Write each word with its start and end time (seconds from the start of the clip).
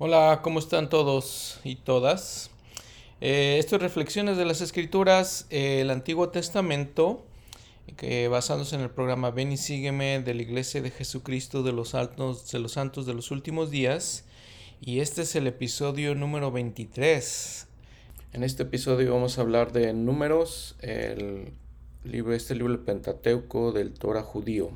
Hola, 0.00 0.42
¿cómo 0.44 0.60
están 0.60 0.88
todos 0.88 1.58
y 1.64 1.74
todas? 1.74 2.52
Eh, 3.20 3.56
estas 3.58 3.82
reflexiones 3.82 4.36
de 4.36 4.44
las 4.44 4.60
escrituras, 4.60 5.48
eh, 5.50 5.80
el 5.80 5.90
Antiguo 5.90 6.28
Testamento, 6.28 7.24
que 7.96 8.28
basándose 8.28 8.76
en 8.76 8.82
el 8.82 8.90
programa 8.90 9.32
Ven 9.32 9.50
y 9.50 9.56
sígueme 9.56 10.20
de 10.20 10.34
la 10.34 10.42
Iglesia 10.42 10.80
de 10.82 10.92
Jesucristo 10.92 11.64
de 11.64 11.72
los, 11.72 11.96
altos, 11.96 12.48
de 12.48 12.60
los 12.60 12.70
Santos 12.70 13.06
de 13.06 13.14
los 13.14 13.32
Últimos 13.32 13.72
Días. 13.72 14.24
Y 14.80 15.00
este 15.00 15.22
es 15.22 15.34
el 15.34 15.48
episodio 15.48 16.14
número 16.14 16.52
23. 16.52 17.66
En 18.34 18.44
este 18.44 18.62
episodio 18.62 19.12
vamos 19.12 19.36
a 19.38 19.40
hablar 19.40 19.72
de 19.72 19.92
números, 19.94 20.76
el 20.78 21.54
libro, 22.04 22.34
este 22.34 22.54
libro 22.54 22.84
Pentateuco 22.84 23.72
del 23.72 23.94
Torah 23.94 24.22
judío. 24.22 24.70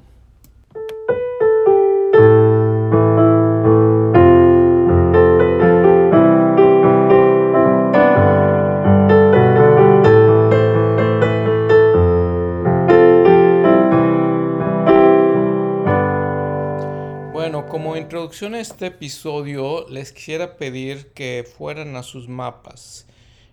Introducción 18.32 18.54
a 18.54 18.60
este 18.60 18.86
episodio, 18.86 19.86
les 19.90 20.10
quisiera 20.10 20.56
pedir 20.56 21.08
que 21.08 21.44
fueran 21.58 21.96
a 21.96 22.02
sus 22.02 22.28
mapas. 22.28 23.04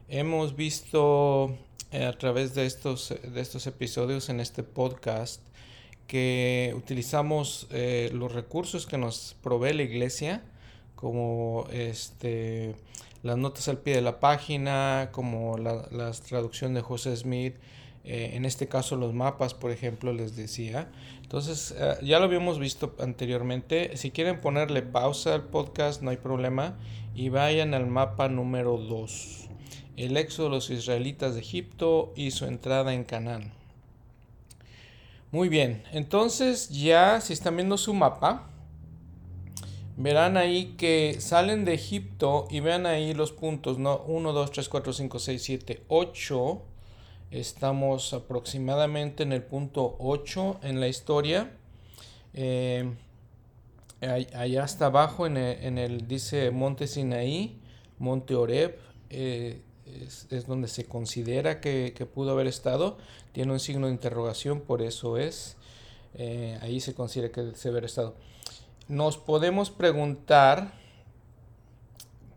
Hemos 0.07 0.55
visto 0.55 1.57
eh, 1.91 2.05
a 2.05 2.17
través 2.17 2.55
de 2.55 2.65
estos, 2.65 3.13
de 3.21 3.41
estos 3.41 3.67
episodios 3.67 4.29
en 4.29 4.39
este 4.39 4.63
podcast 4.63 5.41
que 6.07 6.73
utilizamos 6.77 7.67
eh, 7.71 8.09
los 8.13 8.31
recursos 8.31 8.87
que 8.87 8.97
nos 8.97 9.35
provee 9.43 9.73
la 9.73 9.84
iglesia, 9.84 10.43
como 10.95 11.67
este, 11.73 12.73
las 13.21 13.37
notas 13.37 13.67
al 13.67 13.79
pie 13.79 13.95
de 13.95 14.01
la 14.01 14.21
página, 14.21 15.09
como 15.11 15.57
la, 15.57 15.89
la 15.91 16.09
traducción 16.13 16.73
de 16.73 16.79
José 16.79 17.17
Smith, 17.17 17.55
eh, 18.03 18.31
en 18.33 18.45
este 18.45 18.67
caso 18.67 18.95
los 18.95 19.13
mapas, 19.13 19.53
por 19.53 19.71
ejemplo, 19.71 20.13
les 20.13 20.35
decía. 20.35 20.89
Entonces, 21.21 21.75
eh, 21.77 21.95
ya 22.01 22.19
lo 22.19 22.25
habíamos 22.25 22.59
visto 22.59 22.95
anteriormente. 22.99 23.97
Si 23.97 24.11
quieren 24.11 24.41
ponerle 24.41 24.81
pausa 24.81 25.35
al 25.35 25.43
podcast, 25.43 26.01
no 26.01 26.09
hay 26.09 26.17
problema. 26.17 26.77
Y 27.13 27.29
vayan 27.29 27.73
al 27.73 27.87
mapa 27.87 28.29
número 28.29 28.77
2. 28.77 29.49
El 29.97 30.17
éxodo 30.17 30.47
de 30.49 30.55
los 30.55 30.70
israelitas 30.70 31.35
de 31.35 31.41
Egipto 31.41 32.13
y 32.15 32.31
su 32.31 32.45
entrada 32.45 32.93
en 32.93 33.03
Canaán. 33.03 33.51
Muy 35.31 35.47
bien, 35.47 35.83
entonces 35.91 36.70
ya 36.70 37.21
si 37.21 37.33
están 37.33 37.55
viendo 37.55 37.77
su 37.77 37.93
mapa, 37.93 38.49
verán 39.95 40.37
ahí 40.37 40.73
que 40.75 41.17
salen 41.20 41.65
de 41.65 41.75
Egipto 41.75 42.47
y 42.49 42.61
vean 42.61 42.87
ahí 42.87 43.13
los 43.13 43.31
puntos, 43.31 43.77
¿no? 43.77 44.01
1, 44.07 44.33
2, 44.33 44.51
3, 44.51 44.70
4, 44.70 44.93
5, 44.93 45.20
6, 45.20 45.43
7, 45.43 45.83
8 45.87 46.61
Estamos 47.32 48.13
aproximadamente 48.13 49.22
en 49.22 49.34
el 49.34 49.44
punto 49.44 49.96
8 49.99 50.62
en 50.63 50.80
la 50.80 50.88
historia. 50.88 51.52
Eh, 52.34 52.91
allá 54.02 54.63
hasta 54.63 54.88
abajo 54.88 55.27
en 55.27 55.38
el, 55.38 56.07
dice 56.07 56.50
Monte 56.50 56.88
Sinaí, 56.88 57.62
Monte 58.00 58.34
Oreb, 58.34 58.80
eh, 59.12 59.62
es, 59.85 60.48
donde 60.48 60.68
se 60.68 60.85
considera 60.85 61.62
que, 61.62 61.94
pudo 62.12 62.32
haber 62.32 62.48
estado. 62.48 62.98
Tiene 63.32 63.52
un 63.52 63.60
signo 63.60 63.85
de 63.85 63.94
interrogación, 63.94 64.62
por 64.62 64.81
eso 64.81 65.18
es. 65.18 65.56
Eh, 66.16 66.57
ahí 66.63 66.80
se 66.80 66.96
considera 66.96 67.31
que 67.31 67.52
se 67.53 67.69
haber 67.69 67.85
estado. 67.85 68.16
Nos 68.88 69.19
podemos 69.19 69.69
preguntar 69.69 70.74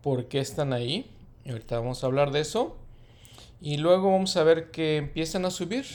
por 0.03 0.27
qué 0.27 0.39
están 0.39 0.71
ahí. 0.71 1.09
Ahorita 1.47 1.79
vamos 1.79 2.03
a 2.03 2.07
hablar 2.07 2.29
de 2.31 2.41
eso. 2.41 2.77
Y 3.63 3.77
luego 3.77 4.11
vamos 4.11 4.35
a 4.35 4.43
ver 4.43 4.71
que 4.71 4.97
empiezan 4.97 5.45
a 5.45 5.49
subir. 5.49 5.85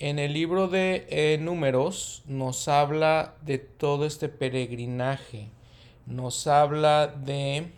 En 0.00 0.18
el 0.18 0.32
libro 0.32 0.66
de 0.66 1.06
eh, 1.08 1.38
números 1.40 2.24
nos 2.26 2.66
habla 2.66 3.36
de 3.42 3.58
todo 3.58 4.06
este 4.06 4.28
peregrinaje. 4.28 5.50
Nos 6.06 6.48
habla 6.48 7.06
de 7.06 7.70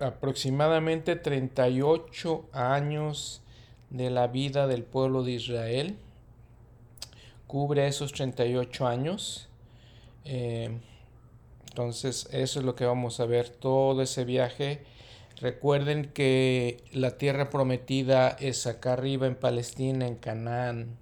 aproximadamente 0.00 1.16
38 1.16 2.50
años 2.52 3.40
de 3.88 4.10
la 4.10 4.26
vida 4.26 4.66
del 4.66 4.84
pueblo 4.84 5.22
de 5.22 5.32
Israel. 5.32 5.96
Cubre 7.46 7.86
esos 7.86 8.12
38 8.12 8.86
años. 8.86 9.48
Eh, 10.26 10.78
entonces 11.70 12.28
eso 12.32 12.60
es 12.60 12.66
lo 12.66 12.74
que 12.74 12.84
vamos 12.84 13.18
a 13.18 13.24
ver, 13.24 13.48
todo 13.48 14.02
ese 14.02 14.26
viaje 14.26 14.84
Recuerden 15.40 16.06
que 16.06 16.82
la 16.92 17.16
tierra 17.16 17.48
prometida 17.48 18.30
es 18.30 18.66
acá 18.66 18.94
arriba 18.94 19.28
en 19.28 19.36
Palestina, 19.36 20.06
en 20.08 20.16
Canaán. 20.16 20.96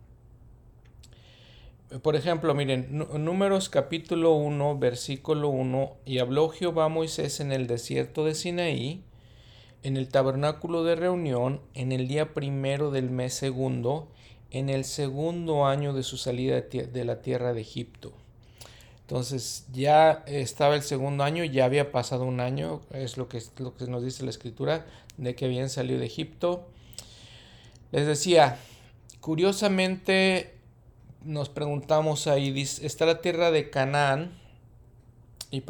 Por 2.02 2.16
ejemplo, 2.16 2.54
miren, 2.54 2.88
números 2.91 3.70
capítulo 3.70 4.32
1, 4.34 4.78
versículo 4.78 5.48
1, 5.48 5.96
y 6.04 6.19
habló 6.19 6.50
Jehová 6.50 6.84
a 6.84 6.88
Moisés 6.88 7.41
en 7.41 7.50
el 7.50 7.66
desierto 7.66 8.26
de 8.26 8.34
Sinaí, 8.34 9.04
en 9.82 9.96
el 9.96 10.08
tabernáculo 10.08 10.84
de 10.84 10.96
reunión, 10.96 11.62
en 11.72 11.92
el 11.92 12.06
día 12.06 12.34
primero 12.34 12.91
del 12.91 13.08
mes 13.08 13.32
segundo, 13.32 14.08
en 14.50 14.69
el 14.69 14.84
segundo 14.84 15.64
año 15.64 15.94
de 15.94 16.02
su 16.02 16.19
salida 16.19 16.60
de 16.60 17.04
la 17.04 17.22
tierra 17.22 17.54
de 17.54 17.62
Egipto. 17.62 18.12
Entonces 19.06 19.67
ya 19.72 20.25
estaba 20.27 20.75
el 20.75 20.83
segundo 20.83 21.22
año, 21.22 21.44
ya 21.44 21.65
había 21.65 21.93
pasado 21.93 22.25
un 22.25 22.41
año, 22.41 22.81
es 22.91 23.17
lo 23.17 23.28
que, 23.28 23.41
lo 23.59 23.77
que 23.77 23.87
nos 23.87 24.03
dice 24.03 24.25
la 24.25 24.31
escritura, 24.31 24.84
de 25.17 25.37
que 25.37 25.44
habían 25.44 25.71
salido 25.71 26.00
de 26.00 26.06
Egipto. 26.06 26.67
Les 27.93 28.05
decía, 28.05 28.59
curiosamente 29.21 30.56
nos 31.22 31.49
preguntamos 31.49 32.27
ahí, 32.27 32.61
está 32.61 33.06
la 33.06 33.21
tierra 33.21 33.53
de 33.53 33.71
Canaán, 33.71 34.41
y, 35.53 35.61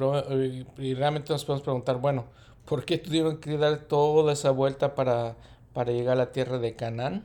realmente 0.95 1.31
nos 1.31 1.45
podemos 1.45 1.63
preguntar, 1.63 1.99
bueno, 1.99 2.25
¿por 2.65 2.87
qué 2.87 2.97
tuvieron 2.97 3.37
que 3.37 3.59
dar 3.59 3.81
toda 3.81 4.33
esa 4.33 4.51
vuelta 4.51 4.95
para, 4.95 5.37
para 5.75 5.93
llegar 5.93 6.15
a 6.15 6.25
la 6.25 6.33
tierra 6.33 6.57
de 6.57 6.75
Canaán? 6.75 7.25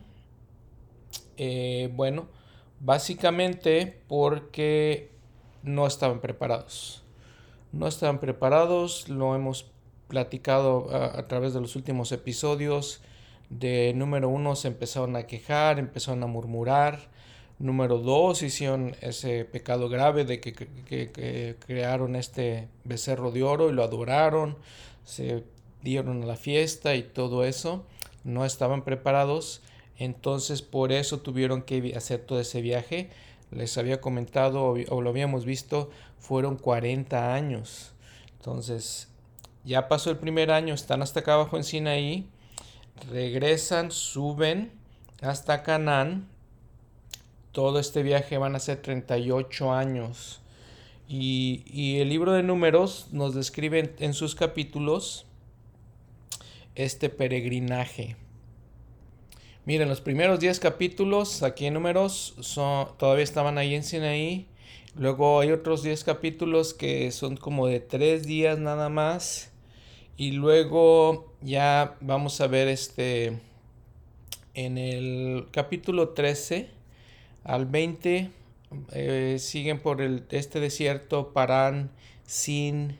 Eh, 1.37 1.89
bueno, 1.95 2.27
básicamente 2.81 4.03
porque 4.09 5.10
no 5.63 5.87
estaban 5.87 6.19
preparados. 6.19 7.03
No 7.71 7.87
estaban 7.87 8.19
preparados, 8.19 9.07
lo 9.07 9.35
hemos 9.35 9.65
platicado 10.07 10.93
a, 10.93 11.25
través 11.27 11.53
de 11.53 11.61
los 11.61 11.75
últimos 11.75 12.11
episodios. 12.11 13.01
De 13.49 13.93
número 13.95 14.29
uno 14.29 14.55
se 14.55 14.67
empezaron 14.67 15.15
a 15.15 15.23
quejar, 15.23 15.79
empezaron 15.79 16.21
a 16.23 16.27
murmurar. 16.27 16.99
Número 17.59 17.99
dos 17.99 18.41
hicieron 18.41 18.95
ese 19.01 19.45
pecado 19.45 19.87
grave 19.87 20.25
de 20.25 20.41
que, 20.41 21.55
crearon 21.65 22.15
este 22.15 22.67
becerro 22.83 23.31
de 23.31 23.43
oro 23.43 23.69
y 23.69 23.73
lo 23.73 23.83
adoraron. 23.83 24.57
Se 25.05 25.43
dieron 25.81 26.23
a 26.23 26.25
la 26.25 26.35
fiesta 26.35 26.95
y 26.95 27.03
todo 27.03 27.45
eso. 27.45 27.85
No 28.23 28.45
estaban 28.45 28.83
preparados. 28.83 29.61
Entonces 29.97 30.61
por 30.61 30.91
eso 30.91 31.19
tuvieron 31.19 31.61
que 31.61 31.93
hacer 31.95 32.19
todo 32.19 32.39
ese 32.39 32.61
viaje 32.61 33.11
les 33.51 33.77
había 33.77 34.01
comentado 34.01 34.75
o, 34.89 35.01
lo 35.01 35.09
habíamos 35.09 35.45
visto, 35.45 35.89
fueron 36.19 36.57
40 36.57 37.33
años. 37.33 37.93
Entonces, 38.37 39.09
ya 39.63 39.87
pasó 39.87 40.09
el 40.09 40.17
primer 40.17 40.51
año, 40.51 40.73
están 40.73 41.01
hasta 41.01 41.19
acá 41.19 41.35
abajo 41.35 41.57
en 41.57 41.63
Sinaí, 41.63 42.29
regresan, 43.11 43.91
suben 43.91 44.71
hasta 45.21 45.63
Canaán. 45.63 46.27
Todo 47.51 47.79
este 47.79 48.01
viaje 48.01 48.37
van 48.37 48.55
a 48.55 48.59
ser 48.59 48.81
38 48.81 49.73
años. 49.73 50.41
Y, 51.07 51.63
y 51.67 51.99
el 51.99 52.07
libro 52.07 52.31
de 52.31 52.43
números 52.43 53.07
nos 53.11 53.35
describe 53.35 53.93
en 53.99 54.13
sus 54.13 54.35
capítulos 54.35 55.25
este 56.75 57.09
peregrinaje. 57.09 58.15
Miren, 59.63 59.89
los 59.89 60.01
primeros 60.01 60.39
10 60.39 60.59
capítulos, 60.59 61.43
aquí 61.43 61.67
en 61.67 61.75
números, 61.75 62.33
son, 62.39 62.87
todavía 62.97 63.23
estaban 63.23 63.59
ahí 63.59 63.75
en 63.75 63.83
Sinaí. 63.83 64.47
Luego 64.95 65.39
hay 65.39 65.51
otros 65.51 65.83
10 65.83 66.03
capítulos 66.03 66.73
que 66.73 67.11
son 67.11 67.37
como 67.37 67.67
de 67.67 67.79
3 67.79 68.23
días 68.23 68.57
nada 68.57 68.89
más. 68.89 69.51
Y 70.17 70.31
luego 70.31 71.31
ya 71.41 71.95
vamos 72.01 72.41
a 72.41 72.47
ver 72.47 72.67
este 72.69 73.39
en 74.55 74.79
el 74.79 75.45
capítulo 75.51 76.09
13 76.09 76.69
al 77.43 77.67
20 77.67 78.31
eh, 78.93 79.37
siguen 79.39 79.79
por 79.79 80.01
el, 80.01 80.25
este 80.31 80.59
desierto 80.59 81.33
Parán, 81.33 81.91
Sin. 82.25 82.97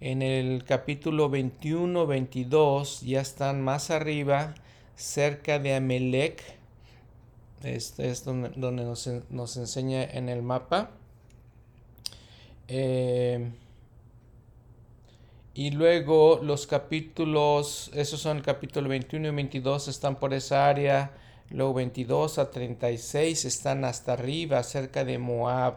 En 0.00 0.22
el 0.22 0.64
capítulo 0.64 1.28
21, 1.28 2.06
22 2.06 3.02
ya 3.02 3.20
están 3.20 3.60
más 3.60 3.90
arriba 3.90 4.54
cerca 5.00 5.58
de 5.58 5.74
Amelec. 5.74 6.42
Este 7.62 8.10
es 8.10 8.24
donde, 8.24 8.50
nos, 8.56 9.56
enseña 9.56 10.04
en 10.04 10.28
el 10.28 10.42
mapa. 10.42 10.90
Eh, 12.68 13.50
Y 15.54 15.72
luego 15.72 16.40
los 16.42 16.66
capítulos, 16.66 17.90
esos 17.94 18.20
son 18.20 18.38
el 18.38 18.42
capítulo 18.42 18.88
21 18.88 19.28
y 19.28 19.30
22, 19.32 19.88
están 19.88 20.16
por 20.16 20.32
esa 20.32 20.68
área. 20.68 21.10
Luego 21.50 21.74
22 21.74 22.38
a 22.38 22.50
36 22.50 23.44
están 23.44 23.84
hasta 23.84 24.12
arriba, 24.12 24.62
cerca 24.62 25.04
de 25.04 25.18
Moab. 25.18 25.74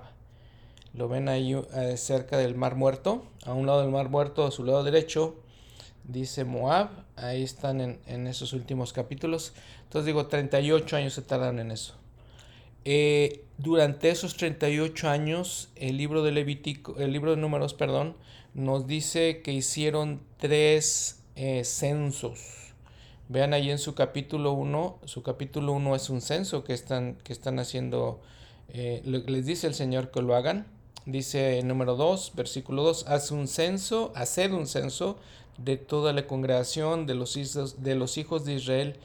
Lo 0.93 1.09
ven 1.09 1.27
ahí 1.27 1.53
eh, 1.75 1.97
cerca 1.97 2.37
del 2.37 2.55
Mar 2.55 2.75
Muerto, 2.75 3.25
a 3.45 3.53
un 3.53 3.65
lado 3.65 3.81
del 3.81 3.89
Mar 3.91 4.09
Muerto, 4.09 4.45
a 4.45 4.51
su 4.51 4.63
lado 4.63 4.83
derecho, 4.83 5.35
dice 6.03 6.43
Moab. 6.43 6.89
Ahí 7.15 7.43
están 7.43 7.81
en, 7.81 7.99
en 8.07 8.27
esos 8.27 8.53
últimos 8.53 8.93
capítulos. 8.93 9.53
Entonces 9.83 10.05
digo, 10.05 10.27
38 10.27 10.97
años 10.97 11.13
se 11.13 11.21
tardan 11.21 11.59
en 11.59 11.71
eso. 11.71 11.95
Eh, 12.85 13.45
durante 13.57 14.09
esos 14.09 14.35
38 14.35 15.09
años, 15.09 15.69
el 15.75 15.97
libro 15.97 16.23
de 16.23 16.31
Levítico, 16.31 16.97
el 16.97 17.13
libro 17.13 17.31
de 17.31 17.37
Números, 17.37 17.73
perdón, 17.73 18.15
nos 18.53 18.87
dice 18.87 19.41
que 19.41 19.53
hicieron 19.53 20.21
tres 20.37 21.21
eh, 21.35 21.63
censos. 21.63 22.73
Vean 23.29 23.53
ahí 23.53 23.71
en 23.71 23.79
su 23.79 23.95
capítulo 23.95 24.51
1, 24.51 24.99
su 25.05 25.23
capítulo 25.23 25.71
1 25.73 25.95
es 25.95 26.09
un 26.09 26.21
censo 26.21 26.63
que 26.63 26.73
están, 26.73 27.15
que 27.23 27.31
están 27.31 27.57
haciendo, 27.57 28.21
eh, 28.67 29.01
les 29.05 29.45
dice 29.45 29.67
el 29.67 29.73
Señor 29.73 30.11
que 30.11 30.21
lo 30.21 30.35
hagan. 30.35 30.67
Dice 31.05 31.61
número 31.63 31.95
2, 31.95 32.33
versículo 32.35 32.83
2, 32.83 33.07
haz 33.07 33.31
un 33.31 33.47
censo, 33.47 34.11
haced 34.15 34.51
un 34.51 34.67
censo 34.67 35.17
de 35.57 35.77
toda 35.77 36.13
la 36.13 36.27
congregación 36.27 37.05
de 37.05 37.15
los 37.15 37.37
hijos 37.37 37.83
de, 37.83 37.95
los 37.95 38.17
hijos 38.17 38.45
de 38.45 38.55
Israel 38.55 38.95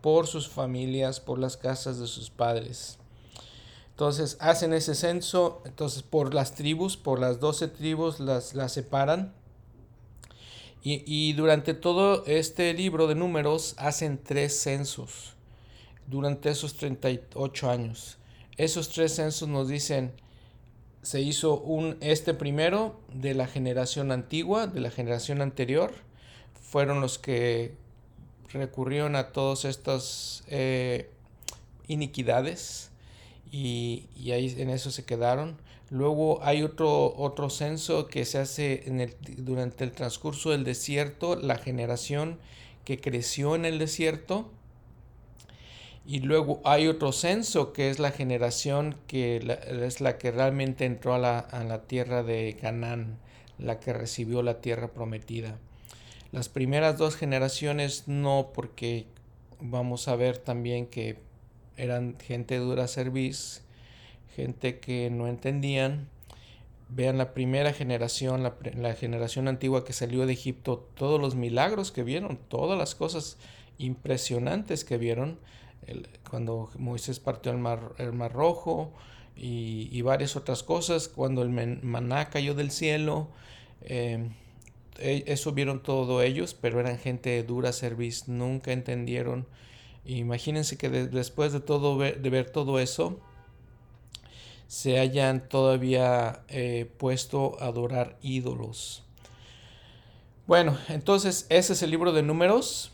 por 0.00 0.26
sus 0.26 0.48
familias, 0.48 1.20
por 1.20 1.38
las 1.38 1.56
casas 1.56 1.98
de 1.98 2.06
sus 2.06 2.30
padres. 2.30 2.98
Entonces 3.90 4.36
hacen 4.40 4.72
ese 4.72 4.94
censo, 4.94 5.62
entonces 5.64 6.02
por 6.02 6.34
las 6.34 6.54
tribus, 6.54 6.96
por 6.96 7.18
las 7.18 7.40
doce 7.40 7.68
tribus 7.68 8.20
las, 8.20 8.54
las 8.54 8.72
separan. 8.72 9.32
Y, 10.82 11.02
y, 11.06 11.32
durante 11.32 11.74
todo 11.74 12.24
este 12.26 12.72
libro 12.72 13.08
de 13.08 13.16
números 13.16 13.74
hacen 13.76 14.22
tres 14.22 14.56
censos, 14.60 15.34
durante 16.06 16.50
esos 16.50 16.74
38 16.74 17.70
años. 17.70 18.18
Esos 18.56 18.90
tres 18.90 19.16
censos 19.16 19.48
nos 19.48 19.66
dicen, 19.66 20.12
se 21.06 21.20
hizo 21.20 21.60
un, 21.60 21.98
este 22.00 22.34
primero 22.34 22.98
de 23.14 23.34
la 23.34 23.46
generación 23.46 24.10
antigua, 24.10 24.66
de 24.66 24.80
la 24.80 24.90
generación 24.90 25.40
anterior, 25.40 25.92
fueron 26.60 27.00
los 27.00 27.20
que 27.20 27.76
recurrieron 28.52 29.14
a 29.14 29.30
todas 29.30 29.64
estas 29.66 30.42
eh, 30.48 31.08
iniquidades 31.86 32.90
y, 33.52 34.08
ahí 34.32 34.52
en 34.58 34.68
eso 34.68 34.90
se 34.90 35.04
quedaron. 35.04 35.58
Luego 35.90 36.42
hay 36.42 36.64
otro, 36.64 37.14
otro 37.16 37.50
censo 37.50 38.08
que 38.08 38.24
se 38.24 38.38
hace 38.38 38.82
durante 39.38 39.84
el 39.84 39.92
transcurso 39.92 40.50
del 40.50 40.64
desierto, 40.64 41.36
la 41.36 41.56
generación 41.56 42.40
que 42.84 43.00
creció 43.00 43.54
en 43.54 43.64
el 43.64 43.78
desierto. 43.78 44.50
Y 46.06 46.20
luego 46.20 46.60
hay 46.64 46.86
otro 46.86 47.12
censo 47.12 47.72
que 47.72 47.90
es 47.90 47.98
la 47.98 48.12
generación 48.12 48.96
que 49.08 49.58
es 49.84 50.00
la 50.00 50.18
que 50.18 50.30
realmente 50.30 50.84
entró 50.84 51.14
a 51.14 51.18
la, 51.18 51.38
a 51.38 51.64
la 51.64 51.82
tierra 51.82 52.22
de 52.22 52.56
Canaán, 52.60 53.18
la 53.58 53.80
que 53.80 53.92
recibió 53.92 54.42
la 54.42 54.60
tierra 54.60 54.88
prometida. 54.92 55.58
Las 56.32 56.48
primeras 56.48 56.98
dos 56.98 57.16
generaciones 57.16 58.04
no, 58.06 58.50
porque 58.54 59.06
vamos 59.60 60.08
a 60.08 60.16
ver 60.16 60.38
también 60.38 60.86
que 60.86 61.18
eran 61.76 62.16
gente 62.18 62.56
dura 62.58 62.88
serviz, 62.88 63.62
gente 64.34 64.78
que 64.80 65.10
no 65.10 65.28
entendían. 65.28 66.08
Vean 66.88 67.18
la 67.18 67.34
primera 67.34 67.72
generación, 67.72 68.42
la, 68.42 68.94
generación 68.94 69.48
antigua 69.48 69.84
que 69.84 69.92
salió 69.92 70.24
de 70.24 70.34
Egipto, 70.34 70.88
todos 70.94 71.20
los 71.20 71.34
milagros 71.34 71.90
que 71.90 72.04
vieron, 72.04 72.38
todas 72.48 72.78
las 72.78 72.94
cosas 72.94 73.38
impresionantes 73.78 74.84
que 74.84 74.96
vieron, 74.96 75.38
cuando 76.28 76.70
Moisés 76.78 77.20
partió 77.20 77.52
el 77.52 77.58
mar, 77.58 77.92
el 77.98 78.12
mar 78.12 78.32
rojo 78.32 78.92
y, 79.36 80.00
varias 80.02 80.36
otras 80.36 80.62
cosas, 80.62 81.08
cuando 81.08 81.42
el 81.42 81.50
maná 81.50 82.30
cayó 82.30 82.54
del 82.54 82.70
cielo, 82.70 83.28
em, 83.82 84.32
e, 84.98 85.24
eso 85.26 85.52
vieron 85.52 85.82
todo 85.82 86.22
ellos, 86.22 86.54
pero 86.54 86.80
eran 86.80 86.98
gente 86.98 87.30
de 87.30 87.42
dura 87.42 87.72
serviz, 87.72 88.28
nunca 88.28 88.72
entendieron 88.72 89.46
Imagínense 90.06 90.78
que 90.78 90.88
después 90.88 91.52
de 91.52 91.60
todo 91.60 91.96
ver, 91.96 92.22
de 92.22 92.30
ver 92.30 92.50
todo 92.50 92.78
eso, 92.78 93.18
se 94.68 95.00
hayan 95.00 95.48
todavía 95.48 96.44
eh, 96.48 96.88
puesto 96.96 97.56
a 97.60 97.66
adorar 97.66 98.16
ídolos. 98.22 99.02
Bueno, 100.46 100.78
entonces 100.88 101.46
ese 101.48 101.72
es 101.72 101.82
el 101.82 101.90
libro 101.90 102.12
de 102.12 102.22
números. 102.22 102.92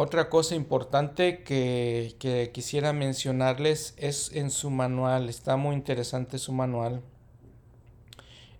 Otra 0.00 0.30
cosa 0.30 0.54
importante 0.54 1.42
que, 1.42 2.50
quisiera 2.54 2.92
mencionarles 2.92 3.94
es 3.96 4.30
en 4.32 4.52
su 4.52 4.70
manual. 4.70 5.28
Está 5.28 5.56
muy 5.56 5.74
interesante 5.74 6.38
su 6.38 6.52
manual. 6.52 7.02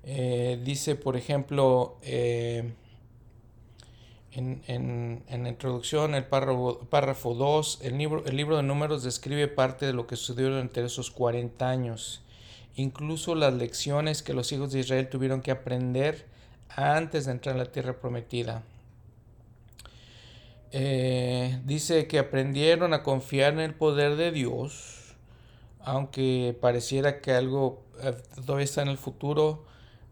Eh, 0.02 0.60
dice, 0.64 0.96
por 0.96 1.16
ejemplo, 1.16 1.96
eh, 2.02 2.72
en, 4.32 5.22
la 5.30 5.48
introducción, 5.48 6.16
el 6.16 6.24
párrafo, 6.24 6.80
párrafo 6.90 7.34
2, 7.34 7.82
el 7.82 7.98
libro, 7.98 8.24
el 8.26 8.36
libro 8.36 8.56
de 8.56 8.64
números 8.64 9.04
describe 9.04 9.46
parte 9.46 9.86
de 9.86 9.92
lo 9.92 10.08
que 10.08 10.16
sucedió 10.16 10.50
durante 10.50 10.84
esos 10.84 11.12
40 11.12 11.70
años, 11.70 12.20
incluso 12.74 13.36
las 13.36 13.54
lecciones 13.54 14.24
que 14.24 14.34
los 14.34 14.50
hijos 14.50 14.72
de 14.72 14.80
Israel 14.80 15.08
tuvieron 15.08 15.40
que 15.40 15.52
aprender 15.52 16.26
antes 16.70 17.26
de 17.26 17.30
entrar 17.30 17.54
en 17.54 17.60
la 17.60 17.70
tierra 17.70 18.00
prometida. 18.00 18.64
Eh, 20.72 21.60
dice 21.64 22.06
que 22.06 22.18
aprendieron 22.18 22.92
a 22.92 23.02
confiar 23.02 23.54
en 23.54 23.60
el 23.60 23.74
poder 23.74 24.16
de 24.16 24.32
Dios, 24.32 25.16
aunque 25.80 26.56
pareciera 26.60 27.20
que 27.20 27.32
algo 27.32 27.82
eh, 28.02 28.14
todavía 28.44 28.64
está 28.64 28.82
en 28.82 28.88
el 28.88 28.98
futuro. 28.98 29.64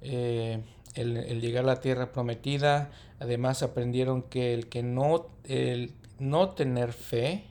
Eh, 0.02 0.62
el, 0.96 1.40
llegar 1.40 1.64
a 1.64 1.66
la 1.66 1.80
tierra 1.80 2.12
prometida. 2.12 2.90
Además 3.20 3.62
aprendieron 3.62 4.22
que 4.22 4.54
el 4.54 4.68
que 4.68 4.82
no, 4.82 5.26
el 5.44 5.92
no 6.18 6.50
tener 6.50 6.92
fe 6.92 7.44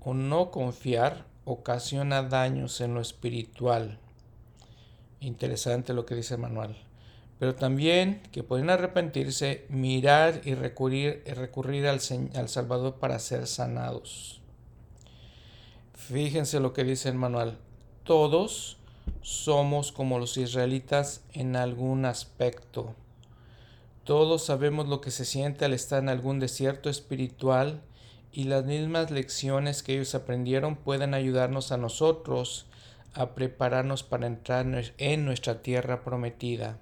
o 0.00 0.14
no 0.14 0.50
confiar 0.50 1.26
ocasiona 1.44 2.22
daños 2.22 2.80
en 2.80 2.94
lo 2.94 3.00
espiritual. 3.00 3.98
Interesante 5.20 5.92
lo 5.92 6.06
que 6.06 6.14
dice 6.14 6.34
el 6.34 6.40
manual. 6.40 6.76
Pero 7.38 7.54
también 7.54 8.22
que 8.32 8.42
pueden 8.42 8.70
arrepentirse, 8.70 9.66
mirar 9.68 10.40
y 10.44 10.54
recurrir, 10.54 11.22
recurrir 11.26 11.86
al, 11.86 12.00
al 12.34 12.48
Salvador 12.48 12.94
para 12.96 13.18
ser 13.18 13.46
sanados. 13.46 14.40
Fíjense 15.94 16.60
lo 16.60 16.72
que 16.72 16.84
dice 16.84 17.08
el 17.08 17.16
manual. 17.16 17.58
Todos 18.04 18.76
somos 19.22 19.90
como 19.90 20.18
los 20.18 20.36
israelitas 20.36 21.22
en 21.32 21.56
algún 21.56 22.04
aspecto. 22.04 22.94
Todos 24.04 24.44
sabemos 24.44 24.86
lo 24.86 25.00
que 25.00 25.10
se 25.10 25.24
siente 25.24 25.64
al 25.64 25.72
estar 25.72 26.02
en 26.02 26.10
algún 26.10 26.38
desierto 26.38 26.90
espiritual 26.90 27.80
y 28.32 28.44
las 28.44 28.64
mismas 28.64 29.10
lecciones 29.10 29.82
que 29.82 29.94
ellos 29.94 30.14
aprendieron 30.14 30.76
pueden 30.76 31.14
ayudarnos 31.14 31.72
a 31.72 31.78
nosotros 31.78 32.66
a 33.14 33.34
prepararnos 33.34 34.02
para 34.02 34.26
entrar 34.26 34.66
en 34.98 35.24
nuestra 35.24 35.62
tierra 35.62 36.02
prometida, 36.02 36.78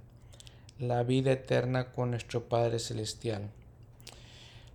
la 0.83 1.05
vida 1.05 1.31
eterna 1.31 1.93
con 1.93 2.11
nuestro 2.11 2.49
Padre 2.49 2.81
Celestial. 2.81 3.51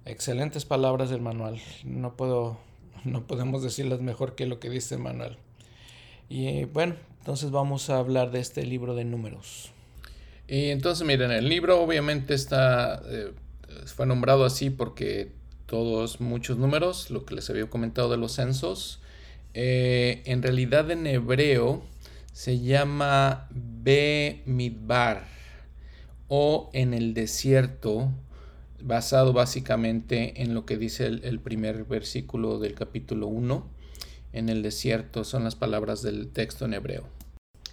Excelentes 0.06 0.64
palabras 0.64 1.10
del 1.10 1.22
manual. 1.22 1.60
No 1.84 2.16
puedo, 2.16 2.58
no 3.04 3.28
podemos 3.28 3.62
decirlas 3.62 4.00
mejor 4.00 4.36
que 4.36 4.46
lo 4.46 4.60
que 4.60 4.70
dice 4.70 4.96
el 4.96 5.02
manual. 5.02 5.38
Y 6.30 6.64
bueno, 6.66 6.96
entonces 7.20 7.52
vamos 7.52 7.90
a 7.90 7.98
hablar 8.00 8.32
de 8.32 8.40
este 8.40 8.66
libro 8.66 8.96
de 8.96 9.04
números. 9.04 9.72
Y 10.48 10.70
entonces 10.70 11.06
miren, 11.06 11.32
el 11.32 11.50
libro 11.50 11.82
obviamente 11.82 12.34
está, 12.34 13.02
eh, 13.06 13.34
fue 13.86 14.06
nombrado 14.06 14.46
así 14.46 14.70
porque 14.70 15.34
todos, 15.66 16.22
muchos 16.22 16.58
números, 16.58 17.12
lo 17.12 17.26
que 17.26 17.36
les 17.36 17.50
había 17.50 17.70
comentado 17.70 18.10
de 18.10 18.16
los 18.16 18.32
censos, 18.32 19.02
eh, 19.54 20.22
en 20.24 20.42
realidad 20.42 20.90
en 20.90 21.06
hebreo 21.06 21.84
se 22.32 22.60
llama 22.60 23.50
Be-Midbar 23.52 25.37
o 26.28 26.70
en 26.74 26.94
el 26.94 27.14
desierto, 27.14 28.12
basado 28.82 29.34
básicamente 29.34 30.42
en 30.42 30.54
lo 30.54 30.66
que 30.66 30.78
dice 30.78 31.06
el, 31.06 31.40
primer 31.40 31.86
versículo 31.86 32.60
del 32.60 32.76
capítulo 32.76 33.28
1. 33.28 33.68
En 34.34 34.50
el 34.50 34.62
desierto 34.62 35.24
son 35.24 35.44
las 35.44 35.56
palabras 35.56 36.02
del 36.02 36.30
texto 36.30 36.66
en 36.66 36.74
hebreo. 36.74 37.04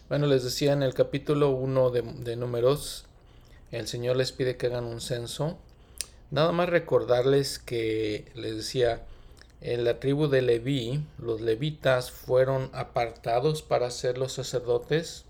Bueno, 0.08 0.26
les 0.26 0.44
decía 0.44 0.72
en 0.72 0.82
el 0.82 0.94
capítulo 0.94 1.50
1 1.50 1.90
de, 1.90 2.36
Números, 2.36 3.06
el 3.72 3.86
Señor 3.86 4.16
les 4.16 4.32
pide 4.32 4.56
que 4.56 4.66
hagan 4.66 4.84
un 4.84 5.00
censo. 5.00 5.58
Nada 6.30 6.52
más 6.52 6.68
recordarles 6.68 7.58
que 7.58 8.30
les 8.34 8.56
decía, 8.56 9.04
en 9.60 9.84
la 9.84 9.98
tribu 9.98 10.28
de 10.28 10.42
Leví, 10.42 11.04
los 11.18 11.40
levitas 11.40 12.10
fueron 12.10 12.70
apartados 12.72 13.62
para 13.62 13.90
ser 13.90 14.18
los 14.18 14.32
sacerdotes. 14.32 15.23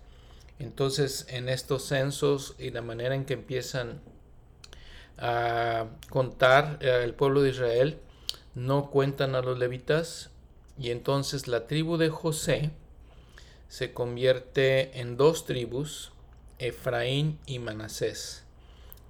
Entonces, 0.59 1.25
en 1.29 1.49
estos 1.49 1.83
censos 1.85 2.55
y 2.57 2.71
la 2.71 2.81
manera 2.81 3.15
en 3.15 3.25
que 3.25 3.33
empiezan 3.33 4.01
a 5.17 5.87
contar 6.09 6.79
el 6.81 7.13
pueblo 7.13 7.41
de 7.41 7.49
Israel, 7.49 7.99
no 8.53 8.89
cuentan 8.89 9.35
a 9.35 9.41
los 9.41 9.59
levitas 9.59 10.31
y 10.77 10.91
entonces 10.91 11.47
la 11.47 11.67
tribu 11.67 11.97
de 11.97 12.09
José 12.09 12.71
se 13.67 13.93
convierte 13.93 14.99
en 14.99 15.17
dos 15.17 15.45
tribus, 15.45 16.11
Efraín 16.59 17.39
y 17.45 17.59
Manasés. 17.59 18.43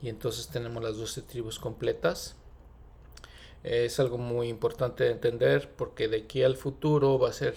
Y 0.02 0.10
entonces 0.10 0.48
tenemos 0.48 0.84
las 0.84 0.98
12 0.98 1.22
tribus 1.24 1.60
completas. 1.60 2.36
Es 3.64 4.00
algo 4.00 4.18
muy 4.18 4.50
importante 4.50 5.04
de 5.04 5.12
entender 5.12 5.72
porque 5.76 6.08
de 6.08 6.18
aquí 6.18 6.44
al 6.44 6.56
futuro 6.56 7.18
va 7.18 7.30
a 7.30 7.34
ser, 7.34 7.56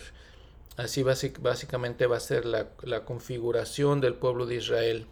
así 0.78 1.02
básicamente 1.02 2.06
va 2.06 2.16
a 2.16 2.20
ser 2.20 2.47
la, 2.47 2.68
configuración 3.04 4.00
del 4.00 4.14
pueblo 4.14 4.47
de 4.47 4.56
Israel. 4.56 5.06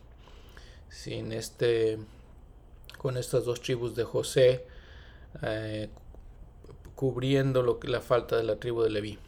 Sin 0.88 1.32
este, 1.32 1.98
con 2.96 3.16
estas 3.16 3.44
dos 3.44 3.60
tribus 3.60 3.96
de 3.96 4.04
José, 4.04 4.64
eh, 5.42 5.90
cubriendo 6.94 7.78
la 7.82 8.00
falta 8.00 8.36
de 8.36 8.44
la 8.44 8.56
tribu 8.56 8.82
de 8.82 8.90
Leví. 8.90 9.18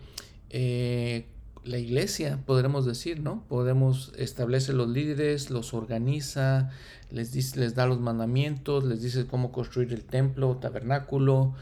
eh, 0.49 1.25
la 1.63 1.77
iglesia, 1.77 2.39
podremos 2.45 2.85
decir, 2.85 3.19
¿no? 3.19 3.43
Podemos 3.47 4.11
establecer 4.17 4.73
los 4.73 4.89
líderes, 4.89 5.51
los 5.51 5.75
organiza, 5.75 6.71
les, 7.11 7.31
dice, 7.31 7.59
les 7.59 7.75
da 7.75 7.85
los 7.85 7.99
mandamientos, 7.99 8.83
les 8.83 9.01
dice 9.03 9.27
cómo 9.27 9.51
construir 9.51 9.93
el 9.93 10.03
templo, 10.03 10.57
tabernáculo, 10.57 11.53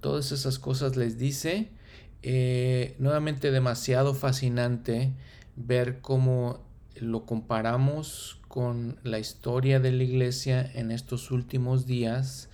todas 0.00 0.30
esas 0.30 0.60
cosas 0.60 0.96
les 0.96 1.18
dice. 1.18 1.68
Eh, 2.28 2.96
nuevamente 2.98 3.52
demasiado 3.52 4.12
fascinante 4.12 5.12
ver 5.54 6.00
cómo 6.00 6.58
lo 6.96 7.24
comparamos 7.24 8.40
con 8.48 8.98
la 9.04 9.20
historia 9.20 9.78
de 9.78 9.92
la 9.92 10.02
iglesia 10.02 10.68
en 10.74 10.90
estos 10.90 11.30
últimos 11.30 11.86
días 11.86 12.48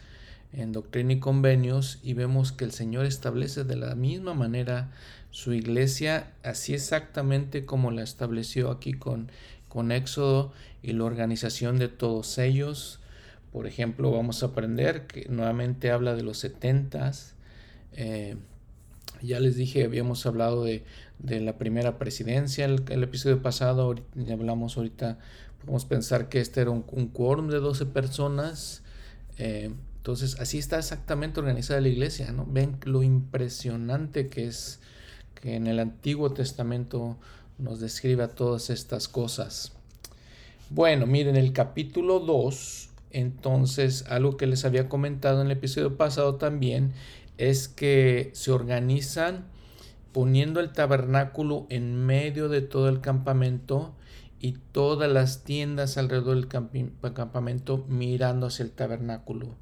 en 0.53 0.73
Doctrina 0.73 1.15
y 1.15 1.21
Convenios 1.21 2.01
y 2.03 2.13
vemos 2.13 2.53
que 2.53 2.67
el 2.67 2.73
Señor 2.73 3.07
establece 3.07 3.65
de 3.65 3.77
la 3.77 3.95
misma 3.95 4.35
manera 4.35 4.91
su 5.31 5.55
iglesia, 5.55 6.35
así 6.43 6.75
exactamente 6.75 7.65
como 7.65 7.91
la 7.93 8.03
estableció 8.03 8.71
aquí 8.71 8.93
con, 8.93 9.31
con 9.71 9.91
Éxodo 9.91 10.53
y 10.83 10.93
la 10.93 11.05
organización 11.05 11.79
de 11.79 11.89
todos 11.89 12.37
ellos. 12.37 13.01
Por 13.51 13.67
ejemplo, 13.67 14.11
vamos 14.11 14.43
a 14.43 14.49
aprender 14.49 15.07
que 15.07 15.31
nuevamente 15.31 15.91
habla 15.91 16.15
de 16.15 16.25
los 16.25 16.37
setentas. 16.37 17.37
Eh, 17.95 18.37
ya 19.27 19.41
les 19.41 19.57
dije, 19.57 19.85
habíamos 19.85 20.27
hablado 20.27 20.65
de, 20.65 20.85
la 21.19 21.57
primera 21.57 21.99
presidencia, 21.99 22.65
el, 22.65 23.03
episodio 23.03 23.43
pasado, 23.43 23.95
ya 24.15 24.35
hablamos 24.35 24.77
ahorita, 24.77 25.19
podemos 25.61 25.85
pensar 25.85 26.29
que 26.29 26.41
este 26.41 26.61
era 26.61 26.71
un, 26.71 26.85
un 26.91 27.09
quórum 27.09 27.49
de 27.49 27.59
12 27.59 27.87
personas. 27.87 28.83
Eh, 29.39 29.73
entonces, 29.99 30.39
así 30.41 30.59
está 30.59 30.79
exactamente 30.79 31.39
organizada 31.39 31.81
la 31.81 31.89
iglesia, 31.89 32.33
¿no? 32.33 32.45
Ven 32.45 32.77
lo 32.85 33.05
impresionante 33.05 34.29
que 34.29 34.47
es 34.47 34.81
que 35.41 35.55
en 35.55 35.69
el 35.69 35.79
Antiguo 35.79 36.33
Testamento 36.33 37.17
nos 37.59 37.81
describe 37.81 38.27
todas 38.29 38.71
estas 38.71 39.07
cosas. 39.07 39.73
Bueno, 40.71 41.07
miren, 41.07 41.37
el 41.37 41.53
capítulo 41.53 42.19
2, 42.19 42.89
entonces, 43.11 44.05
algo 44.09 44.37
que 44.37 44.47
les 44.47 44.65
había 44.65 44.89
comentado 44.89 45.41
en 45.41 45.47
el 45.47 45.53
episodio 45.53 45.97
pasado 45.97 46.37
también, 46.37 46.93
es 47.39 47.69
que 47.69 48.31
se 48.35 48.53
organizan 48.53 49.47
poniendo 50.13 50.61
el 50.61 50.73
tabernáculo 50.73 51.67
en 51.71 52.05
medio 52.05 52.49
de 52.49 52.61
todo 52.61 52.89
el 52.89 53.01
campamento 53.01 53.95
y 54.39 54.59
todas 54.73 55.11
las 55.11 55.45
tiendas 55.45 55.97
alrededor 55.97 56.37
del 56.37 57.15
campamento 57.15 57.85
mirando 57.89 58.47
hacia 58.47 58.65
el 58.65 58.73
tabernáculo 58.73 59.57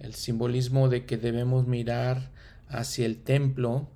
el 0.00 0.14
simbolismo 0.14 0.88
de 0.88 1.04
que 1.06 1.16
debemos 1.16 1.66
mirar 1.66 2.30
hacia 2.68 3.06
el 3.06 3.22
templo, 3.22 3.88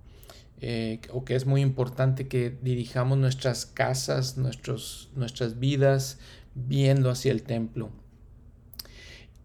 eh, 0.61 1.01
o 1.11 1.25
que 1.25 1.35
es 1.35 1.47
muy 1.47 1.61
importante 1.61 2.29
que 2.29 2.57
dirijamos 2.63 3.19
nuestras 3.19 3.67
casas, 3.67 4.37
nuestros, 4.37 5.11
nuestras 5.15 5.59
vidas 5.59 6.19
viendo 6.55 7.11
hacia 7.11 7.33
el 7.33 7.43
templo. 7.43 7.91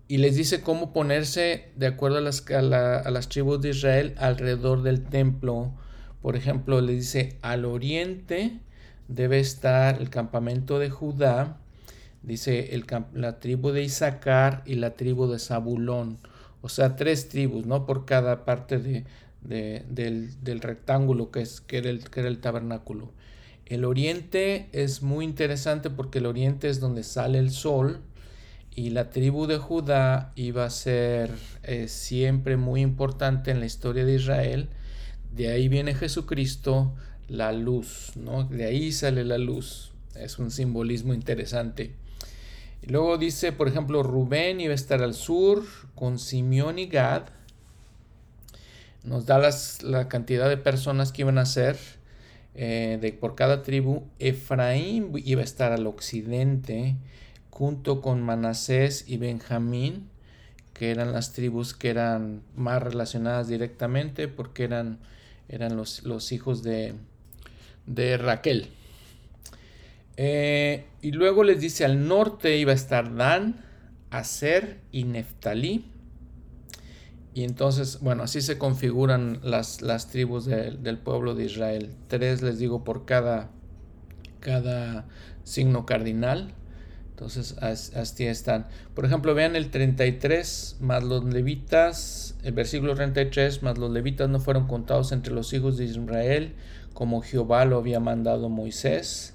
Y 0.07 0.17
les 0.17 0.35
dice 0.35 0.61
cómo 0.61 0.93
ponerse 0.93 1.69
de 1.75 1.87
acuerdo 1.87 2.17
a 2.17 2.21
las, 2.21 2.45
a 2.49 2.61
las 3.11 3.29
tribus 3.29 3.61
de 3.61 3.69
Israel 3.69 4.15
alrededor 4.17 4.83
del 4.83 5.03
templo. 5.03 5.73
Por 6.21 6.35
ejemplo, 6.35 6.81
le 6.81 6.93
dice 6.93 7.37
al 7.41 7.65
oriente 7.65 8.59
debe 9.07 9.39
estar 9.39 10.01
el 10.01 10.09
campamento 10.09 10.79
de 10.79 10.89
Judá, 10.89 11.57
dice 12.23 12.73
el, 12.73 12.85
la 13.13 13.39
tribu 13.39 13.71
de 13.71 13.83
Isaacar 13.83 14.63
y 14.65 14.75
la 14.75 14.95
tribu 14.95 15.27
de 15.27 15.39
Zabulón 15.39 16.19
o 16.61 16.69
sea, 16.69 16.95
tres 16.95 17.29
tribus, 17.29 17.65
¿no? 17.65 17.85
Por 17.85 18.05
cada 18.05 18.43
parte 18.43 18.79
de, 18.79 19.05
del, 19.41 20.61
rectángulo 20.61 21.31
que, 21.31 21.41
es, 21.41 21.61
que, 21.61 21.77
era 21.77 21.89
el, 21.89 22.09
que 22.09 22.19
era 22.19 22.29
el 22.29 22.39
tabernáculo. 22.39 23.11
El 23.65 23.85
oriente 23.85 24.67
es 24.71 25.01
muy 25.01 25.25
interesante 25.25 25.89
porque 25.89 26.19
el 26.19 26.25
oriente 26.25 26.69
es 26.69 26.79
donde 26.79 27.03
sale 27.03 27.37
el 27.39 27.51
sol 27.51 28.01
y 28.77 28.91
la 28.91 29.10
tribu 29.10 29.48
de 29.48 29.57
Judá 29.57 30.31
iba 30.36 30.63
a 30.63 30.69
ser 30.69 31.31
eh, 31.63 31.88
siempre 31.88 32.57
muy 32.57 32.81
importante 32.81 33.50
en 33.50 33.60
la 33.60 33.65
historia 33.65 34.05
de 34.05 34.13
Israel. 34.13 34.69
De 35.34 35.50
ahí 35.50 35.67
viene 35.67 35.96
Jesucristo, 35.96 36.93
la 37.27 37.53
luz, 37.53 38.12
¿no? 38.15 38.43
De 38.43 38.65
ahí 38.65 38.91
sale 38.91 39.25
la 39.25 39.39
luz. 39.39 39.93
Es 40.13 40.38
un 40.38 40.51
simbolismo 40.51 41.15
interesante. 41.15 41.96
Luego 42.84 43.17
dice, 43.17 43.51
por 43.51 43.67
ejemplo, 43.67 44.03
Rubén 44.03 44.62
iba 44.62 44.74
a 44.74 44.75
estar 44.75 45.01
al 45.01 45.15
sur 45.15 45.63
con 45.96 46.19
Simeón 46.19 46.77
y 46.77 46.86
Gad. 46.86 47.24
Nos 49.03 49.25
da 49.25 49.39
la 49.81 50.07
cantidad 50.07 50.48
de 50.48 50.57
personas 50.57 51.12
que 51.12 51.24
iban 51.24 51.39
a 51.39 51.48
ser 51.48 51.77
eh, 52.53 53.00
de, 53.01 53.12
por 53.12 53.34
cada 53.34 53.63
tribu. 53.63 54.03
Efraín 54.19 55.13
iba 55.15 55.41
a 55.41 55.46
estar 55.46 55.72
al 55.72 55.88
occidente 55.88 56.96
junto 57.57 58.01
con 58.01 58.21
Manasés 58.21 59.05
y 59.07 59.17
Benjamín, 59.17 60.11
que 60.75 60.91
eran 60.91 61.11
las 61.11 61.33
tribus 61.33 61.73
que 61.73 61.89
eran 61.89 62.43
más 62.55 62.83
relacionadas 62.83 63.47
directamente 63.47 64.27
porque 64.27 64.63
eran, 64.63 64.99
eran 65.49 65.75
los, 65.75 66.03
los 66.03 66.31
hijos 66.31 66.61
de, 66.61 66.93
de 67.87 68.17
Raquel. 68.17 68.67
Eh, 70.17 70.85
y 71.01 71.13
luego 71.13 71.43
les 71.43 71.59
dice 71.59 71.83
al 71.83 72.07
norte 72.07 72.57
iba 72.57 72.73
a 72.73 72.75
estar 72.75 73.15
Dan, 73.15 73.65
Aser 74.11 74.79
y 74.91 75.05
Neftalí. 75.05 75.83
Y 77.33 77.43
entonces, 77.43 78.01
bueno, 78.01 78.21
así 78.21 78.41
se 78.41 78.59
configuran 78.59 79.39
las, 79.41 79.81
las 79.81 80.09
tribus 80.09 80.45
del 80.45 80.99
pueblo 80.99 81.33
de 81.33 81.45
Israel. 81.45 81.95
Tres, 82.07 82.43
les 82.43 82.59
digo, 82.59 82.83
por 82.83 83.05
cada, 83.05 83.49
cada 84.41 85.05
signo 85.43 85.87
cardinal. 85.87 86.53
Entonces, 87.17 87.55
así 87.63 88.27
están. 88.27 88.67
Por 88.93 89.03
ejemplo, 89.03 89.33
vean 89.33 89.55
el 89.55 89.71
33, 89.71 90.77
más 90.81 91.03
los 91.03 91.24
levitas, 91.24 92.36
el 92.43 92.53
versículo 92.53 92.93
33, 92.93 93.63
más 93.63 93.79
los 93.79 93.89
levitas 93.89 94.29
no 94.29 94.39
fueron 94.39 94.67
contados 94.67 95.12
entre 95.12 95.33
los 95.33 95.51
hijos 95.51 95.77
de 95.77 95.86
Israel, 95.86 96.53
como 96.93 97.24
Jehová 97.24 97.65
lo 97.65 97.77
había 97.77 98.00
mandado 98.00 98.50
Moisés. 98.50 99.33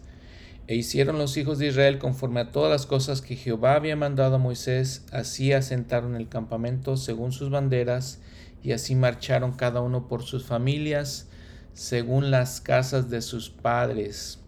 E 0.68 0.76
hicieron 0.76 1.18
los 1.18 1.36
hijos 1.36 1.58
de 1.58 1.66
Israel 1.66 1.98
conforme 1.98 2.38
a 2.38 2.52
todas 2.52 2.70
las 2.70 2.86
cosas 2.86 3.20
que 3.20 3.34
Jehová 3.34 3.74
había 3.74 3.96
mandado 3.96 4.36
a 4.36 4.38
Moisés, 4.38 5.04
así 5.10 5.52
asentaron 5.52 6.14
el 6.14 6.28
campamento 6.28 6.96
según 6.96 7.32
sus 7.32 7.50
banderas, 7.50 8.20
y 8.62 8.70
así 8.70 8.94
marcharon 8.94 9.54
cada 9.54 9.80
uno 9.80 10.06
por 10.06 10.22
sus 10.22 10.44
familias, 10.44 11.26
según 11.74 12.30
las 12.30 12.60
casas 12.60 13.10
de 13.10 13.22
sus 13.22 13.50
padres. 13.50 14.38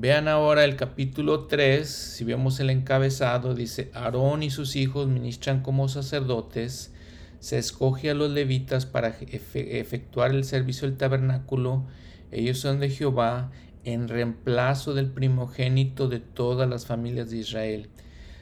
Vean 0.00 0.28
ahora 0.28 0.62
el 0.64 0.76
capítulo 0.76 1.46
3, 1.46 1.88
si 1.88 2.22
vemos 2.22 2.60
el 2.60 2.70
encabezado, 2.70 3.56
dice, 3.56 3.90
Aarón 3.94 4.44
y 4.44 4.50
sus 4.50 4.76
hijos 4.76 5.08
ministran 5.08 5.60
como 5.60 5.88
sacerdotes, 5.88 6.92
se 7.40 7.58
escoge 7.58 8.08
a 8.10 8.14
los 8.14 8.30
levitas 8.30 8.86
para 8.86 9.08
efectuar 9.18 10.30
el 10.30 10.44
servicio 10.44 10.86
del 10.86 10.96
tabernáculo, 10.96 11.84
ellos 12.30 12.60
son 12.60 12.78
de 12.78 12.90
Jehová, 12.90 13.50
en 13.82 14.06
reemplazo 14.06 14.94
del 14.94 15.08
primogénito 15.08 16.06
de 16.06 16.20
todas 16.20 16.70
las 16.70 16.86
familias 16.86 17.30
de 17.30 17.38
Israel. 17.38 17.88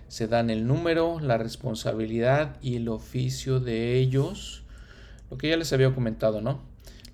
Se 0.09 0.29
dan 0.29 0.51
el 0.51 0.67
número, 0.67 1.21
la 1.21 1.39
responsabilidad 1.39 2.59
y 2.61 2.77
el 2.77 2.89
oficio 2.91 3.61
de 3.61 3.97
ellos, 3.97 4.63
lo 5.31 5.39
que 5.39 5.49
ya 5.49 5.57
les 5.57 5.73
había 5.73 5.95
comentado, 5.95 6.43
¿no? 6.43 6.61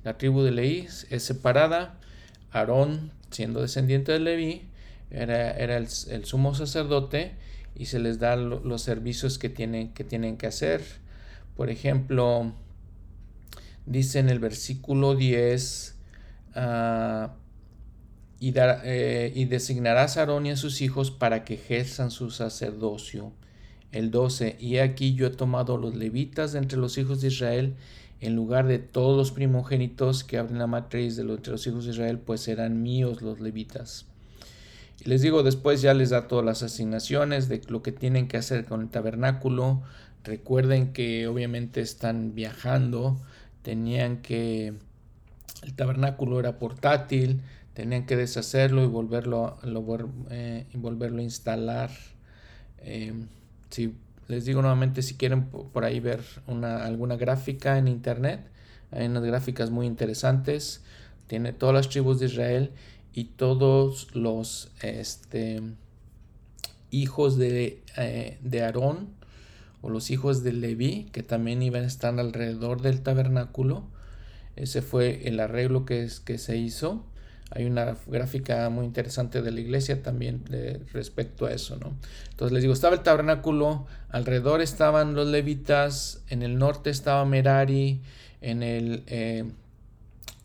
La 0.02 0.18
tribu 0.18 0.42
de 0.42 0.50
Leí 0.50 0.88
es 1.10 1.22
separada, 1.22 2.00
Aarón 2.50 3.21
siendo 3.32 3.60
descendiente 3.60 4.12
de 4.12 4.20
Leví, 4.20 4.62
era, 5.10 5.50
era 5.52 5.76
el, 5.76 5.88
sumo 5.88 6.54
sacerdote 6.54 7.32
y 7.74 7.86
se 7.86 7.98
les 7.98 8.18
da 8.18 8.36
los 8.36 8.82
servicios 8.82 9.38
que 9.38 9.48
tienen, 9.48 9.92
que 9.92 10.04
tienen 10.04 10.36
que 10.36 10.46
hacer. 10.46 10.82
Por 11.56 11.70
ejemplo, 11.70 12.52
dice 13.86 14.18
en 14.20 14.28
el 14.28 14.38
versículo 14.38 15.14
10, 15.14 15.96
ah, 16.54 17.34
y, 18.40 18.52
eh, 18.56 19.32
y, 19.34 19.44
designarás 19.44 20.16
a 20.16 20.20
Aarón 20.20 20.46
y 20.46 20.50
a 20.50 20.56
sus 20.56 20.80
hijos 20.80 21.10
para 21.10 21.44
que 21.44 21.54
ejerzan 21.54 22.10
su 22.10 22.30
sacerdocio. 22.30 23.32
El 23.92 24.10
12, 24.10 24.56
y 24.58 24.78
aquí 24.78 25.14
yo 25.14 25.26
he 25.26 25.30
tomado 25.30 25.76
los 25.76 25.94
levitas 25.94 26.52
de 26.52 26.58
entre 26.60 26.78
los 26.78 26.96
hijos 26.96 27.20
de 27.20 27.28
Israel 27.28 27.74
en 28.22 28.36
lugar 28.36 28.68
de 28.68 28.78
todos 28.78 29.16
los 29.16 29.32
primogénitos 29.32 30.22
que 30.22 30.38
abren 30.38 30.58
la 30.58 30.68
matriz 30.68 31.16
de 31.16 31.24
los, 31.24 31.46
los 31.46 31.66
hijos 31.66 31.84
de 31.84 31.90
Israel, 31.90 32.18
pues 32.20 32.40
serán 32.40 32.80
míos 32.80 33.20
los 33.20 33.40
levitas. 33.40 34.06
Y 35.04 35.08
les 35.08 35.22
digo, 35.22 35.42
después 35.42 35.82
ya 35.82 35.92
les 35.92 36.10
da 36.10 36.28
todas 36.28 36.44
las 36.44 36.62
asignaciones 36.62 37.48
de 37.48 37.60
lo 37.66 37.82
que 37.82 37.90
tienen 37.90 38.28
que 38.28 38.36
hacer 38.36 38.64
con 38.64 38.80
el 38.80 38.88
tabernáculo. 38.90 39.82
Recuerden 40.22 40.92
que 40.92 41.26
obviamente 41.26 41.80
están 41.80 42.34
viajando, 42.36 43.20
tenían 43.62 44.22
que... 44.22 44.74
El 45.64 45.74
tabernáculo 45.74 46.38
era 46.38 46.60
portátil, 46.60 47.40
tenían 47.74 48.06
que 48.06 48.16
deshacerlo 48.16 48.84
y 48.84 48.86
volverlo, 48.86 49.58
eh, 50.30 50.66
volverlo 50.74 51.18
a 51.18 51.24
instalar. 51.24 51.90
Eh, 52.78 53.12
les 54.28 54.44
digo 54.44 54.62
nuevamente 54.62 55.02
si 55.02 55.14
quieren 55.14 55.46
por 55.46 55.84
ahí 55.84 56.00
ver 56.00 56.20
una, 56.46 56.84
alguna 56.84 57.16
gráfica 57.16 57.78
en 57.78 57.88
internet. 57.88 58.40
Hay 58.90 59.06
unas 59.06 59.24
gráficas 59.24 59.70
muy 59.70 59.86
interesantes. 59.86 60.82
Tiene 61.26 61.52
todas 61.52 61.74
las 61.74 61.88
tribus 61.88 62.20
de 62.20 62.26
Israel 62.26 62.70
y 63.12 63.24
todos 63.24 64.14
los 64.14 64.72
este, 64.82 65.62
hijos 66.90 67.36
de, 67.36 67.82
eh, 67.96 68.38
de 68.42 68.62
Aarón 68.62 69.08
o 69.80 69.90
los 69.90 70.10
hijos 70.10 70.42
de 70.42 70.52
Leví 70.52 71.08
que 71.12 71.22
también 71.22 71.62
iban 71.62 71.84
a 71.84 71.88
estar 71.88 72.18
alrededor 72.18 72.80
del 72.80 73.02
tabernáculo. 73.02 73.84
Ese 74.56 74.82
fue 74.82 75.26
el 75.26 75.40
arreglo 75.40 75.84
que, 75.84 76.02
es, 76.02 76.20
que 76.20 76.38
se 76.38 76.56
hizo. 76.56 77.04
Hay 77.54 77.66
una 77.66 77.96
gráfica 78.06 78.68
muy 78.70 78.86
interesante 78.86 79.42
de 79.42 79.50
la 79.50 79.60
iglesia 79.60 80.02
también 80.02 80.42
respecto 80.92 81.46
a 81.46 81.52
eso, 81.52 81.76
¿no? 81.76 81.94
Entonces 82.30 82.52
les 82.52 82.62
digo, 82.62 82.72
estaba 82.72 82.94
el 82.94 83.02
tabernáculo, 83.02 83.86
alrededor 84.08 84.62
estaban 84.62 85.14
los 85.14 85.28
levitas, 85.28 86.22
en 86.30 86.42
el 86.42 86.58
norte 86.58 86.88
estaba 86.88 87.24
Merari, 87.26 88.00
en 88.40 88.62
el 88.62 89.02
eh, 89.06 89.44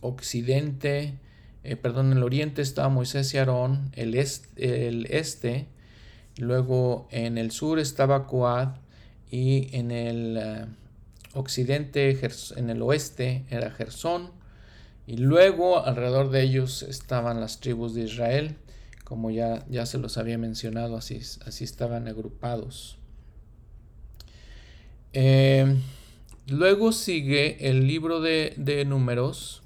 occidente, 0.01 1.13
eh, 1.63 1.75
perdón, 1.77 2.11
en 2.11 2.17
el 2.17 2.23
oriente 2.23 2.61
estaba 2.61 2.89
Moisés 2.89 3.33
y 3.33 3.37
Aarón, 3.37 3.89
el, 3.93 4.13
el 4.57 5.07
este, 5.09 5.67
luego 6.37 7.07
en 7.11 7.37
el 7.37 7.51
sur 7.51 7.79
estaba 7.79 8.27
Coad 8.27 8.69
y 9.31 9.75
en 9.75 9.91
el 9.91 10.37
eh, 10.37 10.65
occidente, 11.33 12.19
en 12.55 12.69
el 12.69 12.81
oeste 12.81 13.45
era 13.49 13.71
Gersón, 13.71 14.31
y 15.07 15.15
luego 15.15 15.85
alrededor 15.85 16.29
de 16.29 16.43
ellos 16.43 16.83
estaban 16.83 17.39
las 17.39 17.61
tribus 17.61 17.95
de 17.95 18.01
Israel, 18.01 18.57
como 19.05 19.31
ya, 19.31 19.65
ya 19.69 19.85
se 19.85 19.97
los 19.97 20.17
había 20.17 20.37
mencionado, 20.37 20.97
así, 20.97 21.21
así 21.45 21.63
estaban 21.63 22.09
agrupados. 22.09 22.97
Eh, 25.13 25.77
luego 26.47 26.91
sigue 26.91 27.69
el 27.69 27.87
libro 27.87 28.19
de, 28.19 28.53
de 28.57 28.83
números 28.83 29.63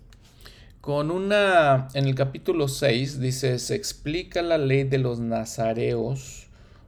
con 0.80 1.10
una, 1.10 1.88
en 1.96 2.06
el 2.06 2.14
capítulo 2.16 2.68
6 2.68 3.20
dice, 3.20 3.58
se 3.58 3.76
explica 3.76 4.44
la 4.44 4.60
ley 4.60 4.84
de 4.84 5.00
los 5.00 5.20
nazareos 5.20 6.48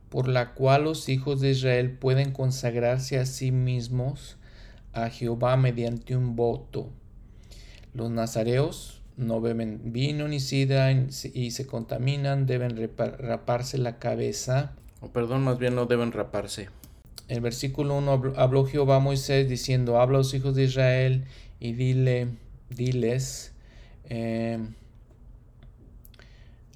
por 0.10 0.28
la 0.28 0.54
cual 0.54 0.84
los 0.84 1.10
hijos 1.10 1.42
de 1.42 1.52
Israel 1.52 1.92
pueden 1.92 2.32
consagrarse 2.32 3.18
a 3.18 3.26
sí 3.26 3.52
mismos 3.52 4.38
a 4.94 5.10
Jehová 5.10 5.58
mediante 5.58 6.16
un 6.16 6.36
voto 6.36 6.92
los 7.93 8.10
nazareos 8.10 9.01
no 9.17 9.41
beben 9.41 9.93
vino 9.93 10.27
ni 10.27 10.39
sidra 10.39 10.91
y 10.91 11.51
se 11.51 11.67
contaminan, 11.67 12.45
deben 12.45 12.75
raparse 12.97 13.77
la 13.77 13.99
cabeza. 13.99 14.73
O 15.01 15.10
perdón, 15.10 15.43
más 15.43 15.60
bien 15.60 15.75
no 15.75 15.86
deben 15.86 16.12
raparse. 16.12 16.69
El 17.27 17.41
versículo 17.41 17.97
1 17.97 18.34
habló 18.36 18.65
Jehová 18.65 18.97
a 18.97 18.99
Moisés 18.99 19.47
diciendo, 19.47 19.99
habla 19.99 20.17
a 20.17 20.19
los 20.19 20.34
hijos 20.34 20.56
de 20.56 20.63
Israel 20.63 21.25
y 21.60 21.73
dile, 21.73 22.27
diles, 22.69 23.53
eh, 24.10 24.60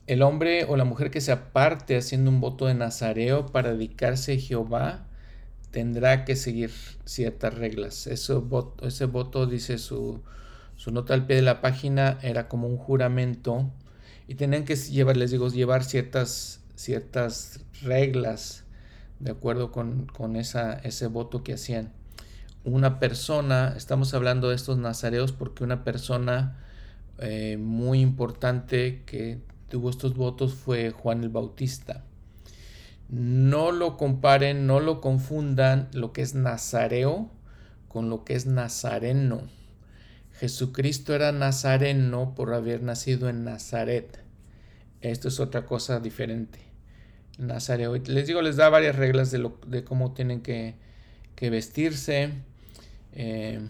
el 0.05 0.21
hombre 0.21 0.65
o 0.65 0.77
la 0.77 0.85
mujer 0.85 1.11
que 1.11 1.19
se 1.19 1.31
aparte 1.33 1.97
haciendo 1.97 2.31
un 2.31 2.39
voto 2.39 2.67
de 2.67 2.75
nazareo 2.75 3.47
para 3.47 3.71
dedicarse 3.71 4.33
a 4.33 4.39
Jehová 4.39 5.05
tendrá 5.71 6.23
que 6.23 6.35
seguir 6.35 6.71
ciertas 7.03 7.53
reglas. 7.55 8.07
ese 8.07 9.05
voto 9.05 9.45
dice 9.47 9.77
su, 9.77 10.21
su 10.77 10.91
nota 10.91 11.13
al 11.13 11.25
pie 11.25 11.35
de 11.35 11.41
la 11.41 11.59
página 11.59 12.19
era 12.21 12.47
como 12.47 12.67
un 12.67 12.77
juramento 12.77 13.69
y 14.27 14.35
tenían 14.35 14.63
que 14.63 14.75
llevar, 14.75 15.17
les 15.17 15.31
digo, 15.31 15.49
llevar 15.49 15.83
ciertas, 15.83 16.61
ciertas 16.75 17.59
reglas 17.81 18.63
de 19.19 19.31
acuerdo 19.31 19.71
con, 19.71 20.35
esa, 20.35 20.73
ese 20.73 21.07
voto 21.07 21.43
que 21.43 21.53
hacían. 21.53 21.91
Una 22.63 22.99
persona, 22.99 23.73
estamos 23.75 24.13
hablando 24.13 24.49
de 24.49 24.55
estos 24.55 24.77
nazareos 24.77 25.31
porque 25.31 25.63
una 25.63 25.83
persona 25.83 26.57
eh, 27.17 27.57
muy 27.57 28.01
importante 28.01 29.03
que 29.05 29.41
tuvo 29.69 29.89
estos 29.89 30.15
votos 30.15 30.53
fue 30.53 30.91
Juan 30.91 31.23
el 31.23 31.29
Bautista. 31.29 32.03
No 33.09 33.71
lo 33.71 33.97
comparen, 33.97 34.67
no 34.67 34.79
lo 34.79 35.01
confundan 35.01 35.87
lo 35.93 36.13
que 36.13 36.21
es 36.21 36.35
nazareo 36.35 37.31
con 37.87 38.09
lo 38.09 38.23
que 38.23 38.35
es 38.35 38.45
nazareno. 38.45 39.56
Jesucristo 40.39 41.15
era 41.15 41.31
nazareno 41.31 42.35
por 42.35 42.53
haber 42.53 42.83
nacido 42.83 43.29
en 43.29 43.43
Nazaret. 43.43 44.19
Esto 45.01 45.27
es 45.29 45.39
otra 45.39 45.65
cosa 45.65 45.99
diferente. 45.99 46.59
Nazareo. 47.37 47.95
Les 47.95 48.27
digo, 48.27 48.41
les 48.41 48.55
da 48.55 48.69
varias 48.69 48.95
reglas 48.95 49.31
de, 49.31 49.83
cómo 49.83 50.13
tienen 50.13 50.41
que, 50.41 50.75
vestirse. 51.39 52.33
Eh, 53.13 53.67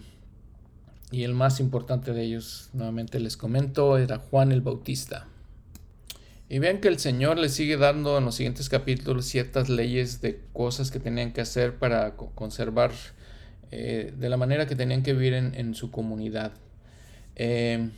y 1.10 1.22
el 1.22 1.32
más 1.32 1.58
importante 1.60 2.12
de 2.12 2.22
ellos, 2.22 2.68
nuevamente 2.74 3.18
les 3.18 3.36
comento, 3.36 3.96
era 3.96 4.18
Juan 4.18 4.52
el 4.52 4.60
Bautista. 4.60 5.26
Y 6.50 6.58
vean 6.58 6.80
que 6.80 6.88
el 6.88 6.98
Señor 6.98 7.38
les 7.38 7.52
sigue 7.52 7.76
dando 7.76 8.18
en 8.18 8.24
los 8.24 8.34
siguientes 8.34 8.68
capítulos 8.68 9.26
ciertas 9.26 9.68
leyes 9.68 10.20
de 10.20 10.40
cosas 10.52 10.90
que 10.90 10.98
tenían 10.98 11.32
que 11.32 11.42
hacer 11.42 11.78
para 11.78 12.16
conservar 12.16 12.90
eh, 13.70 14.12
de 14.16 14.28
la 14.28 14.36
manera 14.36 14.66
que 14.66 14.76
tenían 14.76 15.02
que 15.02 15.12
vivir 15.12 15.34
en, 15.34 15.74
su 15.74 15.90
comunidad. 15.90 16.52
Eh, 17.36 17.90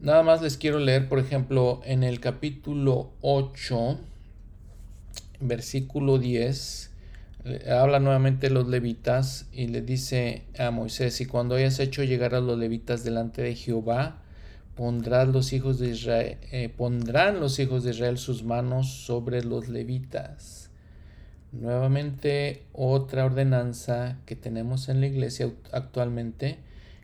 nada 0.00 0.22
más 0.22 0.42
les 0.42 0.56
quiero 0.56 0.78
leer, 0.78 1.08
por 1.08 1.18
ejemplo, 1.18 1.80
en 1.84 2.02
el 2.04 2.20
capítulo 2.20 3.12
8, 3.20 3.98
versículo 5.40 6.18
10, 6.18 6.90
habla 7.70 8.00
nuevamente 8.00 8.50
los 8.50 8.68
levitas 8.68 9.46
y 9.52 9.68
le 9.68 9.80
dice 9.80 10.42
a 10.58 10.70
Moisés, 10.70 11.20
y 11.20 11.26
cuando 11.26 11.54
hayas 11.54 11.80
hecho 11.80 12.04
llegar 12.04 12.34
a 12.34 12.40
los 12.40 12.58
levitas 12.58 13.02
delante 13.02 13.42
de 13.42 13.54
Jehová, 13.54 14.22
pondrán 14.76 15.32
los 15.32 15.52
hijos 15.52 15.78
de 15.78 15.90
Israel, 15.90 16.38
eh, 16.52 16.68
pondrán 16.74 17.40
los 17.40 17.58
hijos 17.58 17.84
de 17.84 17.90
Israel 17.90 18.18
sus 18.18 18.44
manos 18.44 18.90
sobre 19.04 19.42
los 19.42 19.68
levitas. 19.68 20.69
Nuevamente 21.52 22.64
otra 22.72 23.24
ordenanza 23.24 24.18
que 24.26 24.36
tenemos 24.36 24.88
en 24.88 25.00
la 25.00 25.06
iglesia 25.06 25.50
actualmente 25.72 26.58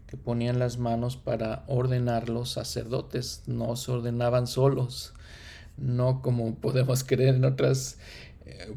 que 0.06 0.16
ponían 0.16 0.60
las 0.60 0.78
manos 0.78 1.16
para 1.16 1.64
ordenar 1.66 2.28
los 2.28 2.50
sacerdotes, 2.50 3.42
no 3.46 3.74
se 3.74 3.90
ordenaban 3.90 4.46
solos, 4.46 5.14
no 5.76 6.22
como 6.22 6.54
podemos 6.54 7.02
creer 7.04 7.34
en 7.34 7.44
otras 7.44 7.98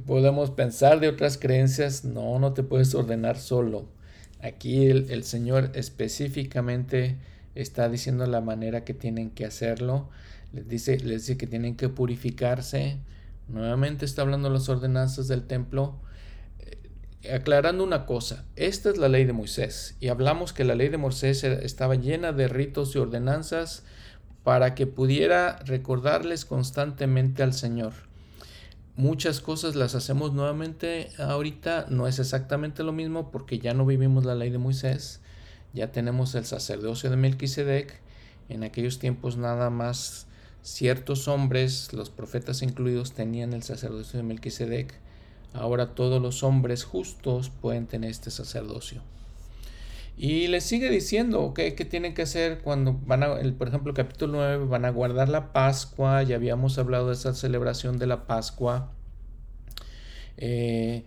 podemos 0.05 0.51
pensar 0.51 0.99
de 0.99 1.07
otras 1.07 1.37
creencias, 1.37 2.03
no, 2.03 2.39
no 2.39 2.53
te 2.53 2.63
puedes 2.63 2.93
ordenar 2.95 3.37
solo. 3.37 3.87
Aquí 4.41 4.87
el, 4.87 5.23
Señor 5.23 5.71
específicamente 5.73 7.17
está 7.55 7.89
diciendo 7.89 8.25
la 8.25 8.41
manera 8.41 8.83
que 8.83 8.93
tienen 8.93 9.31
que 9.31 9.45
hacerlo. 9.45 10.09
Les 10.53 10.67
dice, 10.67 10.97
les 10.99 11.23
dice 11.23 11.37
que 11.37 11.47
tienen 11.47 11.75
que 11.75 11.89
purificarse. 11.89 12.97
Nuevamente 13.49 14.05
está 14.05 14.21
hablando 14.21 14.49
las 14.49 14.69
ordenanzas 14.69 15.27
del 15.27 15.43
templo. 15.43 15.99
Eh, 16.59 17.31
aclarando 17.33 17.83
una 17.83 18.05
cosa, 18.05 18.45
esta 18.55 18.89
es 18.89 18.97
la 18.97 19.09
ley 19.09 19.25
de 19.25 19.33
Moisés. 19.33 19.95
Y 19.99 20.07
hablamos 20.07 20.53
que 20.53 20.63
la 20.63 20.75
ley 20.75 20.89
de 20.89 20.97
Moisés 20.97 21.43
estaba 21.43 21.95
llena 21.95 22.31
de 22.31 22.47
ritos 22.47 22.95
y 22.95 22.99
ordenanzas 22.99 23.83
para 24.43 24.75
que 24.75 24.87
pudiera 24.87 25.57
recordarles 25.65 26.45
constantemente 26.45 27.43
al 27.43 27.53
Señor 27.53 27.93
muchas 28.99 29.39
cosas 29.39 29.75
las 29.75 29.95
hacemos 29.95 30.33
nuevamente 30.33 31.09
ahorita. 31.17 31.85
No 31.89 32.07
es 32.07 32.19
exactamente 32.19 32.83
lo 32.83 32.91
mismo 32.91 33.31
porque 33.31 33.57
ya 33.57 33.73
no 33.73 33.85
vivimos 33.85 34.25
la 34.25 34.35
ley 34.35 34.49
de 34.49 34.57
Moisés. 34.57 35.21
Ya 35.73 35.91
tenemos 35.93 36.35
el 36.35 36.45
sacerdocio 36.45 37.09
de 37.09 37.15
Melquisedec. 37.15 38.01
En 38.49 38.63
aquellos 38.63 38.99
tiempos 38.99 39.37
nada 39.37 39.69
más 39.69 40.27
ciertos 40.61 41.27
hombres, 41.27 41.93
los 41.93 42.09
profetas 42.09 42.61
incluidos, 42.61 43.13
tenían 43.13 43.53
el 43.53 43.63
sacerdocio 43.63 44.17
de 44.17 44.23
Melquisedec. 44.23 44.93
Ahora 45.53 45.95
todos 45.95 46.21
los 46.21 46.43
hombres 46.43 46.83
justos 46.83 47.49
pueden 47.49 47.87
tener 47.87 48.11
este 48.11 48.31
sacerdocio. 48.31 49.01
Y 50.21 50.47
les 50.47 50.65
sigue 50.65 50.89
diciendo 50.89 51.53
¿qué 51.53 51.71
tienen 51.71 52.13
que 52.13 52.23
hacer 52.23 52.59
cuando 52.59 52.99
van 53.05 53.23
a, 53.23 53.35
por 53.57 53.69
ejemplo, 53.69 53.93
capítulo 53.93 54.33
9, 54.33 54.65
van 54.65 54.83
a 54.83 54.89
guardar 54.89 55.29
la 55.29 55.53
Pascua, 55.53 56.23
ya 56.23 56.35
habíamos 56.35 56.77
hablado 56.77 57.07
de 57.07 57.13
esa 57.13 57.33
celebración 57.33 57.97
de 57.97 58.07
la 58.07 58.27
Pascua. 58.27 58.91
Eh, 60.35 61.05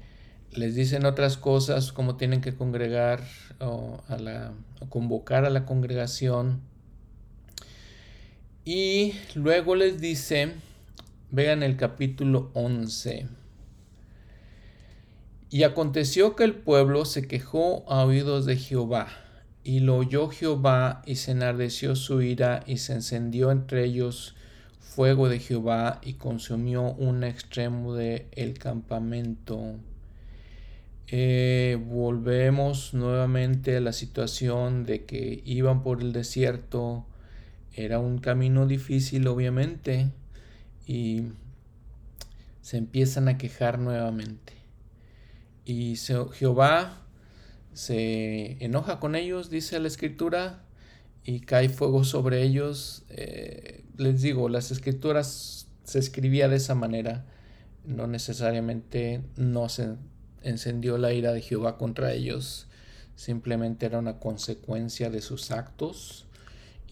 les 0.51 0.75
dicen 0.75 1.07
otras 1.07 1.37
cosas, 1.37 1.93
como 1.93 2.17
tienen 2.17 2.41
que 2.41 2.55
congregar 2.55 3.23
o, 3.61 4.01
a 4.09 4.17
la, 4.17 4.53
convocar 4.89 5.45
a 5.45 5.51
la 5.51 5.67
congregación. 5.67 6.61
Y 8.65 9.15
luego 9.35 9.75
les 9.75 10.01
dice, 10.01 10.53
vean 11.33 11.65
el 11.65 11.77
capítulo 11.77 12.53
11. 12.55 13.27
Y 15.51 15.65
aconteció 15.65 16.37
que 16.37 16.45
el 16.45 16.55
pueblo 16.55 17.05
se 17.05 17.27
quejó 17.27 17.85
a 17.89 18.05
oídos 18.05 18.47
de 18.47 18.57
Jehová, 18.57 19.09
y 19.65 19.81
lo 19.81 19.97
oyó 19.97 20.29
Jehová, 20.29 21.03
y 21.07 21.17
se 21.17 21.33
enardeció 21.33 21.97
su 21.97 22.23
ira, 22.23 22.63
y 22.65 22.77
se 22.77 22.93
encendió 22.93 23.51
entre 23.51 23.85
ellos 23.85 24.37
fuego 24.79 25.29
de 25.29 25.41
Jehová, 25.41 26.01
y 26.01 26.13
consumió 26.13 26.83
un 26.93 27.25
extremo 27.25 27.95
del 27.95 28.27
el 28.31 28.59
campamento. 28.59 29.75
Eh, 31.09 31.79
volvemos 31.85 32.95
nuevamente 32.95 33.77
a 33.77 33.81
la 33.81 33.93
situación 33.93 34.85
de 34.85 35.05
que 35.05 35.43
iban 35.45 35.83
por 35.83 36.01
el 36.01 36.13
desierto, 36.13 37.07
era 37.75 37.99
un 37.99 38.19
camino 38.19 38.67
difícil 38.67 39.27
obviamente, 39.29 40.11
y 40.87 41.25
se 42.61 42.77
empiezan 42.77 43.29
a 43.29 43.39
quejar 43.39 43.79
nuevamente. 43.79 44.55
Y 45.65 45.97
Jehová 45.97 47.03
se 47.73 48.65
enoja 48.65 49.01
con 49.01 49.15
ellos, 49.15 49.51
dice 49.51 49.79
la 49.81 49.89
escritura, 49.89 50.65
y 51.25 51.41
cae 51.41 51.69
fuego 51.69 52.05
sobre 52.05 52.43
ellos. 52.43 53.05
Eh, 53.11 53.85
les 53.97 54.23
digo, 54.23 54.49
las 54.49 54.71
escrituras 54.71 55.69
se 55.85 55.99
escribía 55.99 56.49
de 56.49 56.57
esa 56.57 56.75
manera. 56.75 57.27
No 57.85 58.07
necesariamente 58.07 59.23
no 59.37 59.69
se 59.69 59.97
encendió 60.43 60.99
la 60.99 61.13
ira 61.13 61.33
de 61.33 61.41
Jehová 61.41 61.79
contra 61.79 62.13
ellos. 62.13 62.67
Simplemente 63.15 63.87
era 63.87 63.99
una 63.99 64.19
consecuencia 64.19 65.11
de 65.11 65.21
sus 65.21 65.51
actos. 65.51 66.27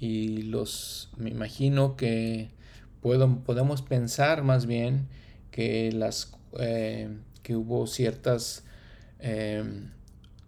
Y 0.01 0.43
los, 0.43 1.11
me 1.19 1.31
imagino 1.31 1.95
que 1.95 2.49
puedo, 3.03 3.45
podemos 3.45 3.83
pensar 3.83 4.43
más 4.43 4.67
bien 4.67 5.07
que 5.51 5.93
las 5.93 6.33
eh, 6.59 7.09
que 7.43 7.55
hubo 7.55 7.87
ciertas 7.87 8.65
em, 9.19 9.91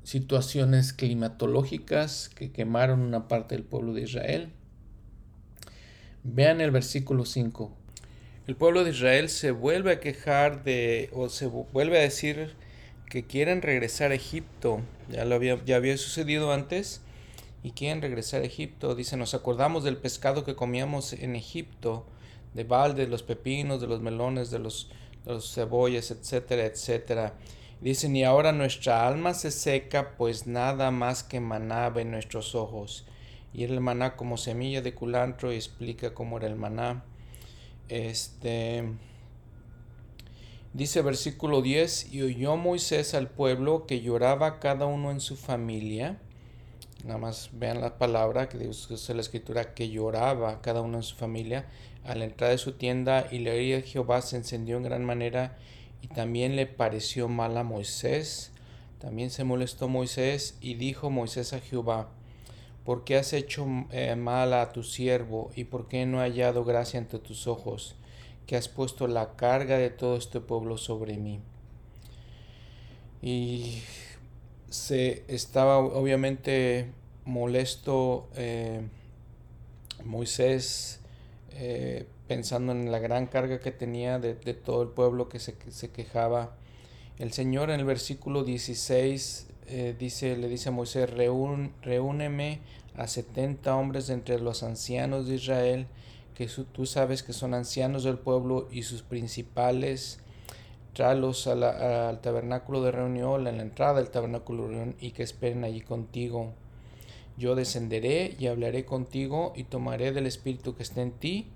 situaciones 0.03 0.93
climatológicas 0.93 2.29
que 2.29 2.51
quemaron 2.51 3.01
una 3.01 3.29
parte 3.29 3.55
del 3.55 3.65
pueblo 3.65 3.93
de 3.93 4.03
Israel. 4.03 4.49
Vean 6.25 6.61
el 6.61 6.71
versículo 6.71 7.25
5. 7.25 7.77
El 8.47 8.57
pueblo 8.57 8.85
de 8.85 8.91
Israel 8.91 9.29
se 9.29 9.51
vuelve 9.51 9.93
a 9.93 10.01
quejar 10.01 10.65
de, 10.65 11.11
o 11.12 11.29
se 11.29 11.47
vuelve 11.47 11.99
a 11.99 12.03
decir 12.03 12.55
que 13.09 13.25
quieren 13.25 13.62
regresar 13.62 14.12
a 14.12 14.15
Egipto. 14.15 14.81
Ya, 15.11 15.25
lo 15.25 15.35
había, 15.35 15.62
ya 15.65 15.77
había 15.77 15.97
sucedido 15.97 16.53
antes 16.53 17.03
y 17.62 17.72
quieren 17.72 18.03
regresar 18.03 18.42
a 18.42 18.46
Egipto. 18.46 18.94
Dice, 18.94 19.16
nos 19.16 19.35
acordamos 19.35 19.85
del 19.85 19.96
pescado 19.96 20.44
que 20.44 20.55
comíamos 20.55 21.12
en 21.12 21.37
Egipto, 21.37 22.07
de 22.55 22.64
balde, 22.64 23.05
de 23.05 23.11
los 23.11 23.22
pepinos, 23.22 23.81
de 23.81 23.87
los 23.87 24.01
melones, 24.01 24.51
de 24.51 24.59
los 24.59 24.90
los 25.25 25.55
cebollas, 25.55 26.11
etcétera, 26.11 26.64
etcétera. 26.64 27.35
Dicen, 27.81 28.14
y 28.14 28.25
ahora 28.25 28.53
nuestra 28.53 29.07
alma 29.07 29.35
se 29.35 29.51
seca, 29.51 30.16
pues 30.16 30.46
nada 30.46 30.90
más 30.90 31.25
que 31.25 31.40
maná 31.40 31.92
en 31.96 32.11
nuestros 32.11 32.55
ojos. 32.55 33.07
Y 33.53 33.64
el 33.64 33.81
maná 33.81 34.16
como 34.16 34.37
semilla 34.37 34.83
de 34.83 34.94
culantro 34.94 35.53
y 35.53 35.57
explica 35.57 36.14
cómo 36.14 36.38
era 36.38 36.46
el 36.46 36.57
maná. 36.57 37.05
Este 37.88 38.85
dice 40.72 41.03
versículo 41.03 41.61
10, 41.61 42.14
y 42.14 42.22
oyó 42.22 42.57
Moisés 42.57 43.14
al 43.14 43.29
pueblo 43.29 43.87
que 43.87 44.01
lloraba 44.01 44.59
cada 44.59 44.87
uno 44.87 45.11
en 45.11 45.20
su 45.20 45.37
familia. 45.37 46.18
Nada 47.05 47.19
más 47.19 47.51
vean 47.53 47.81
la 47.81 47.99
palabra 47.99 48.49
que 48.49 48.59
dice 48.59 49.15
la 49.15 49.21
escritura 49.21 49.75
que 49.75 49.91
lloraba 49.91 50.61
cada 50.62 50.83
uno 50.83 50.99
en 50.99 51.03
su 51.03 51.17
familia 51.17 51.67
a 52.05 52.15
la 52.15 52.25
entrada 52.25 52.53
de 52.53 52.59
su 52.59 52.73
tienda 52.73 53.27
y 53.31 53.41
la 53.41 53.55
ira 53.57 53.79
de 53.79 53.83
Jehová 53.83 54.23
se 54.23 54.37
encendió 54.37 54.77
en 54.77 54.85
gran 54.85 55.05
manera 55.05 55.57
y 56.01 56.09
también 56.09 56.55
le 56.55 56.67
pareció 56.67 57.29
mal 57.29 57.57
a 57.57 57.65
Moisés. 57.65 58.53
También 59.01 59.31
se 59.31 59.43
molestó 59.43 59.88
Moisés 59.88 60.57
y 60.61 60.75
dijo 60.75 61.11
Moisés 61.11 61.53
a 61.53 61.61
Jehová, 61.61 62.09
¿por 62.85 63.03
qué 63.03 63.17
has 63.17 63.33
hecho 63.33 63.67
eh, 63.91 64.15
mal 64.15 64.53
a 64.53 64.73
tu 64.73 64.85
siervo 64.85 65.51
y 65.57 65.65
por 65.65 65.88
qué 65.88 66.07
no 66.07 66.19
he 66.19 66.29
hallado 66.29 66.65
gracia 66.65 67.01
ante 67.01 67.19
tus 67.19 67.49
ojos, 67.49 67.97
que 68.47 68.57
has 68.57 68.69
puesto 68.69 69.09
la 69.09 69.35
carga 69.35 69.77
de 69.77 69.91
todo 69.91 70.17
este 70.17 70.41
pueblo 70.41 70.79
sobre 70.79 71.17
mí? 71.17 71.41
Y 73.23 73.83
se 74.73 75.23
estaba 75.29 75.77
obviamente 75.79 76.91
molesto 77.27 78.29
eh, 78.37 78.81
Moisés 80.03 81.01
eh, 81.51 82.07
pensando 82.27 82.73
en 82.73 82.91
la 82.91 82.99
gran 82.99 83.27
carga 83.27 83.61
que 83.61 83.71
tenía 83.71 84.19
de, 84.19 84.35
todo 84.55 84.83
el 84.83 84.89
pueblo 84.89 85.29
que 85.29 85.39
se, 85.39 85.55
se, 85.69 85.91
quejaba. 85.91 86.57
El 87.19 87.33
Señor 87.33 87.71
en 87.71 87.81
el 87.81 87.87
versículo 87.87 88.45
16 88.45 89.47
eh, 89.69 89.95
dice, 89.99 90.39
le 90.39 90.49
dice 90.49 90.71
a 90.71 90.73
Moisés, 90.73 91.11
reúneme 91.11 92.61
a 92.97 93.07
70 93.07 93.77
hombres 93.77 94.09
entre 94.09 94.41
los 94.41 94.63
ancianos 94.63 95.29
de 95.29 95.35
Israel, 95.35 95.87
que 96.35 96.47
tú 96.47 96.87
sabes 96.87 97.23
que 97.23 97.35
son 97.35 97.53
ancianos 97.53 98.05
del 98.05 98.19
pueblo 98.19 98.69
y 98.73 98.85
sus 98.85 99.03
principales, 99.03 100.22
tráelos 100.93 101.47
al 101.47 102.21
tabernáculo 102.21 102.83
de 102.83 102.93
reunión, 102.93 103.47
en 103.47 103.57
la 103.57 103.63
entrada 103.63 103.95
del 103.95 104.11
tabernáculo 104.11 104.65
de 104.65 104.69
reunión, 104.69 104.97
y 105.01 105.13
que 105.13 105.23
esperen 105.23 105.65
allí 105.65 105.81
contigo 105.81 106.53
yo 107.37 107.55
descenderé 107.55 108.37
y 108.39 108.47
hablaré 108.47 108.85
contigo 108.85 109.53
y 109.57 109.65
tomaré 109.65 110.13
del 110.13 110.27
espíritu 110.27 110.75
que 110.75 110.83
está 110.83 111.03
en 111.03 111.13
ti 111.13 111.47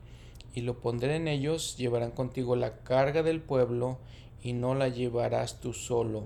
y 0.54 0.62
lo 0.62 0.80
pondré 0.80 1.16
en 1.16 1.28
ellos, 1.28 1.76
llevarán 1.76 2.12
contigo 2.12 2.56
la 2.56 2.78
carga 2.78 3.22
del 3.22 3.42
pueblo 3.42 3.98
y 4.42 4.54
no 4.54 4.74
la 4.74 4.88
llevarás 4.88 5.60
tú 5.60 5.74
solo. 5.74 6.24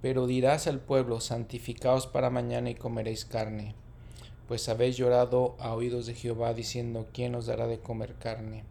Pero 0.00 0.26
dirás 0.26 0.66
al 0.66 0.80
pueblo, 0.80 1.20
santificaos 1.20 2.08
para 2.08 2.30
mañana 2.30 2.70
y 2.70 2.74
comeréis 2.74 3.24
carne, 3.24 3.76
pues 4.48 4.68
habéis 4.68 4.96
llorado 4.96 5.54
a 5.60 5.72
oídos 5.74 6.06
de 6.06 6.14
Jehová 6.14 6.52
diciendo, 6.52 7.06
¿quién 7.12 7.36
os 7.36 7.46
dará 7.46 7.68
de 7.68 7.78
comer 7.78 8.16
carne? 8.16 8.64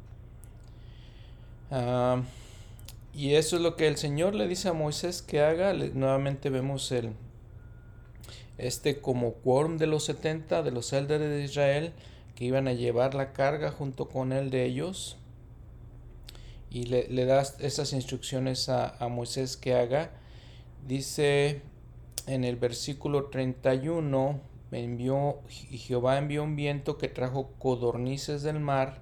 Ah, 1.71 2.21
Y 3.13 3.35
eso 3.35 3.57
es 3.57 3.61
lo 3.61 3.75
que 3.75 3.87
el 3.87 3.97
Señor 3.97 4.35
le 4.35 4.47
dice 4.47 4.69
a 4.69 4.73
Moisés 4.73 5.21
que 5.21 5.41
haga. 5.41 5.73
nuevamente 5.73 6.49
vemos 6.49 6.91
el, 6.91 7.13
este 8.57 9.01
como 9.01 9.33
quórum 9.33 9.77
de 9.77 9.87
los 9.87 10.05
70, 10.05 10.63
de 10.63 10.71
los 10.71 10.93
elders 10.93 11.23
de 11.23 11.43
Israel, 11.43 11.93
que 12.35 12.45
iban 12.45 12.67
a 12.67 12.73
llevar 12.73 13.13
la 13.13 13.33
carga 13.33 13.71
junto 13.71 14.07
con 14.07 14.31
él 14.31 14.49
de 14.49 14.65
ellos. 14.65 15.17
Y 16.69 16.83
le, 16.83 17.09
le 17.09 17.25
das 17.25 17.57
esas 17.59 17.91
instrucciones 17.91 18.69
a, 18.69 18.95
a 19.03 19.09
Moisés 19.09 19.57
que 19.57 19.73
haga. 19.73 20.11
Dice 20.87 21.61
en 22.27 22.45
el 22.45 22.55
versículo 22.55 23.25
31, 23.25 24.39
envió, 24.71 25.39
Jehová 25.49 26.17
envió 26.17 26.43
un 26.43 26.55
viento 26.55 26.97
que 26.97 27.09
trajo 27.09 27.49
codornices 27.59 28.43
del 28.43 28.59
mar 28.59 29.01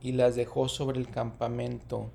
y 0.00 0.12
las 0.12 0.36
dejó 0.36 0.68
sobre 0.68 1.00
el 1.00 1.08
campamento. 1.08 2.10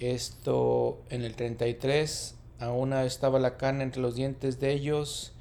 Esto 0.00 0.98
en 1.08 1.22
el 1.22 1.34
33, 1.34 2.34
aún 2.60 2.92
estaba 2.92 3.38
la 3.38 3.56
carne 3.56 3.82
entre 3.82 4.02
los 4.02 4.14
dientes 4.14 4.60
de 4.60 4.72
ellos. 4.72 5.32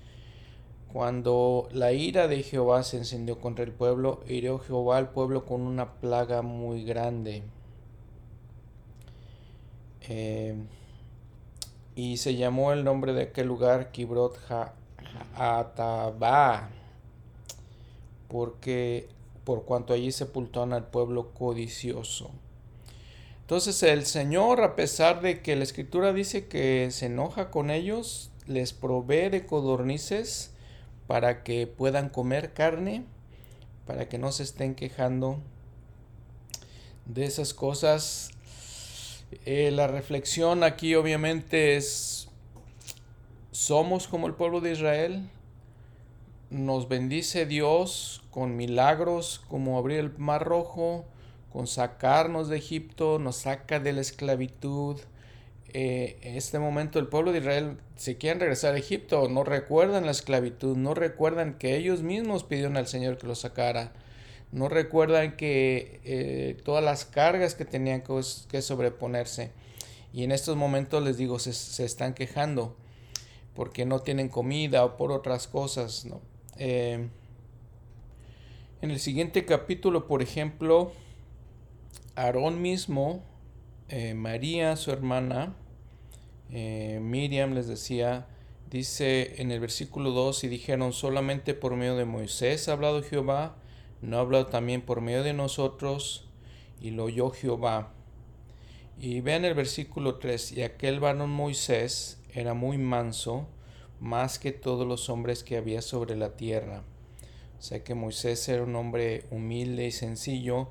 Cuando 0.94 1.68
la 1.74 1.92
ira 1.92 2.30
de 2.30 2.42
Jehová 2.42 2.84
se 2.84 2.96
encendió 2.96 3.40
contra 3.40 3.66
el 3.66 3.74
pueblo, 3.74 4.22
hirió 4.30 4.60
Jehová 4.60 4.98
al 4.98 5.10
pueblo 5.10 5.46
con 5.46 5.62
una 5.62 5.96
plaga 5.96 6.42
muy 6.42 6.86
grande. 6.86 7.44
Eh, 10.08 10.56
y 11.96 12.16
se 12.16 12.36
llamó 12.36 12.72
el 12.72 12.86
nombre 12.86 13.12
de 13.14 13.24
aquel 13.24 13.48
lugar 13.48 13.92
Kibrot 13.92 14.40
Ataba, 15.36 16.70
porque 18.30 19.10
por 19.44 19.66
cuanto 19.66 19.94
allí 19.94 20.14
sepultaron 20.14 20.72
al 20.72 20.88
pueblo 20.88 21.34
codicioso. 21.34 22.32
Entonces 23.46 23.84
el 23.84 24.08
Señor, 24.08 24.62
a 24.62 24.76
pesar 24.76 25.22
de 25.22 25.44
que 25.44 25.56
la 25.56 25.64
escritura 25.64 26.14
dice 26.14 26.48
que 26.48 26.90
se 26.90 27.06
enoja 27.06 27.52
con 27.52 27.70
ellos, 27.70 28.32
les 28.48 28.74
provee 28.74 29.30
de 29.30 29.46
codornices 29.46 30.50
para 31.06 31.44
que 31.44 31.68
puedan 31.68 32.10
comer 32.10 32.54
carne, 32.54 33.04
para 33.86 34.10
que 34.10 34.18
no 34.18 34.32
se 34.32 34.42
estén 34.42 34.74
quejando 34.74 35.38
de 37.06 37.26
esas 37.26 37.54
cosas. 37.54 38.32
Eh, 39.46 39.70
la 39.70 39.86
reflexión 39.86 40.64
aquí 40.64 40.96
obviamente 40.96 41.78
es, 41.78 42.30
somos 43.52 44.08
como 44.08 44.26
el 44.26 44.34
pueblo 44.34 44.60
de 44.60 44.72
Israel, 44.72 45.30
nos 46.50 46.90
bendice 46.90 47.46
Dios 47.46 48.24
con 48.32 48.56
milagros 48.56 49.44
como 49.48 49.78
abrir 49.78 50.00
el 50.00 50.18
mar 50.18 50.44
rojo, 50.44 51.06
con 51.56 51.68
sacarnos 51.68 52.50
de 52.50 52.58
Egipto, 52.58 53.18
nos 53.18 53.38
saca 53.38 53.80
de 53.80 53.94
la 53.94 54.02
esclavitud. 54.02 55.00
Eh, 55.70 56.18
en 56.22 56.36
este 56.36 56.60
momento 56.60 57.00
el 57.00 57.08
pueblo 57.08 57.32
de 57.32 57.38
Israel 57.38 57.78
se 57.96 58.18
quieren 58.18 58.42
regresar 58.42 58.76
a 58.76 58.78
Egipto, 58.78 59.30
no 59.30 59.46
recuerdan 59.46 60.04
la 60.06 60.12
esclavitud, 60.12 60.76
no 60.76 60.94
recuerdan 60.94 61.54
que 61.58 61.78
ellos 61.78 62.02
mismos 62.02 62.44
pidieron 62.44 62.76
al 62.76 62.88
Señor 62.88 63.18
que 63.18 63.28
los 63.28 63.40
sacara 63.40 63.94
no 64.52 64.68
recuerdan 64.68 65.38
que 65.38 66.02
eh, 66.04 66.58
todas 66.66 66.84
las 66.84 67.06
cargas 67.06 67.56
que 67.56 67.64
tenían 67.64 68.04
que, 68.04 68.62
sobreponerse. 68.62 69.52
Y 70.12 70.26
en 70.26 70.34
estos 70.34 70.58
momentos 70.58 71.02
les 71.06 71.16
digo, 71.16 71.40
se, 71.40 71.86
están 71.86 72.14
quejando 72.14 72.76
porque 73.54 73.86
no 73.86 74.00
tienen 74.00 74.28
comida 74.28 74.84
o 74.84 74.98
por 74.98 75.14
otras 75.14 75.48
cosas. 75.48 76.06
Eh, 76.58 77.08
en 78.82 78.92
el 78.92 79.00
siguiente 79.00 79.46
capítulo, 79.46 80.06
por 80.06 80.22
ejemplo, 80.22 80.92
Aarón 82.16 82.62
mismo, 82.62 83.24
eh, 83.90 84.14
María, 84.14 84.76
su 84.76 84.92
hermana, 84.92 85.56
Miriam 86.50 87.54
les 87.54 87.68
decía, 87.68 88.28
dice 88.70 89.42
en 89.42 89.52
el 89.52 89.60
versículo 89.60 90.12
2, 90.12 90.46
y 90.46 90.48
dijeron, 90.48 90.94
solamente 90.94 91.54
por 91.54 91.76
medio 91.76 91.96
de 91.96 92.06
Moisés 92.06 92.68
ha 92.68 92.74
hablado 92.74 93.04
Jehová, 93.04 93.58
no 94.02 94.20
hablado 94.20 94.48
también 94.48 94.82
por 94.82 95.02
medio 95.02 95.24
de 95.24 95.34
nosotros, 95.34 96.28
y 96.80 96.92
lo 96.92 97.06
oyó 97.06 97.32
Jehová. 97.32 97.92
Y 99.00 99.22
vean 99.22 99.44
el 99.44 99.54
versículo 99.54 100.16
3, 100.16 100.54
y 100.54 100.62
aquel 100.62 101.00
varón 101.00 101.30
Moisés 101.30 102.22
era 102.34 102.54
muy 102.54 102.78
manso, 102.78 103.48
más 104.00 104.40
que 104.40 104.52
todos 104.52 104.88
los 104.88 105.10
hombres 105.10 105.44
que 105.44 105.58
había 105.58 105.82
sobre 105.82 106.16
la 106.16 106.36
tierra. 106.36 106.84
O 107.58 107.62
sea 107.62 107.84
que 107.84 107.96
Moisés 107.96 108.48
era 108.50 108.64
un 108.64 108.76
hombre 108.76 109.26
humilde 109.32 109.88
y 109.88 109.92
sencillo, 109.92 110.70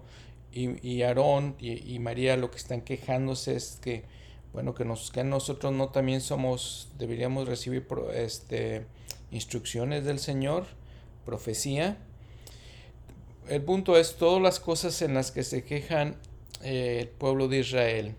y, 0.55 1.03
Aarón 1.03 1.57
y, 1.59 1.99
María 1.99 2.37
lo 2.37 2.51
que 2.51 2.59
están 2.59 2.81
quejándose 2.81 3.57
es 3.57 3.79
que, 3.83 4.05
bueno, 4.53 4.75
que, 4.75 4.85
nos, 4.85 5.11
que 5.11 5.25
nosotros 5.25 5.73
no 5.73 5.89
también 5.89 6.21
somos, 6.21 6.89
deberíamos 6.97 7.49
recibir 7.49 7.87
este, 8.15 8.87
instrucciones 9.33 10.05
del 10.05 10.21
Señor, 10.21 10.67
profecía, 11.25 11.99
el 13.49 13.63
punto 13.63 13.99
es 13.99 14.17
todas 14.17 14.41
las 14.41 14.61
cosas 14.61 15.03
en 15.03 15.15
las 15.15 15.31
que 15.31 15.43
se 15.43 15.65
quejan 15.65 16.17
eh, 16.63 16.99
el 17.03 17.09
pueblo 17.09 17.49
de 17.49 17.59
Israel. 17.59 18.15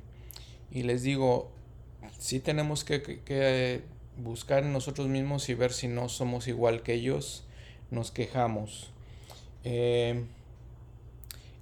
Y 0.72 0.84
les 0.84 1.04
digo, 1.04 1.50
sí 2.20 2.40
tenemos 2.40 2.84
que, 2.84 3.84
buscar 4.18 4.64
en 4.64 4.74
nosotros 4.74 5.08
mismos 5.08 5.50
y 5.50 5.54
ver 5.54 5.74
si 5.74 5.88
no 5.88 6.10
somos 6.10 6.48
igual 6.48 6.84
que 6.84 6.94
ellos, 6.94 7.44
nos 7.92 8.12
quejamos. 8.12 8.92
Eh, 9.64 10.26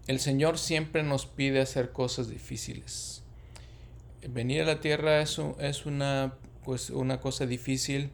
el 0.07 0.19
Señor 0.19 0.57
siempre 0.57 1.03
nos 1.03 1.25
pide 1.25 1.61
hacer 1.61 1.91
cosas 1.91 2.29
difíciles. 2.29 3.23
Venir 4.27 4.61
a 4.61 4.65
la 4.65 4.81
tierra 4.81 5.21
es, 5.21 5.39
es 5.59 5.85
una, 5.85 6.35
pues, 6.63 6.89
una 6.89 7.19
cosa 7.19 7.45
difícil. 7.45 8.11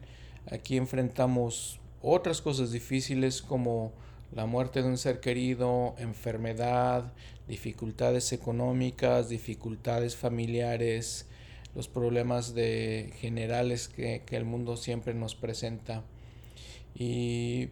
Aquí 0.50 0.76
enfrentamos 0.76 1.80
otras 2.02 2.40
cosas 2.40 2.72
difíciles 2.72 3.42
como 3.42 3.92
la 4.32 4.46
muerte 4.46 4.82
de 4.82 4.88
un 4.88 4.98
ser 4.98 5.20
querido, 5.20 5.94
enfermedad, 5.98 7.12
dificultades 7.48 8.32
económicas, 8.32 9.28
dificultades 9.28 10.16
familiares, 10.16 11.26
los 11.74 11.88
problemas 11.88 12.54
de 12.54 13.12
generales 13.20 13.88
que, 13.88 14.22
el 14.30 14.44
mundo 14.44 14.76
siempre 14.76 15.14
nos 15.14 15.34
presenta. 15.34 16.04
Y 16.94 17.68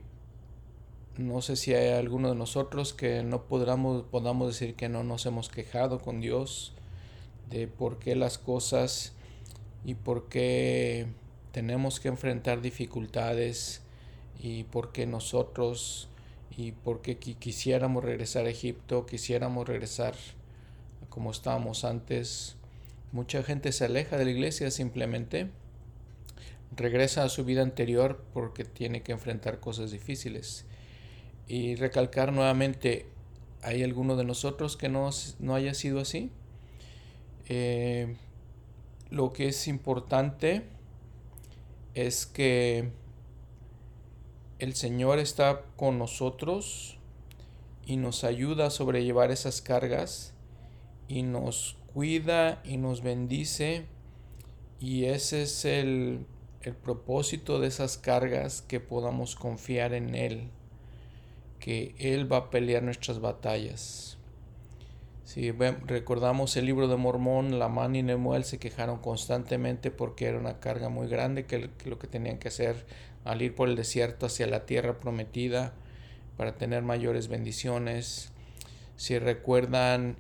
no 1.18 1.42
sé 1.42 1.57
si 1.57 1.74
hay 1.74 1.90
alguno 1.98 2.28
de 2.28 2.37
nosotros 2.37 2.94
que 2.94 3.24
no 3.24 3.42
podamos, 3.42 4.04
podamos 4.04 4.46
decir 4.46 4.76
que 4.76 4.88
no 4.88 5.02
nos 5.02 5.26
hemos 5.26 5.48
quejado 5.48 5.98
con 5.98 6.20
Dios 6.20 6.72
de 7.50 7.66
por 7.66 7.98
qué 7.98 8.14
las 8.14 8.38
cosas 8.38 9.14
y 9.85 9.94
por 9.94 10.28
qué 10.28 11.09
tenemos 11.50 11.98
que 11.98 12.07
enfrentar 12.07 12.61
dificultades 12.61 13.83
y 14.38 14.62
por 14.64 14.92
qué 14.92 15.07
nosotros 15.07 16.09
y 16.57 16.70
porque 16.70 17.16
quisiéramos 17.18 18.04
regresar 18.04 18.46
a 18.46 18.50
Egipto, 18.50 19.04
quisiéramos 19.04 19.66
regresar 19.66 20.14
como 21.09 21.33
estábamos 21.33 21.85
antes. 21.85 22.54
Mucha 23.11 23.42
gente 23.42 23.72
se 23.72 23.87
aleja 23.87 24.18
de 24.18 24.24
la 24.24 24.31
iglesia 24.31 24.70
simplemente, 24.70 25.50
regresa 26.76 27.24
a 27.24 27.28
su 27.28 27.44
vida 27.44 27.62
anterior 27.62 28.22
porque 28.33 28.64
tiene 28.64 29.02
que 29.02 29.11
enfrentar 29.11 29.59
cosas 29.59 29.90
difíciles. 29.90 30.67
Y 31.48 31.74
recalcar 31.76 32.32
nuevamente, 32.32 33.06
¿hay 33.62 33.82
alguno 33.82 34.16
de 34.16 34.24
nosotros 34.24 34.76
que 34.76 34.88
no, 34.88 35.11
no 35.40 35.54
haya 35.54 35.74
sido 35.74 36.00
así? 36.00 36.30
Eh, 37.48 38.16
lo 39.11 39.32
que 39.32 39.48
es 39.48 39.66
importante 39.66 40.64
es 41.94 42.26
que 42.26 42.90
el 44.58 44.74
Señor 44.74 45.18
está 45.18 45.62
con 45.76 45.98
nosotros 45.98 46.98
y 47.87 47.96
nos 47.96 48.22
ayuda 48.24 48.66
a 48.66 48.70
sobrellevar 48.70 49.30
esas 49.30 49.62
cargas 49.62 50.34
y 51.08 51.22
nos 51.22 51.76
cuida 51.94 52.61
y 52.64 52.76
nos 52.76 53.02
bendice 53.02 53.87
y 54.80 55.06
ese 55.06 55.42
es 55.42 55.64
el, 55.64 56.26
propósito 56.82 57.61
de 57.61 57.68
esas 57.68 57.96
cargas 57.96 58.61
que 58.61 58.78
podamos 58.78 59.37
confiar 59.37 59.94
en 59.94 60.14
Él, 60.14 60.50
que 61.61 61.94
Él 61.99 62.31
va 62.31 62.37
a 62.37 62.51
pelear 62.51 62.83
nuestras 62.83 63.21
batallas. 63.21 64.16
Si 65.25 65.51
recordamos 65.51 66.57
el 66.57 66.64
libro 66.64 66.88
de 66.88 66.97
Mormón, 66.97 67.59
Lamán 67.59 67.94
y 67.94 68.03
Nemuel 68.03 68.44
se 68.44 68.59
quejaron 68.59 68.99
constantemente 68.99 69.90
porque 69.90 70.27
era 70.27 70.38
una 70.38 70.59
carga 70.59 70.88
muy 70.88 71.07
grande 71.07 71.44
que 71.44 71.68
lo 71.85 71.99
que 71.99 72.07
tenían 72.07 72.38
que 72.38 72.49
hacer 72.49 72.87
al 73.25 73.42
ir 73.42 73.55
por 73.55 73.68
el 73.68 73.77
desierto 73.77 74.25
hacia 74.25 74.47
la 74.47 74.64
tierra 74.64 74.99
prometida 74.99 75.75
para 76.38 76.55
tener 76.55 76.83
mayores 76.83 77.29
bendiciones. 77.29 78.33
Si 78.97 79.18
recuerdan 79.18 80.16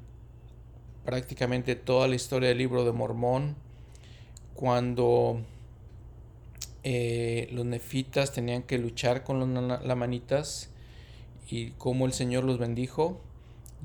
prácticamente 1.06 1.74
toda 1.74 2.06
la 2.06 2.16
historia 2.16 2.50
del 2.50 2.58
libro 2.58 2.84
de 2.84 2.92
Mormón, 2.92 3.56
cuando 4.54 5.40
eh, 6.82 7.48
los 7.50 7.64
nefitas 7.64 8.32
tenían 8.32 8.62
que 8.62 8.76
luchar 8.76 9.24
con 9.24 9.40
los 9.40 9.84
lamanitas 9.86 10.70
y 11.50 11.70
cómo 11.72 12.06
el 12.06 12.12
Señor 12.12 12.44
los 12.44 12.58
bendijo, 12.58 13.20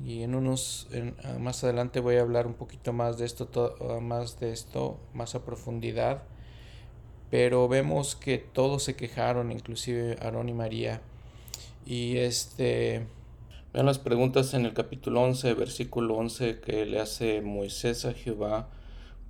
Y 0.04 0.22
en 0.24 0.34
unos, 0.34 0.88
ah, 1.22 1.38
más 1.38 1.62
adelante 1.62 2.00
voy 2.00 2.16
a 2.16 2.22
hablar 2.22 2.48
un 2.48 2.54
poquito 2.54 2.92
más 2.92 3.16
de 3.16 3.26
esto, 3.26 3.48
ah, 3.80 4.00
más 4.00 4.40
de 4.40 4.52
esto, 4.52 4.98
más 5.14 5.36
a 5.36 5.44
profundidad. 5.44 6.24
Pero 7.30 7.68
vemos 7.68 8.16
que 8.16 8.38
todos 8.38 8.82
se 8.82 8.96
quejaron, 8.96 9.52
inclusive 9.52 10.18
Aarón 10.20 10.48
y 10.48 10.52
María. 10.52 11.00
Y 11.86 12.16
este, 12.16 13.06
vean 13.72 13.86
las 13.86 14.00
preguntas 14.00 14.52
en 14.54 14.66
el 14.66 14.74
capítulo 14.74 15.22
11, 15.22 15.54
versículo 15.54 16.16
11 16.16 16.60
que 16.60 16.86
le 16.86 17.00
hace 17.00 17.40
Moisés 17.40 18.04
a 18.04 18.14
Jehová, 18.14 18.70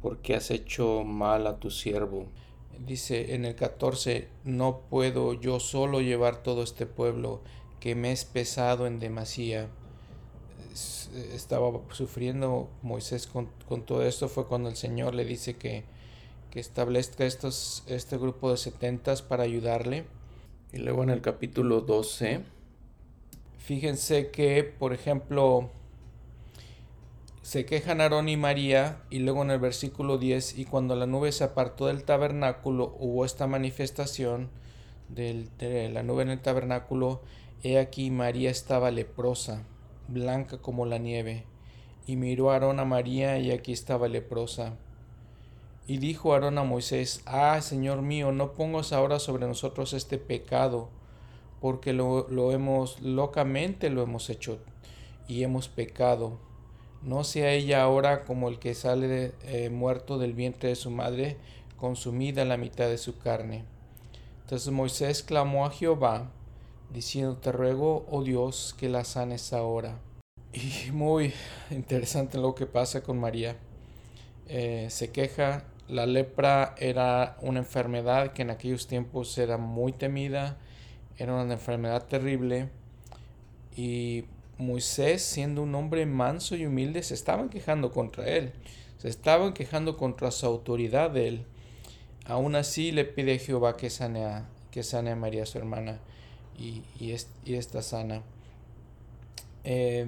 porque 0.01 0.35
has 0.35 0.51
hecho 0.51 1.05
mal 1.05 1.47
a 1.47 1.59
tu 1.59 1.71
siervo. 1.71 2.27
Dice 2.87 3.35
en 3.35 3.45
el 3.45 3.55
14, 3.55 4.29
no 4.45 4.81
puedo 4.89 5.35
yo 5.35 5.61
solo 5.61 6.01
llevar 6.01 6.43
todo 6.43 6.63
este 6.63 6.87
pueblo, 6.87 7.43
que 7.85 7.95
me 7.95 8.13
es 8.13 8.25
pesado 8.25 8.87
en 8.87 8.99
demasía 8.99 9.69
estaba 11.35 11.71
sufriendo 11.91 12.71
Moisés 12.81 13.27
con, 13.27 13.51
todo 13.85 14.03
esto 14.07 14.31
fue 14.31 14.47
cuando 14.47 14.71
el 14.71 14.77
Señor 14.77 15.15
le 15.15 15.27
dice 15.27 15.57
que, 15.57 15.85
que 16.51 16.61
establezca 16.61 17.27
estos, 17.27 17.83
este 17.87 18.17
grupo 18.17 18.51
de 18.51 18.57
setentas 18.57 19.21
para 19.21 19.43
ayudarle. 19.43 20.07
Y 20.73 20.79
luego 20.79 21.03
en 21.03 21.11
el 21.11 21.21
capítulo 21.21 21.83
12, 21.83 22.41
fíjense 23.59 24.31
que, 24.31 24.65
por 24.65 24.95
ejemplo, 24.95 25.69
se 27.43 27.67
quejan 27.67 28.01
Aarón 28.01 28.31
y 28.31 28.39
María, 28.39 29.03
y 29.11 29.19
luego 29.19 29.43
en 29.43 29.51
el 29.51 29.59
versículo 29.59 30.17
10, 30.17 30.59
y 30.59 30.65
cuando 30.65 30.97
la 30.97 31.05
nube 31.05 31.33
se 31.33 31.45
apartó 31.45 31.89
del 31.89 32.05
tabernáculo, 32.05 32.97
hubo 32.99 33.27
esta 33.27 33.47
manifestación 33.47 34.49
del, 35.11 35.51
de 35.59 35.91
la 35.91 36.03
nube 36.03 36.23
en 36.23 36.31
el 36.31 36.41
tabernáculo, 36.41 37.21
he 37.65 37.79
aquí 37.81 38.13
María 38.13 38.51
estaba 38.51 38.93
leprosa 38.93 39.65
blanca 40.09 40.59
como 40.59 40.87
la 40.87 40.99
nieve. 40.99 41.45
Y 42.07 42.17
miró 42.17 42.51
Aarón 42.51 42.81
a 42.81 42.85
María, 42.85 43.39
y 43.39 43.51
aquí 43.51 43.73
estaba 43.73 44.09
leprosa. 44.09 44.75
Y 45.87 45.99
dijo 45.99 46.33
Aarón 46.33 46.59
a 46.59 46.65
Moisés, 46.65 47.23
Ah, 47.27 47.61
Señor 47.61 48.03
mío, 48.03 48.33
no 48.33 48.53
pongas 48.53 48.93
ahora 48.93 49.19
sobre 49.19 49.47
nosotros 49.47 49.93
este 49.93 50.19
pecado, 50.19 50.89
porque 51.61 51.93
lo, 51.93 52.29
lo 52.29 52.53
hemos 52.53 53.01
locamente 53.01 53.89
lo 53.89 54.03
hemos 54.03 54.29
hecho 54.29 54.59
y 55.29 55.43
hemos 55.43 55.69
pecado. 55.69 56.39
No 57.03 57.25
sea 57.25 57.53
ella 57.53 57.83
ahora 57.83 58.25
como 58.25 58.49
el 58.49 58.59
que 58.59 58.75
sale 58.75 59.33
eh, 59.45 59.71
muerto 59.71 60.19
del 60.19 60.33
vientre 60.33 60.71
de 60.71 60.77
su 60.77 60.91
madre, 60.91 61.37
consumida 61.77 62.45
la 62.45 62.57
mitad 62.57 62.89
de 62.89 62.99
su 62.99 63.19
carne. 63.19 63.65
Entonces 64.43 64.73
Moisés 64.73 65.23
clamó 65.23 65.67
a 65.67 65.71
Jehová, 65.71 66.31
diciendo, 66.93 67.37
te 67.37 67.53
ruego, 67.53 68.07
oh 68.11 68.23
Dios, 68.23 68.75
que 68.79 68.89
la 68.89 69.05
sanes 69.05 69.53
ahora. 69.53 69.99
Y 70.53 70.91
muy 70.93 71.33
interesante 71.71 72.39
lo 72.39 72.55
que 72.55 72.67
pasa 72.67 73.03
con 73.03 73.19
María. 73.19 73.57
Eh, 74.49 74.87
se 74.91 75.11
queja, 75.11 75.65
la 75.89 76.07
lepra 76.07 76.75
era 76.79 77.37
una 77.41 77.61
enfermedad 77.61 78.33
que 78.33 78.43
en 78.43 78.51
aquellos 78.51 78.87
tiempos 78.87 79.37
era 79.39 79.59
muy 79.59 79.93
temida, 79.93 80.57
era 81.19 81.35
una 81.35 81.53
enfermedad 81.53 82.07
terrible. 82.07 82.69
Y 83.77 84.25
Moisés, 84.59 85.23
siendo 85.23 85.63
un 85.63 85.75
hombre 85.75 86.07
manso 86.07 86.55
y 86.55 86.67
humilde, 86.67 87.03
se 87.03 87.15
estaban 87.15 87.49
quejando 87.49 87.91
contra 87.91 88.29
él, 88.29 88.53
se 88.99 89.09
estaban 89.09 89.53
quejando 89.53 89.97
contra 89.97 90.31
su 90.31 90.47
autoridad 90.47 91.11
de 91.11 91.29
él. 91.29 91.45
Aún 92.27 92.55
así 92.55 92.93
le 92.93 93.05
pide 93.05 93.35
a 93.35 93.39
Jehová 93.39 93.77
que 93.77 93.89
que 94.71 94.83
sane 94.83 95.11
a 95.11 95.17
María, 95.17 95.47
su 95.47 95.59
hermana 95.59 96.01
y, 96.59 96.83
y, 96.99 97.13
esta 97.55 97.83
sana. 97.83 98.23
Eh, 99.65 100.07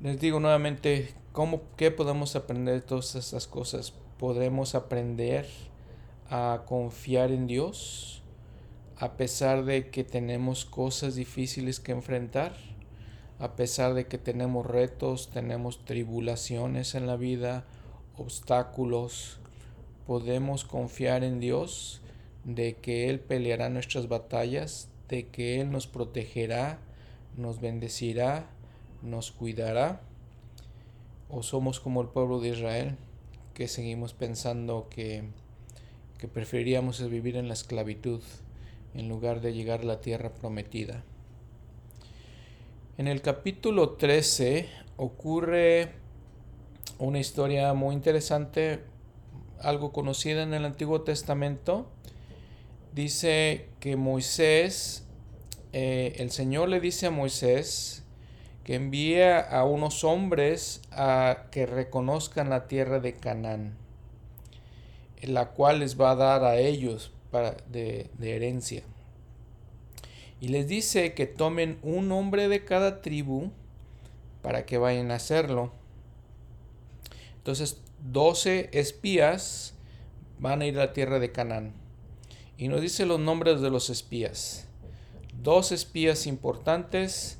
les 0.00 0.20
digo 0.20 0.40
nuevamente, 0.40 1.14
¿cómo, 1.32 1.62
¿qué 1.76 1.90
podemos 1.90 2.36
aprender 2.36 2.74
de 2.74 2.80
todas 2.80 3.14
estas 3.14 3.46
cosas? 3.46 3.92
Podremos 4.18 4.74
aprender 4.74 5.46
a 6.30 6.62
confiar 6.66 7.30
en 7.30 7.46
Dios 7.46 8.18
a 9.00 9.16
pesar 9.16 9.64
de 9.64 9.90
que 9.90 10.02
tenemos 10.02 10.64
cosas 10.64 11.14
difíciles 11.14 11.78
que 11.78 11.92
enfrentar, 11.92 12.52
a 13.38 13.54
pesar 13.54 13.94
de 13.94 14.06
que 14.06 14.18
tenemos 14.18 14.66
retos, 14.66 15.30
tenemos 15.30 15.84
tribulaciones 15.84 16.96
en 16.96 17.06
la 17.06 17.16
vida, 17.16 17.64
obstáculos, 18.16 19.38
podemos 20.04 20.64
confiar 20.64 21.22
en 21.22 21.38
Dios 21.38 22.00
de 22.42 22.74
que 22.74 23.08
Él 23.08 23.20
peleará 23.20 23.68
nuestras 23.68 24.08
batallas, 24.08 24.88
de 25.08 25.28
que 25.28 25.60
Él 25.60 25.70
nos 25.70 25.86
protegerá, 25.86 26.78
nos 27.36 27.60
bendecirá, 27.60 28.46
nos 29.02 29.32
cuidará. 29.32 30.00
O 31.30 31.42
somos 31.42 31.80
como 31.80 32.00
el 32.00 32.08
pueblo 32.08 32.40
de 32.40 32.50
Israel, 32.50 32.96
que 33.54 33.68
seguimos 33.68 34.14
pensando 34.14 34.88
que, 34.88 35.24
que 36.18 36.28
preferiríamos 36.28 37.06
vivir 37.10 37.36
en 37.36 37.48
la 37.48 37.54
esclavitud 37.54 38.22
en 38.94 39.08
lugar 39.08 39.40
de 39.40 39.52
llegar 39.52 39.80
a 39.80 39.84
la 39.84 40.00
tierra 40.00 40.30
prometida. 40.30 41.04
En 42.96 43.06
el 43.06 43.22
capítulo 43.22 43.90
13 43.90 44.68
ocurre 44.96 45.92
una 46.98 47.20
historia 47.20 47.72
muy 47.74 47.94
interesante, 47.94 48.80
algo 49.60 49.92
conocida 49.92 50.42
en 50.42 50.52
el 50.52 50.64
Antiguo 50.64 51.02
Testamento, 51.02 51.86
dice 52.94 53.68
que 53.80 53.96
Moisés, 53.96 55.04
eh, 55.72 56.14
el 56.18 56.30
Señor 56.30 56.68
le 56.68 56.80
dice 56.80 57.06
a 57.06 57.10
Moisés 57.10 58.02
que 58.64 58.74
envía 58.74 59.40
a 59.40 59.64
unos 59.64 60.04
hombres 60.04 60.82
a 60.92 61.46
que 61.50 61.66
reconozcan 61.66 62.50
la 62.50 62.66
tierra 62.66 63.00
de 63.00 63.14
Canaán, 63.14 63.76
la 65.22 65.50
cual 65.50 65.80
les 65.80 65.98
va 65.98 66.10
a 66.10 66.16
dar 66.16 66.44
a 66.44 66.58
ellos 66.58 67.12
para, 67.30 67.56
de, 67.70 68.10
de 68.18 68.36
herencia. 68.36 68.82
Y 70.40 70.48
les 70.48 70.68
dice 70.68 71.14
que 71.14 71.26
tomen 71.26 71.78
un 71.82 72.12
hombre 72.12 72.48
de 72.48 72.64
cada 72.64 73.00
tribu 73.00 73.50
para 74.42 74.66
que 74.66 74.78
vayan 74.78 75.10
a 75.10 75.16
hacerlo. 75.16 75.72
Entonces, 77.38 77.80
doce 78.12 78.68
espías 78.72 79.74
van 80.38 80.60
a 80.60 80.66
ir 80.66 80.78
a 80.78 80.86
la 80.86 80.92
tierra 80.92 81.18
de 81.18 81.32
Canaán 81.32 81.87
y 82.58 82.66
nos 82.66 82.82
dice 82.82 83.06
los 83.06 83.20
nombres 83.20 83.60
de 83.60 83.70
los 83.70 83.88
espías. 83.88 84.66
Dos 85.40 85.70
espías 85.70 86.26
importantes. 86.26 87.38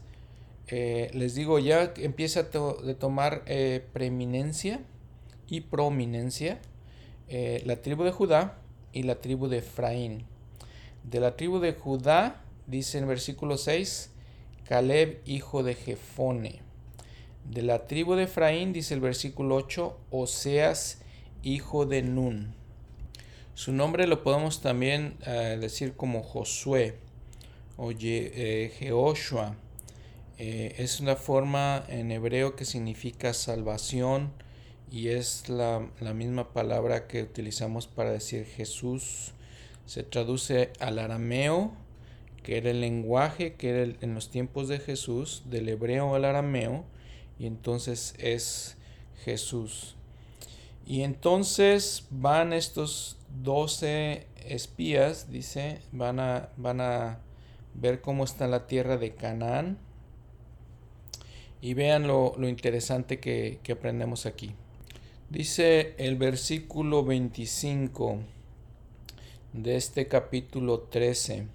Eh, 0.69 1.11
les 1.13 1.35
digo, 1.35 1.59
ya 1.59 1.93
empieza 1.97 2.41
a 2.41 2.95
tomar 2.99 3.43
eh, 3.47 3.85
preeminencia 3.93 4.81
y 5.49 5.63
prominencia 5.63 6.61
eh, 7.27 7.63
la 7.67 7.77
tribu 7.83 8.05
de 8.05 8.13
Judá 8.13 8.59
y 8.93 9.03
la 9.03 9.17
tribu 9.17 9.49
de 9.49 9.59
Efraín. 9.59 10.25
De 11.03 11.19
la 11.19 11.37
tribu 11.37 11.59
de 11.59 11.73
Judá, 11.73 12.45
dice 12.69 12.99
en 12.99 13.09
versículo 13.09 13.57
6, 13.59 14.11
Caleb, 14.69 15.21
hijo 15.27 15.65
de 15.65 15.75
Jefone. 15.75 16.61
De 17.45 17.63
la 17.63 17.87
tribu 17.87 18.15
de 18.15 18.25
Efraín, 18.25 18.73
dice 18.73 18.95
el 18.95 19.01
versículo 19.01 19.57
8, 19.57 19.99
Oseas, 20.11 21.01
hijo 21.43 21.87
de 21.87 22.03
Nun. 22.03 22.58
Su 23.59 23.73
nombre 23.73 24.07
lo 24.07 24.23
podemos 24.23 24.61
también 24.61 25.17
eh, 25.27 25.59
decir 25.61 25.95
como 25.95 26.23
Josué 26.23 26.95
o 27.77 27.91
eh, 27.91 28.73
Jehoshua. 28.79 29.57
Eh, 30.39 30.77
es 30.79 31.01
una 31.01 31.17
forma 31.17 31.85
en 31.89 32.13
hebreo 32.13 32.55
que 32.55 32.65
significa 32.65 33.35
salvación 33.35 34.31
y 34.93 35.09
es 35.09 35.49
la, 35.49 35.81
misma 36.15 36.53
palabra 36.53 37.09
que 37.09 37.25
utilizamos 37.25 37.89
para 37.89 38.13
decir 38.13 38.45
Jesús. 38.45 39.33
Se 39.87 40.05
traduce 40.05 40.71
al 40.79 41.01
arameo, 41.01 41.73
que 42.45 42.59
era 42.59 42.71
el 42.71 42.81
lenguaje 42.81 43.55
que 43.55 43.71
era 43.71 43.93
en 44.01 44.15
los 44.15 44.31
tiempos 44.31 44.69
de 44.69 44.79
Jesús, 44.79 45.43
del 45.47 45.69
hebreo 45.69 46.15
al 46.15 46.27
arameo, 46.27 46.85
y 47.41 47.47
entonces 47.47 48.15
es 48.19 48.77
Jesús. 49.25 49.97
Y 50.87 51.03
entonces 51.03 52.07
van 52.11 52.53
estos 52.53 53.18
12 53.43 54.27
espías, 54.47 55.31
dice, 55.31 55.81
van 55.93 56.21
a, 56.21 56.49
van 56.57 56.81
a 56.81 57.19
ver 57.75 58.01
cómo 58.01 58.25
está 58.25 58.47
la 58.47 58.67
tierra 58.67 58.97
de 58.97 59.15
Canaán. 59.15 59.79
Y 61.61 61.75
vean 61.75 62.07
lo, 62.07 62.35
interesante 62.49 63.19
que, 63.19 63.59
que, 63.63 63.73
aprendemos 63.73 64.27
aquí. 64.27 64.53
Dice 65.29 65.95
el 65.99 66.17
versículo 66.17 67.05
25 67.05 68.21
de 69.53 69.77
este 69.77 70.07
capítulo 70.07 70.81
13. 70.81 71.47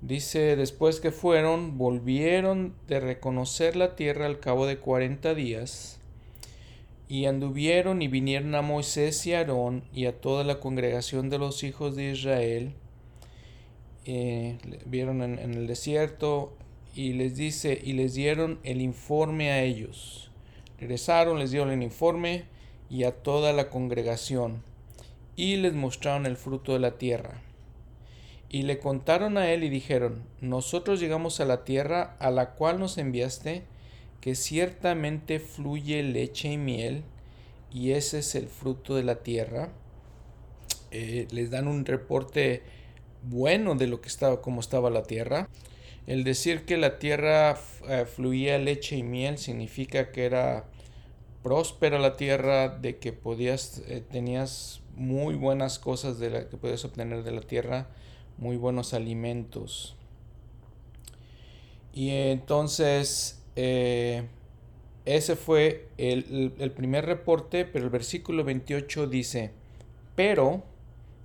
Dice, 0.00 0.56
después 0.56 1.00
que 1.00 1.12
fueron, 1.12 1.76
volvieron 1.78 2.74
de 2.88 3.00
reconocer 3.00 3.76
la 3.76 3.94
tierra 3.94 4.26
al 4.26 4.40
cabo 4.40 4.66
de 4.66 4.78
40 4.78 5.34
días 5.34 5.93
y 7.14 7.26
anduvieron 7.26 8.02
y 8.02 8.08
vinieron 8.08 8.56
a 8.56 8.62
Moisés 8.62 9.24
y 9.24 9.34
Aarón 9.34 9.84
y 9.94 10.06
a 10.06 10.20
toda 10.20 10.42
la 10.42 10.58
congregación 10.58 11.30
de 11.30 11.38
los 11.38 11.62
hijos 11.62 11.94
de 11.94 12.10
Israel. 12.10 12.74
Eh, 14.04 14.58
vieron 14.84 15.22
en, 15.22 15.38
el 15.38 15.68
desierto 15.68 16.56
y 16.92 17.12
les 17.12 17.36
dice, 17.36 17.80
y 17.80 17.92
les 17.92 18.14
dieron 18.14 18.58
el 18.64 18.80
informe 18.80 19.52
a 19.52 19.62
ellos. 19.62 20.32
Regresaron, 20.80 21.38
les 21.38 21.52
dieron 21.52 21.70
el 21.70 21.84
informe 21.84 22.46
y 22.90 23.04
a 23.04 23.12
toda 23.12 23.52
la 23.52 23.70
congregación, 23.70 24.64
y 25.36 25.54
les 25.54 25.72
mostraron 25.72 26.26
el 26.26 26.36
fruto 26.36 26.72
de 26.72 26.80
la 26.80 26.98
tierra. 26.98 27.42
Y 28.48 28.62
le 28.62 28.80
contaron 28.80 29.38
a 29.38 29.52
él 29.52 29.62
y 29.62 29.68
dijeron, 29.68 30.24
nosotros 30.40 30.98
llegamos 30.98 31.38
a 31.38 31.44
la 31.44 31.62
tierra 31.62 32.16
a 32.18 32.32
la 32.32 32.54
cual 32.54 32.80
nos 32.80 32.98
enviaste, 32.98 33.62
que 34.24 34.34
ciertamente 34.34 35.38
fluye 35.38 36.02
leche 36.02 36.50
y 36.50 36.56
miel, 36.56 37.02
y 37.70 37.90
ese 37.90 38.20
es 38.20 38.34
el 38.34 38.48
fruto 38.48 38.94
de 38.94 39.02
la 39.02 39.16
tierra. 39.16 39.68
Eh, 40.92 41.28
les 41.30 41.50
dan 41.50 41.68
un 41.68 41.84
reporte 41.84 42.62
bueno 43.22 43.74
de 43.74 43.86
lo 43.86 44.00
que 44.00 44.08
estaba, 44.08 44.40
cómo 44.40 44.62
estaba 44.62 44.88
la 44.88 45.02
tierra. 45.02 45.50
El 46.06 46.24
decir 46.24 46.64
que 46.64 46.78
la 46.78 46.98
tierra 46.98 47.60
eh, 47.86 48.06
fluía 48.06 48.56
leche 48.56 48.96
y 48.96 49.02
miel 49.02 49.36
significa 49.36 50.10
que 50.10 50.24
era 50.24 50.64
próspera 51.42 51.98
la 51.98 52.16
tierra, 52.16 52.70
de 52.70 52.96
que 52.96 53.12
podías, 53.12 53.82
eh, 53.88 54.02
tenías 54.10 54.80
muy 54.96 55.34
buenas 55.34 55.78
cosas 55.78 56.18
de 56.18 56.30
la 56.30 56.48
que 56.48 56.56
podías 56.56 56.82
obtener 56.86 57.24
de 57.24 57.30
la 57.30 57.42
tierra, 57.42 57.88
muy 58.38 58.56
buenos 58.56 58.94
alimentos. 58.94 59.96
Y 61.92 62.08
entonces 62.08 63.43
eh, 63.56 64.24
ese 65.04 65.36
fue 65.36 65.88
el, 65.98 66.54
el, 66.58 66.70
primer 66.72 67.06
reporte, 67.06 67.64
pero 67.64 67.84
el 67.84 67.90
versículo 67.90 68.44
28 68.44 69.06
dice, 69.06 69.50
pero, 70.14 70.62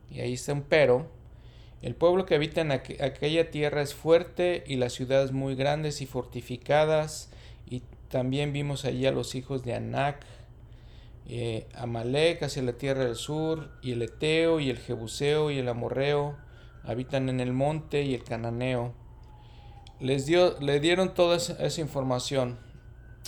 y 0.10 0.20
ahí 0.20 0.34
está 0.34 0.54
un 0.54 0.64
pero, 0.64 1.08
el 1.82 1.96
pueblo 1.96 2.26
que 2.26 2.36
habita 2.36 2.62
en 2.62 2.72
aquella 2.72 3.52
tierra 3.52 3.82
es 3.82 3.94
fuerte 3.94 4.64
y 4.68 4.76
las 4.76 4.94
ciudades 4.94 5.32
muy 5.32 5.56
grandes 5.56 6.02
y 6.02 6.06
fortificadas. 6.06 7.32
Y 7.70 7.84
también 8.10 8.52
vimos 8.52 8.84
allí 8.84 9.06
a 9.06 9.12
los 9.12 9.34
hijos 9.36 9.64
de 9.64 9.76
Anac, 9.76 10.26
eh, 11.30 11.68
Amalek 11.76 12.44
hacia 12.44 12.64
la 12.64 12.74
tierra 12.74 13.06
del 13.06 13.16
sur, 13.16 13.70
y 13.82 13.94
el 13.94 14.02
Eteo, 14.02 14.60
y 14.60 14.70
el 14.70 14.78
Jebuseo, 14.78 15.52
y 15.52 15.60
el 15.60 15.70
Amorreo, 15.70 16.36
habitan 16.84 17.30
en 17.30 17.40
el 17.40 17.54
monte, 17.54 18.02
y 18.04 18.14
el 18.14 18.24
Cananeo. 18.24 18.94
Les 20.00 20.26
dio, 20.26 20.58
le 20.60 20.80
dieron 20.80 21.14
toda 21.14 21.38
esa 21.38 21.82
información 21.82 22.58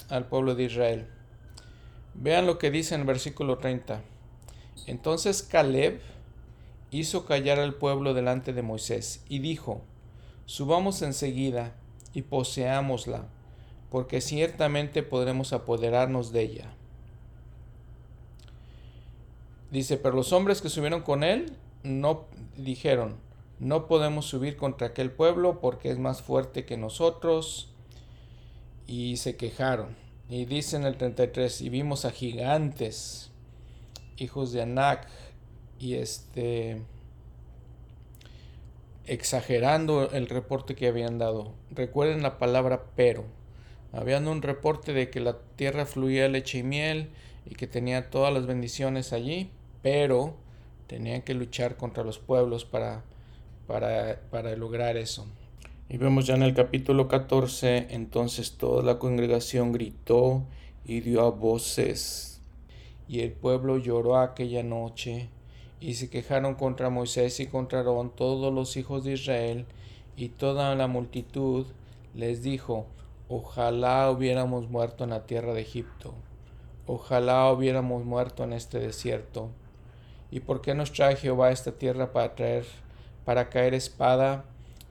al 0.09 0.27
pueblo 0.27 0.55
de 0.55 0.63
Israel. 0.63 1.07
Vean 2.13 2.45
lo 2.45 2.57
que 2.57 2.71
dice 2.71 2.95
en 2.95 3.01
el 3.01 3.07
versículo 3.07 3.57
30. 3.57 4.01
Entonces 4.87 5.43
Caleb, 5.43 6.01
hizo 6.91 7.25
callar 7.25 7.59
al 7.59 7.73
pueblo 7.73 8.13
delante 8.13 8.53
de 8.53 8.61
Moisés 8.61 9.23
y 9.27 9.39
dijo, 9.39 9.81
Subamos 10.45 11.01
enseguida 11.01 11.73
y 12.13 12.23
poseámosla, 12.23 13.25
porque 13.89 14.19
ciertamente 14.19 15.01
podremos 15.01 15.53
apoderarnos 15.53 16.33
de 16.33 16.41
ella. 16.41 16.73
Dice, 19.71 19.95
pero 19.95 20.15
los 20.15 20.33
hombres 20.33 20.61
que 20.61 20.67
subieron 20.67 21.01
con 21.03 21.23
él 21.23 21.55
no 21.83 22.25
dijeron, 22.57 23.15
no 23.61 23.85
podemos 23.85 24.25
subir 24.25 24.57
contra 24.57 24.87
aquel 24.87 25.11
pueblo 25.11 25.61
porque 25.61 25.91
es 25.91 25.99
más 25.99 26.23
fuerte 26.23 26.65
que 26.65 26.77
nosotros. 26.77 27.69
Y 28.87 29.17
se 29.17 29.37
quejaron. 29.37 29.95
Y 30.29 30.45
dice 30.45 30.77
en 30.77 30.83
el 30.83 30.97
33, 30.97 31.61
y 31.61 31.69
vimos 31.69 32.03
a 32.03 32.11
gigantes, 32.11 33.29
hijos 34.17 34.51
de 34.51 34.63
Anac, 34.63 35.07
y 35.77 35.93
este 35.95 36.81
exagerando 39.05 40.09
el 40.11 40.27
reporte 40.27 40.73
que 40.73 40.87
habían 40.87 41.19
dado. 41.19 41.53
Recuerden 41.69 42.23
la 42.23 42.39
palabra 42.39 42.85
pero. 42.95 43.25
Habían 43.91 44.27
un 44.27 44.41
reporte 44.41 44.93
de 44.93 45.11
que 45.11 45.19
la 45.19 45.37
tierra 45.55 45.85
fluía 45.85 46.27
leche 46.29 46.59
y 46.59 46.63
miel 46.63 47.09
y 47.45 47.55
que 47.55 47.67
tenía 47.67 48.09
todas 48.09 48.33
las 48.33 48.47
bendiciones 48.47 49.13
allí, 49.13 49.51
pero 49.83 50.35
tenían 50.87 51.21
que 51.21 51.35
luchar 51.35 51.77
contra 51.77 52.03
los 52.03 52.17
pueblos 52.17 52.65
para, 52.65 53.03
para, 53.71 54.19
para 54.29 54.53
lograr 54.57 54.97
eso. 54.97 55.25
Y 55.87 55.95
vemos 55.95 56.27
ya 56.27 56.35
en 56.35 56.43
el 56.43 56.53
capítulo 56.53 57.07
14, 57.07 57.87
entonces 57.91 58.57
toda 58.57 58.83
la 58.83 58.99
congregación 58.99 59.71
gritó 59.71 60.43
y 60.83 60.99
dio 60.99 61.31
voces, 61.31 62.41
y 63.07 63.21
el 63.21 63.31
pueblo 63.31 63.77
lloró 63.77 64.17
aquella 64.17 64.61
noche 64.61 65.29
y 65.79 65.93
se 65.93 66.09
quejaron 66.09 66.55
contra 66.55 66.89
Moisés 66.89 67.39
y 67.39 67.47
contra 67.47 67.79
Aarón 67.79 68.11
todos 68.13 68.53
los 68.53 68.75
hijos 68.75 69.05
de 69.05 69.13
Israel, 69.13 69.65
y 70.17 70.29
toda 70.29 70.75
la 70.75 70.87
multitud 70.87 71.65
les 72.13 72.43
dijo, 72.43 72.87
ojalá 73.29 74.11
hubiéramos 74.11 74.69
muerto 74.69 75.05
en 75.05 75.11
la 75.11 75.25
tierra 75.25 75.53
de 75.53 75.61
Egipto, 75.61 76.13
ojalá 76.87 77.49
hubiéramos 77.49 78.03
muerto 78.03 78.43
en 78.43 78.51
este 78.51 78.79
desierto. 78.79 79.49
¿Y 80.29 80.41
por 80.41 80.61
qué 80.61 80.75
nos 80.75 80.91
trae 80.91 81.15
Jehová 81.15 81.47
a 81.47 81.51
esta 81.51 81.73
tierra 81.73 82.11
para 82.11 82.35
traer, 82.35 82.65
para 83.25 83.49
caer 83.49 83.73
espada 83.73 84.45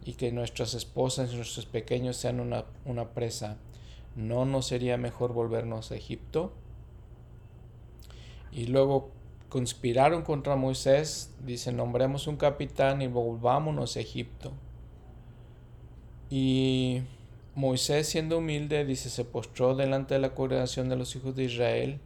y 0.04 0.14
que 0.14 0.32
nuestras 0.32 0.74
esposas 0.74 1.32
y 1.32 1.36
nuestros 1.36 1.66
pequeños 1.66 2.16
sean 2.16 2.40
una, 2.40 2.64
una 2.84 3.10
presa? 3.10 3.56
¿No 4.16 4.44
nos 4.44 4.66
sería 4.66 4.96
mejor 4.96 5.32
volvernos 5.32 5.92
a 5.92 5.96
Egipto? 5.96 6.52
Y 8.52 8.66
luego 8.66 9.10
conspiraron 9.48 10.22
contra 10.22 10.56
Moisés, 10.56 11.34
dice, 11.44 11.72
nombremos 11.72 12.26
un 12.26 12.36
capitán 12.36 13.02
y 13.02 13.06
volvámonos 13.06 13.96
a 13.96 14.00
Egipto. 14.00 14.52
Y 16.30 17.02
Moisés, 17.54 18.08
siendo 18.08 18.38
humilde, 18.38 18.84
dice, 18.84 19.10
se 19.10 19.24
postró 19.24 19.74
delante 19.74 20.14
de 20.14 20.20
la 20.20 20.34
congregación 20.34 20.88
de 20.88 20.96
los 20.96 21.14
hijos 21.16 21.34
de 21.34 21.44
Israel. 21.44 22.00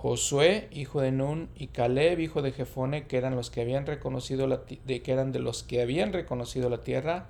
Josué, 0.00 0.68
hijo 0.70 1.00
de 1.00 1.10
Nun, 1.10 1.48
y 1.56 1.66
Caleb, 1.66 2.20
hijo 2.20 2.40
de 2.40 2.52
Jefone, 2.52 3.08
que 3.08 3.16
eran 3.16 3.34
los 3.34 3.50
que 3.50 3.62
habían 3.62 3.84
reconocido 3.84 4.46
la 4.46 4.60
de 4.84 5.02
que 5.02 5.12
eran 5.12 5.32
de 5.32 5.40
los 5.40 5.64
que 5.64 5.82
habían 5.82 6.12
reconocido 6.12 6.70
la 6.70 6.82
tierra, 6.82 7.26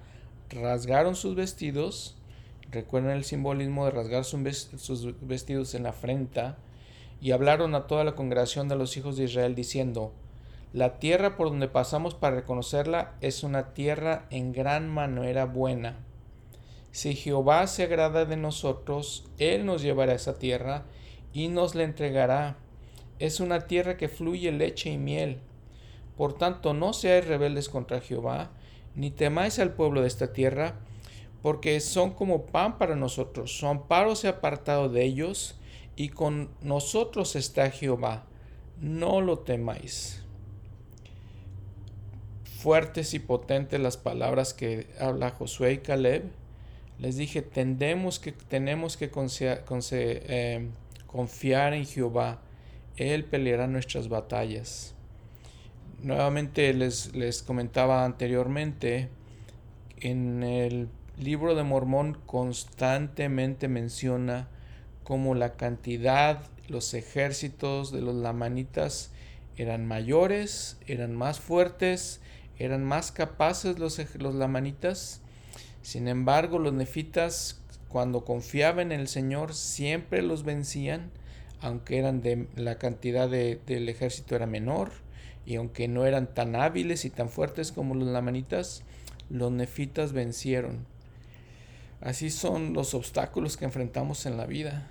rasgaron 0.50 1.16
sus 1.16 1.34
vestidos. 1.34 2.18
Recuerden 2.70 3.12
el 3.12 3.24
simbolismo 3.24 3.86
de 3.86 3.92
rasgar 3.92 4.26
sus 4.26 5.14
vestidos 5.22 5.74
en 5.74 5.84
la 5.84 5.90
afrenta 5.90 6.58
y 7.22 7.30
hablaron 7.30 7.74
a 7.74 7.86
toda 7.86 8.04
la 8.04 8.14
congregación 8.14 8.68
de 8.68 8.76
los 8.76 8.98
hijos 8.98 9.16
de 9.16 9.24
Israel 9.24 9.54
diciendo, 9.54 10.12
La 10.74 10.98
tierra 10.98 11.38
por 11.38 11.48
donde 11.48 11.68
pasamos 11.68 12.14
para 12.14 12.36
reconocerla 12.36 13.14
es 13.22 13.44
una 13.44 13.72
tierra 13.72 14.26
en 14.28 14.52
gran 14.52 14.90
manera 14.90 15.46
buena. 15.46 15.96
Si 16.90 17.14
Jehová 17.14 17.66
se 17.66 17.84
agrada 17.84 18.26
de 18.26 18.36
nosotros, 18.36 19.26
Él 19.38 19.64
nos 19.64 19.80
llevará 19.80 20.12
a 20.12 20.16
esa 20.16 20.38
tierra 20.38 20.84
y 21.38 21.46
nos 21.46 21.76
la 21.76 21.84
entregará. 21.84 22.56
Es 23.20 23.38
una 23.38 23.68
tierra 23.68 23.96
que 23.96 24.08
fluye 24.08 24.50
leche 24.50 24.90
y 24.90 24.98
miel. 24.98 25.38
Por 26.16 26.36
tanto, 26.36 26.74
no 26.74 26.92
seáis 26.92 27.28
rebeldes 27.28 27.68
contra 27.68 28.00
Jehová, 28.00 28.50
ni 28.96 29.12
temáis 29.12 29.60
al 29.60 29.72
pueblo 29.72 30.00
de 30.00 30.08
esta 30.08 30.32
tierra, 30.32 30.80
porque 31.40 31.78
son 31.78 32.10
como 32.10 32.46
pan 32.46 32.76
para 32.76 32.96
nosotros. 32.96 33.56
Son 33.56 33.86
paros 33.86 34.24
y 34.24 34.26
apartado 34.26 34.88
de 34.88 35.04
ellos, 35.04 35.54
y 35.94 36.08
con 36.08 36.50
nosotros 36.60 37.36
está 37.36 37.70
Jehová, 37.70 38.26
no 38.80 39.20
lo 39.20 39.38
temáis. 39.38 40.24
Fuertes 42.42 43.14
y 43.14 43.20
potentes 43.20 43.78
las 43.78 43.96
palabras 43.96 44.54
que 44.54 44.88
habla 44.98 45.30
Josué 45.30 45.74
y 45.74 45.78
Caleb. 45.78 46.24
Les 46.98 47.16
dije, 47.16 47.42
tendemos 47.42 48.18
que, 48.18 48.32
tenemos 48.32 48.96
que 48.96 49.08
eh, 49.14 50.68
confiar 51.08 51.74
en 51.74 51.84
Jehová. 51.84 52.38
Él 52.96 53.24
peleará 53.24 53.66
nuestras 53.66 54.08
batallas. 54.08 54.94
Nuevamente 56.00 56.72
les, 56.72 57.12
les 57.16 57.42
comentaba 57.42 58.04
anteriormente, 58.04 59.08
en 59.96 60.44
el 60.44 60.88
libro 61.18 61.56
de 61.56 61.64
Mormón 61.64 62.16
constantemente 62.26 63.66
menciona 63.66 64.48
como 65.02 65.34
la 65.34 65.56
cantidad, 65.56 66.42
los 66.68 66.94
ejércitos 66.94 67.90
de 67.90 68.00
los 68.00 68.14
lamanitas 68.14 69.10
eran 69.56 69.86
mayores, 69.86 70.78
eran 70.86 71.16
más 71.16 71.40
fuertes, 71.40 72.20
eran 72.58 72.84
más 72.84 73.10
capaces 73.10 73.78
los, 73.78 74.00
los 74.16 74.34
lamanitas. 74.34 75.20
Sin 75.82 76.06
embargo, 76.06 76.58
los 76.58 76.72
nefitas, 76.72 77.60
cuando 77.88 78.24
confiaban 78.24 78.92
en 78.92 79.00
el 79.00 79.08
Señor, 79.08 79.54
siempre 79.54 80.22
los 80.22 80.44
vencían, 80.44 81.10
aunque 81.60 81.98
eran 81.98 82.20
de 82.20 82.46
la 82.56 82.78
cantidad 82.78 83.28
del 83.28 83.88
ejército 83.88 84.36
era 84.36 84.46
menor, 84.46 84.90
y 85.46 85.56
aunque 85.56 85.88
no 85.88 86.04
eran 86.04 86.32
tan 86.34 86.56
hábiles 86.56 87.04
y 87.04 87.10
tan 87.10 87.30
fuertes 87.30 87.72
como 87.72 87.94
los 87.94 88.08
lamanitas, 88.08 88.82
los 89.30 89.50
nefitas 89.50 90.12
vencieron. 90.12 90.86
Así 92.00 92.30
son 92.30 92.74
los 92.74 92.94
obstáculos 92.94 93.56
que 93.56 93.64
enfrentamos 93.64 94.26
en 94.26 94.36
la 94.36 94.46
vida 94.46 94.90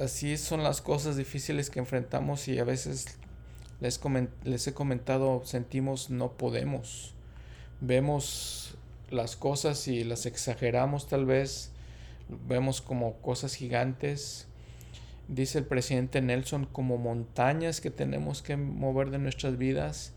así 0.00 0.36
son 0.36 0.62
las 0.62 0.80
cosas 0.80 1.16
difíciles 1.16 1.70
que 1.70 1.78
enfrentamos 1.78 2.48
y 2.48 2.58
a 2.58 2.64
veces 2.64 3.18
les, 3.80 4.00
les 4.44 4.66
he 4.66 4.74
comentado, 4.74 5.42
sentimos 5.44 6.10
no 6.10 6.32
podemos. 6.32 7.14
Vemos 7.80 8.75
las 9.10 9.36
cosas 9.36 9.88
y 9.88 10.04
las 10.04 10.26
exageramos 10.26 11.08
tal 11.08 11.26
vez, 11.26 11.70
vemos 12.48 12.80
como 12.80 13.14
cosas 13.20 13.54
gigantes, 13.54 14.46
dice 15.28 15.58
el 15.58 15.64
presidente 15.64 16.20
Nelson, 16.20 16.66
como 16.66 16.98
montañas 16.98 17.80
que 17.80 17.90
tenemos 17.90 18.42
que 18.42 18.56
mover 18.56 19.10
de 19.10 19.18
nuestras 19.18 19.58
vidas 19.58 20.12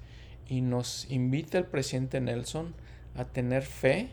y 0.47 0.61
nos 0.61 1.09
invita 1.09 1.57
el 1.57 1.65
presidente 1.65 2.19
Nelson 2.19 2.73
a 3.15 3.25
tener 3.25 3.63
fe 3.63 4.09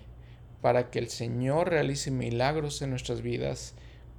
para 0.60 0.90
que 0.90 0.98
el 0.98 1.08
Señor 1.08 1.70
realice 1.70 2.10
milagros 2.10 2.82
en 2.82 2.90
nuestras 2.90 3.22
vidas, 3.22 3.74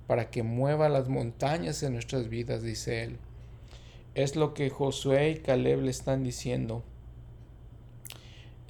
para 0.07 0.29
que 0.29 0.43
mueva 0.43 0.89
las 0.89 1.09
montañas 1.09 1.83
en 1.83 1.93
nuestras 1.93 2.29
vidas, 2.29 2.63
dice 2.63 3.03
él. 3.03 3.17
Es 4.15 4.35
lo 4.35 4.53
que 4.53 4.69
Josué 4.69 5.31
y 5.31 5.35
Caleb 5.39 5.81
le 5.81 5.91
están 5.91 6.23
diciendo. 6.23 6.83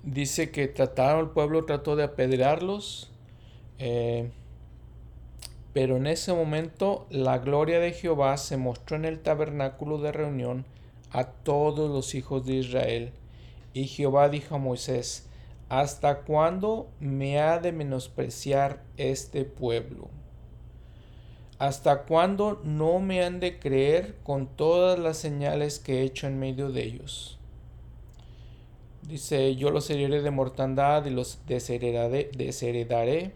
Dice 0.08 0.52
que 0.52 0.70
trataron, 0.70 1.20
el 1.20 1.32
pueblo 1.32 1.66
trató 1.66 1.98
de 1.98 2.06
apedrearlos, 2.06 3.12
eh, 3.78 4.32
pero 5.74 5.98
en 5.98 6.08
ese 6.08 6.32
momento 6.32 7.08
la 7.10 7.40
gloria 7.40 7.82
de 7.82 7.92
Jehová 7.92 8.38
se 8.38 8.56
mostró 8.56 8.96
en 8.96 9.04
el 9.04 9.20
tabernáculo 9.20 9.98
de 9.98 10.14
reunión 10.14 10.64
a 11.12 11.26
todos 11.26 11.92
los 11.92 12.16
hijos 12.16 12.46
de 12.46 12.54
Israel. 12.54 13.12
Y 13.74 13.88
Jehová 13.88 14.30
dijo 14.30 14.56
a 14.56 14.60
Moisés, 14.60 15.28
¿hasta 15.68 16.20
cuándo 16.20 16.88
me 17.02 17.42
ha 17.42 17.60
de 17.60 17.74
menospreciar 17.74 18.82
este 18.96 19.44
pueblo? 19.44 20.08
¿Hasta 21.60 22.04
cuándo 22.04 22.62
no 22.64 23.00
me 23.00 23.26
han 23.26 23.42
de 23.42 23.60
creer 23.60 24.16
con 24.24 24.48
todas 24.48 24.98
las 24.98 25.18
señales 25.18 25.80
que 25.80 26.00
he 26.00 26.04
hecho 26.04 26.28
en 26.28 26.40
medio 26.40 26.72
de 26.72 26.86
ellos? 26.86 27.37
Dice, 29.08 29.56
yo 29.56 29.72
los 29.72 29.90
heriré 29.90 30.22
de 30.22 30.32
mortandad 30.32 31.06
y 31.06 31.12
los 31.12 31.40
desheredaré, 31.48 33.34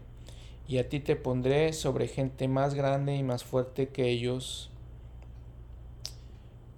y 0.68 0.78
a 0.80 0.90
ti 0.90 1.00
te 1.00 1.16
pondré 1.16 1.72
sobre 1.72 2.08
gente 2.08 2.50
más 2.50 2.74
grande 2.74 3.16
y 3.16 3.24
más 3.24 3.46
fuerte 3.46 3.88
que 3.88 4.10
ellos. 4.10 4.70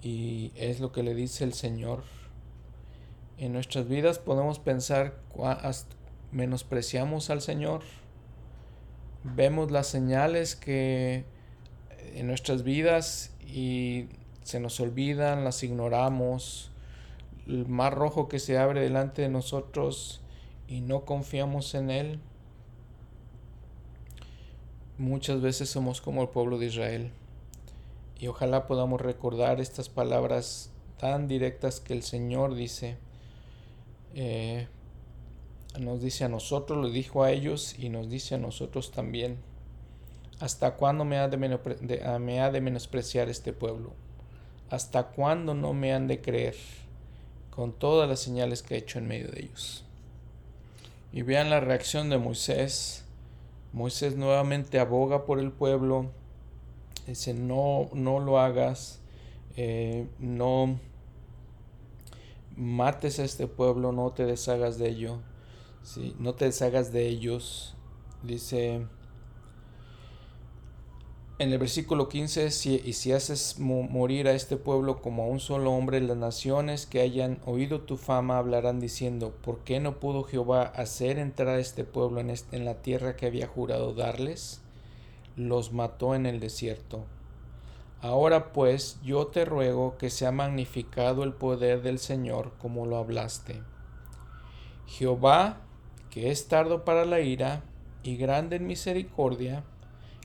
Y 0.04 0.52
es 0.56 0.80
lo 0.80 0.91
que 0.91 1.02
le 1.02 1.16
dice 1.16 1.44
el 1.44 1.54
Señor. 1.54 2.04
En 3.38 3.54
nuestras 3.54 3.88
vidas 3.88 4.20
podemos 4.20 4.60
pensar, 4.60 5.16
menospreciamos 6.32 7.30
al 7.30 7.41
Señor. 7.41 7.82
Vemos 9.24 9.72
las 9.72 9.88
señales 9.88 10.56
que 10.56 11.26
en 12.14 12.28
nuestras 12.28 12.64
vidas 12.64 13.34
y 13.41 14.08
se 14.44 14.60
nos 14.60 14.80
olvidan, 14.80 15.44
las 15.44 15.64
ignoramos. 15.64 16.72
El 17.48 17.68
mar 17.68 17.96
rojo 17.96 18.28
que 18.28 18.39
se 18.39 18.58
abre 18.58 18.82
delante 18.82 19.22
de 19.22 19.30
nosotros 19.30 20.22
y 20.68 20.82
no 20.82 21.06
confiamos 21.06 21.76
en 21.76 21.89
Él 21.89 22.20
muchas 24.98 25.41
veces 25.41 25.70
somos 25.70 26.02
como 26.02 26.22
el 26.22 26.30
pueblo 26.30 26.58
de 26.58 26.68
Israel. 26.68 27.12
Y 28.20 28.28
ojalá 28.28 28.68
podamos 28.68 29.02
recordar 29.02 29.60
estas 29.60 29.89
palabras 29.89 30.72
tan 30.98 31.28
directas 31.28 31.80
que 31.80 31.94
el 31.94 32.04
Señor 32.04 32.56
dice. 32.56 32.98
Eh, 34.16 34.68
nos 35.80 36.02
dice 36.02 36.24
a 36.24 36.30
nosotros, 36.30 36.80
lo 36.80 36.89
dijo 36.89 37.24
a 37.24 37.32
ellos 37.32 37.78
y 37.78 37.89
nos 37.89 38.10
dice 38.10 38.36
a 38.36 38.38
nosotros 38.38 38.91
también. 38.91 39.38
¿Hasta 40.39 40.76
cuándo 40.76 41.06
me 41.06 41.18
ha 41.18 41.28
de, 41.28 42.02
ah, 42.06 42.20
me 42.20 42.41
ha 42.41 42.52
de 42.52 42.62
menospreciar 42.62 43.30
este 43.30 43.54
pueblo? 43.54 43.94
¿Hasta 44.70 45.08
cuándo 45.08 45.54
no 45.54 45.74
me 45.74 45.94
han 45.94 46.08
de 46.08 46.22
creer 46.22 46.56
con 47.56 47.74
todas 47.74 48.10
las 48.10 48.20
señales 48.20 48.64
que 48.64 48.76
he 48.76 48.78
hecho 48.80 48.99
en 48.99 49.08
medio 49.08 49.30
de 49.30 49.41
ellos? 49.41 49.86
Y 51.12 51.22
vean 51.22 51.49
la 51.49 51.60
reacción 51.60 52.10
de 52.10 52.18
Moisés 52.18 53.04
Moisés 53.74 54.16
nuevamente 54.16 54.80
aboga 54.80 55.26
por 55.26 55.39
el 55.39 55.51
pueblo, 55.51 56.12
dice, 57.08 57.34
no, 57.34 57.89
no 57.93 58.20
lo 58.20 58.39
hagas, 58.39 58.99
eh, 59.58 60.08
no 60.20 60.80
mates 62.56 63.18
a 63.18 63.24
este 63.24 63.47
pueblo, 63.47 63.91
no 63.91 64.12
te 64.12 64.28
deshagas 64.28 64.78
de 64.78 64.89
ello, 64.89 65.18
¿sí? 65.82 66.16
no 66.20 66.36
te 66.36 66.45
deshagas 66.45 66.93
de 66.93 67.08
ellos. 67.08 67.76
Dice, 68.22 68.86
en 71.39 71.51
el 71.51 71.57
versículo 71.57 72.09
15, 72.09 72.45
y 72.86 72.93
si 72.93 73.11
haces 73.11 73.59
morir 73.59 74.27
a 74.27 74.34
este 74.34 74.55
pueblo 74.55 75.01
como 75.01 75.23
a 75.23 75.27
un 75.27 75.39
solo 75.39 75.71
hombre, 75.71 75.99
las 75.99 76.15
naciones 76.15 76.86
que 76.86 77.01
hayan 77.01 77.39
oído 77.45 77.81
tu 77.81 77.97
fama 77.97 78.38
hablarán 78.38 78.79
diciendo, 78.79 79.34
¿por 79.41 79.59
qué 79.59 79.79
no 79.79 79.99
pudo 79.99 80.23
Jehová 80.23 80.61
hacer 80.61 81.17
entrar 81.17 81.49
a 81.55 81.59
este 81.59 81.84
pueblo 81.84 82.21
en, 82.21 82.29
en 82.29 82.65
la 82.65 82.75
tierra 82.75 83.15
que 83.15 83.25
había 83.25 83.47
jurado 83.47 83.93
darles? 83.93 84.61
Los 85.36 85.73
mató 85.73 86.13
en 86.13 86.27
el 86.27 86.39
desierto. 86.39 87.03
Ahora 87.99 88.51
pues 88.53 88.99
yo 89.03 89.27
te 89.27 89.45
ruego 89.45 89.97
que 89.97 90.09
sea 90.09 90.31
magnificado 90.31 91.23
el 91.23 91.34
poder 91.34 91.81
del 91.81 91.99
Señor 91.99 92.51
como 92.59 92.86
lo 92.86 92.97
hablaste. 92.97 93.61
Jehová, 94.86 95.61
que 96.09 96.29
es 96.29 96.47
tardo 96.47 96.86
para 96.86 97.05
la 97.05 97.21
ira 97.21 97.63
y 98.03 98.17
grande 98.17 98.57
en 98.57 98.67
misericordia, 98.67 99.63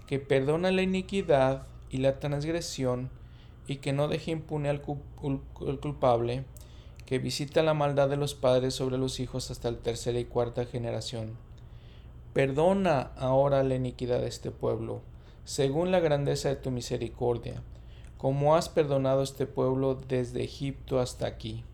que 0.09 0.19
perdona 0.19 0.71
la 0.71 0.81
iniquidad 0.81 1.67
y 1.91 1.99
la 1.99 2.19
transgresión, 2.19 3.11
y 3.67 3.77
que 3.77 3.93
no 3.93 4.09
deje 4.09 4.31
impune 4.31 4.71
al 4.71 4.81
culpable, 4.81 6.45
que 7.05 7.19
visita 7.19 7.63
la 7.63 7.75
maldad 7.75 8.09
de 8.09 8.17
los 8.17 8.35
padres 8.35 8.75
sobre 8.75 8.97
los 8.97 9.21
hijos 9.21 9.51
hasta 9.51 9.71
la 9.71 9.77
tercera 9.79 10.19
y 10.19 10.25
cuarta 10.25 10.65
generación. 10.65 11.37
Perdona 12.33 13.13
ahora 13.19 13.63
la 13.63 13.75
iniquidad 13.75 14.21
de 14.21 14.29
este 14.29 14.51
pueblo, 14.51 15.03
según 15.45 15.91
la 15.91 16.01
grandeza 16.01 16.49
de 16.49 16.57
tu 16.57 16.71
misericordia, 16.71 17.63
como 18.17 18.57
has 18.57 18.71
perdonado 18.71 19.23
este 19.23 19.47
pueblo 19.47 19.95
desde 19.95 20.43
Egipto 20.43 21.01
hasta 21.01 21.27
aquí. 21.27 21.65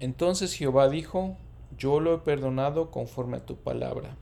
Entonces 0.00 0.52
Jehová 0.54 0.88
dijo, 0.88 1.36
yo 1.78 2.00
lo 2.00 2.14
he 2.14 2.18
perdonado 2.18 2.90
conforme 2.90 3.36
a 3.36 3.46
tu 3.46 3.54
palabra. 3.54 4.16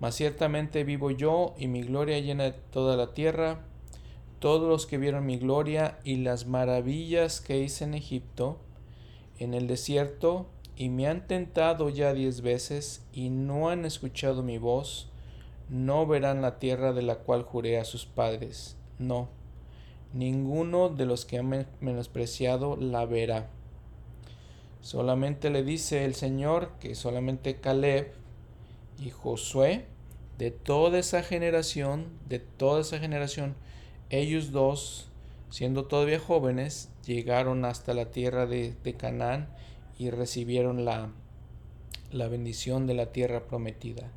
Mas 0.00 0.14
ciertamente 0.14 0.84
vivo 0.84 1.10
yo 1.10 1.54
y 1.58 1.66
mi 1.66 1.82
gloria 1.82 2.18
llena 2.20 2.52
toda 2.52 2.96
la 2.96 3.14
tierra. 3.14 3.64
Todos 4.38 4.68
los 4.68 4.86
que 4.86 4.98
vieron 4.98 5.26
mi 5.26 5.38
gloria 5.38 5.98
y 6.04 6.16
las 6.16 6.46
maravillas 6.46 7.40
que 7.40 7.58
hice 7.58 7.84
en 7.84 7.94
Egipto, 7.94 8.58
en 9.38 9.54
el 9.54 9.66
desierto, 9.66 10.46
y 10.76 10.90
me 10.90 11.08
han 11.08 11.26
tentado 11.26 11.88
ya 11.88 12.14
diez 12.14 12.40
veces 12.40 13.04
y 13.12 13.30
no 13.30 13.68
han 13.68 13.84
escuchado 13.84 14.44
mi 14.44 14.58
voz, 14.58 15.10
no 15.68 16.06
verán 16.06 16.40
la 16.40 16.60
tierra 16.60 16.92
de 16.92 17.02
la 17.02 17.16
cual 17.16 17.42
juré 17.42 17.80
a 17.80 17.84
sus 17.84 18.06
padres. 18.06 18.76
No, 19.00 19.28
ninguno 20.14 20.88
de 20.88 21.04
los 21.04 21.24
que 21.24 21.38
han 21.38 21.66
menospreciado 21.80 22.76
la 22.76 23.04
verá. 23.06 23.50
Solamente 24.80 25.50
le 25.50 25.64
dice 25.64 26.04
el 26.04 26.14
Señor 26.14 26.70
que 26.78 26.94
solamente 26.94 27.56
Caleb 27.56 28.12
y 28.98 29.10
Josué, 29.10 29.86
de 30.38 30.50
toda 30.50 30.98
esa 30.98 31.22
generación, 31.22 32.06
de 32.28 32.38
toda 32.38 32.80
esa 32.80 32.98
generación, 32.98 33.54
ellos 34.10 34.52
dos, 34.52 35.08
siendo 35.50 35.84
todavía 35.86 36.18
jóvenes, 36.18 36.90
llegaron 37.04 37.64
hasta 37.64 37.94
la 37.94 38.10
tierra 38.10 38.46
de, 38.46 38.74
Canaán 38.96 39.48
y 39.98 40.10
recibieron 40.10 40.84
la, 40.84 41.10
la 42.12 42.28
bendición 42.28 42.86
de 42.86 42.94
la 42.94 43.12
tierra 43.12 43.44
prometida. 43.44 44.10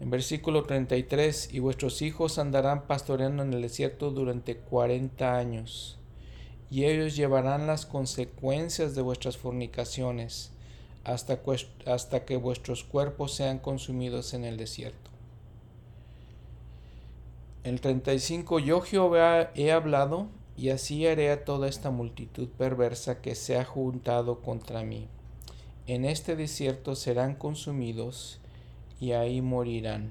En 0.00 0.10
versículo 0.10 0.64
33, 0.64 1.50
y 1.52 1.58
vuestros 1.58 2.02
hijos 2.02 2.38
andarán 2.38 2.86
pastoreando 2.86 3.42
en 3.42 3.52
el 3.52 3.62
desierto 3.62 4.10
durante 4.10 4.56
cuarenta 4.56 5.36
años, 5.36 5.98
y 6.70 6.84
ellos 6.84 7.16
llevarán 7.16 7.66
las 7.66 7.86
consecuencias 7.86 8.94
de 8.94 9.02
vuestras 9.02 9.36
fornicaciones 9.36 10.52
hasta, 11.06 11.40
hasta 11.86 12.24
que 12.24 12.36
vuestros 12.36 12.82
cuerpos 12.82 13.32
sean 13.32 13.60
consumidos 13.60 14.34
en 14.34 14.44
el 14.44 14.56
desierto. 14.56 15.10
El 17.62 17.80
35 17.80 18.58
Yo 18.58 18.80
Jehová 18.80 19.50
he 19.54 19.70
hablado, 19.70 20.26
y 20.56 20.70
así 20.70 21.06
haré 21.06 21.30
a 21.30 21.44
toda 21.44 21.68
esta 21.68 21.90
multitud 21.90 22.48
perversa 22.48 23.20
que 23.20 23.34
se 23.34 23.56
ha 23.56 23.64
juntado 23.64 24.40
contra 24.40 24.82
mí. 24.82 25.06
En 25.86 26.04
este 26.04 26.34
desierto 26.34 26.96
serán 26.96 27.36
consumidos, 27.36 28.40
y 28.98 29.12
ahí 29.12 29.42
morirán. 29.42 30.10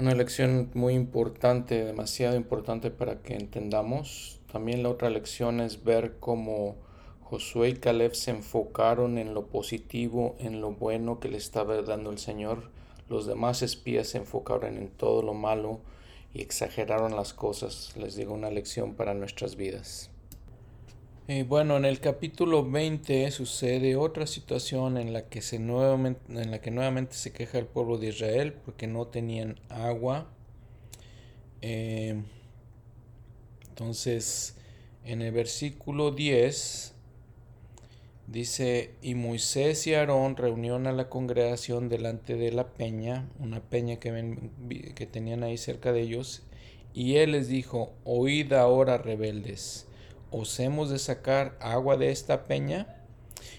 Una 0.00 0.14
lección 0.14 0.70
muy 0.74 0.94
importante, 0.94 1.84
demasiado 1.84 2.34
importante 2.34 2.90
para 2.90 3.22
que 3.22 3.34
entendamos. 3.34 4.40
También 4.50 4.82
la 4.82 4.88
otra 4.88 5.10
lección 5.10 5.60
es 5.60 5.84
ver 5.84 6.16
cómo 6.18 6.74
Josué 7.30 7.68
y 7.68 7.74
Caleb 7.74 8.16
se 8.16 8.32
enfocaron 8.32 9.16
en 9.16 9.34
lo 9.34 9.46
positivo, 9.46 10.34
en 10.40 10.60
lo 10.60 10.72
bueno 10.72 11.20
que 11.20 11.28
le 11.28 11.36
estaba 11.36 11.80
dando 11.80 12.10
el 12.10 12.18
Señor. 12.18 12.72
Los 13.08 13.24
demás 13.24 13.62
espías 13.62 14.08
se 14.08 14.18
enfocaron 14.18 14.76
en 14.76 14.88
todo 14.88 15.22
lo 15.22 15.32
malo 15.32 15.78
y 16.34 16.42
exageraron 16.42 17.14
las 17.14 17.32
cosas. 17.32 17.96
Les 17.96 18.16
digo 18.16 18.34
una 18.34 18.50
lección 18.50 18.94
para 18.94 19.14
nuestras 19.14 19.54
vidas. 19.54 20.10
Eh, 21.28 21.44
bueno, 21.44 21.76
en 21.76 21.84
el 21.84 22.00
capítulo 22.00 22.68
20 22.68 23.30
sucede 23.30 23.94
otra 23.94 24.26
situación 24.26 24.98
en 24.98 25.12
la 25.12 25.28
que 25.28 25.40
se 25.40 25.60
nuevamente, 25.60 26.20
en 26.32 26.50
la 26.50 26.60
que 26.60 26.72
nuevamente 26.72 27.14
se 27.14 27.32
queja 27.32 27.60
el 27.60 27.66
pueblo 27.66 27.96
de 27.98 28.08
Israel 28.08 28.54
porque 28.54 28.88
no 28.88 29.06
tenían 29.06 29.60
agua. 29.68 30.26
Eh, 31.62 32.20
entonces, 33.68 34.56
en 35.04 35.22
el 35.22 35.30
versículo 35.30 36.10
10 36.10 36.96
dice, 38.30 38.94
y 39.02 39.16
Moisés 39.16 39.86
y 39.88 39.94
Aarón 39.94 40.36
reunieron 40.36 40.86
a 40.86 40.92
la 40.92 41.08
congregación 41.08 41.88
delante 41.88 42.36
de 42.36 42.52
la 42.52 42.68
peña, 42.68 43.28
una 43.40 43.60
peña 43.60 43.96
que, 43.96 45.08
tenían 45.10 45.42
ahí 45.42 45.58
cerca 45.58 45.92
de 45.92 46.02
ellos, 46.02 46.44
y 46.94 47.16
él 47.16 47.32
les 47.32 47.48
dijo, 47.48 47.92
oíd 48.04 48.52
ahora 48.52 48.98
rebeldes 48.98 49.86
¿os 50.30 50.60
hemos 50.60 50.90
de 50.90 50.98
sacar 50.98 51.56
agua 51.60 51.96
de 51.96 52.10
esta 52.12 52.46
peña? 52.46 52.96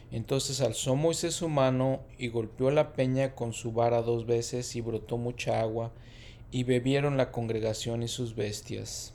Entonces 0.09 0.61
alzó 0.61 0.95
Moisés 0.95 1.35
su 1.35 1.49
mano 1.49 2.01
y 2.17 2.29
golpeó 2.29 2.71
la 2.71 2.93
peña 2.93 3.35
con 3.35 3.51
su 3.51 3.73
vara 3.73 4.01
dos 4.01 4.25
veces 4.25 4.75
y 4.75 4.81
brotó 4.81 5.17
mucha 5.17 5.59
agua, 5.59 5.91
y 6.49 6.63
bebieron 6.63 7.17
la 7.17 7.31
congregación 7.31 8.03
y 8.03 8.07
sus 8.07 8.35
bestias. 8.35 9.13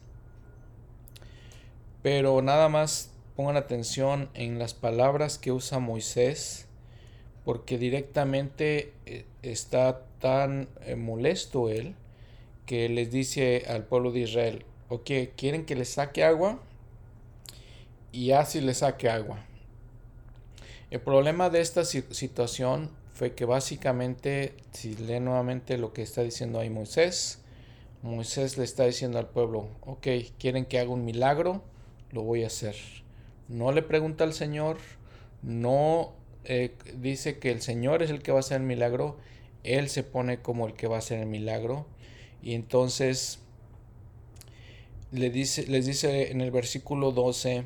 Pero 2.02 2.40
nada 2.42 2.68
más 2.68 3.15
pongan 3.36 3.56
atención 3.56 4.30
en 4.34 4.58
las 4.58 4.74
palabras 4.74 5.38
que 5.38 5.52
usa 5.52 5.78
Moisés, 5.78 6.66
porque 7.44 7.78
directamente 7.78 8.92
eh, 9.04 9.24
está 9.42 10.02
tan 10.20 10.68
eh, 10.80 10.96
molesto 10.96 11.68
él 11.68 11.94
que 12.64 12.88
les 12.88 13.12
dice 13.12 13.64
al 13.68 13.84
pueblo 13.84 14.10
de 14.10 14.20
Israel, 14.20 14.64
ok, 14.88 15.10
¿quieren 15.36 15.64
que 15.64 15.76
les 15.76 15.90
saque 15.90 16.24
agua? 16.24 16.60
y 18.16 18.30
así 18.30 18.62
le 18.62 18.72
saque 18.72 19.10
agua. 19.10 19.44
El 20.90 21.00
problema 21.00 21.50
de 21.50 21.60
esta 21.60 21.84
situación 21.84 22.90
fue 23.12 23.34
que 23.34 23.44
básicamente, 23.44 24.54
si 24.72 24.94
lee 24.94 25.20
nuevamente 25.20 25.76
lo 25.76 25.92
que 25.92 26.02
está 26.02 26.22
diciendo 26.22 26.58
ahí 26.58 26.70
Moisés, 26.70 27.40
Moisés 28.02 28.56
le 28.56 28.64
está 28.64 28.84
diciendo 28.84 29.18
al 29.18 29.28
pueblo, 29.28 29.68
ok, 29.82 30.06
quieren 30.38 30.64
que 30.64 30.78
haga 30.78 30.90
un 30.90 31.04
milagro, 31.04 31.62
lo 32.10 32.22
voy 32.22 32.44
a 32.44 32.46
hacer. 32.46 32.76
No 33.48 33.72
le 33.72 33.82
pregunta 33.82 34.24
al 34.24 34.32
Señor, 34.32 34.78
no 35.42 36.12
eh, 36.44 36.74
dice 36.96 37.38
que 37.38 37.50
el 37.50 37.62
Señor 37.62 38.02
es 38.02 38.10
el 38.10 38.22
que 38.22 38.32
va 38.32 38.38
a 38.38 38.40
hacer 38.40 38.60
el 38.60 38.66
milagro, 38.66 39.16
Él 39.62 39.88
se 39.88 40.02
pone 40.02 40.40
como 40.42 40.66
el 40.66 40.74
que 40.74 40.88
va 40.88 40.96
a 40.96 40.98
hacer 40.98 41.20
el 41.20 41.26
milagro. 41.26 41.86
Y 42.42 42.54
entonces 42.54 43.40
le 45.10 45.30
dice, 45.30 45.66
les 45.66 45.86
dice 45.86 46.30
en 46.30 46.40
el 46.40 46.50
versículo 46.50 47.12
12, 47.12 47.64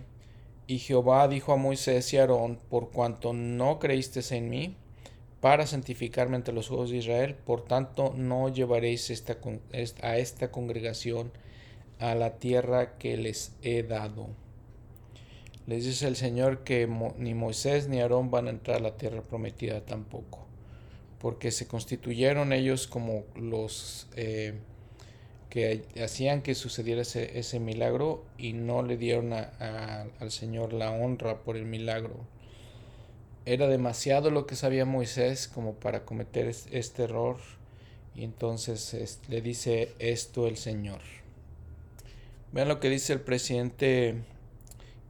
y 0.67 0.79
Jehová 0.79 1.27
dijo 1.29 1.53
a 1.53 1.57
Moisés 1.57 2.13
y 2.13 2.19
Aarón, 2.19 2.59
por 2.69 2.91
cuanto 2.91 3.33
no 3.33 3.79
creísteis 3.79 4.33
en 4.33 4.49
mí, 4.49 4.77
para 5.41 5.67
santificarme 5.67 6.37
entre 6.37 6.55
los 6.55 6.71
ojos 6.71 6.91
de 6.91 6.99
Israel, 6.99 7.35
por 7.35 7.65
tanto 7.65 8.13
no 8.17 8.49
llevaréis 8.49 9.11
esta, 9.11 9.39
a 10.03 10.19
esta 10.19 10.51
congregación 10.51 11.33
a 11.99 12.15
la 12.15 12.37
tierra 12.37 12.99
que 12.99 13.17
les 13.17 13.57
he 13.63 13.83
dado. 13.83 14.29
Les 15.67 15.85
dice 15.85 16.09
el 16.09 16.17
Señor 16.17 16.65
que 16.65 16.89
ni 17.19 17.35
Moisés 17.35 17.89
ni 17.89 18.01
Aarón 18.01 18.31
van 18.31 18.47
a 18.47 18.51
entrar 18.51 18.79
a 18.79 18.81
la 18.81 18.97
tierra 18.97 19.23
prometida 19.23 19.81
tampoco, 19.83 20.47
porque 21.21 21.51
se 21.53 21.67
constituyeron 21.67 22.53
ellos 22.53 22.87
como 22.87 23.25
los 23.37 24.09
eh, 24.17 24.55
que 25.51 25.83
hacían 26.03 26.43
que 26.43 26.55
sucediera 26.55 27.03
ese, 27.03 27.61
milagro 27.61 28.25
y 28.39 28.53
no 28.53 28.83
le 28.83 28.97
dieron 28.97 29.33
al 29.33 30.31
Señor 30.31 30.73
la 30.73 30.93
honra 30.93 31.43
por 31.43 31.57
el 31.57 31.67
milagro. 31.67 32.15
Era 33.45 33.67
demasiado 33.67 34.31
lo 34.31 34.47
que 34.47 34.55
sabía 34.55 34.85
Moisés 34.85 35.49
como 35.49 35.75
para 35.75 36.05
cometer 36.05 36.47
este 36.71 37.03
error 37.03 37.39
y 38.15 38.23
entonces 38.25 39.21
le 39.29 39.43
dice 39.43 39.93
esto 39.99 40.47
el 40.47 40.57
Señor. 40.57 41.01
Vean 42.53 42.69
lo 42.69 42.81
que 42.81 42.89
dice 42.89 43.13
el 43.13 43.21
presidente 43.21 44.17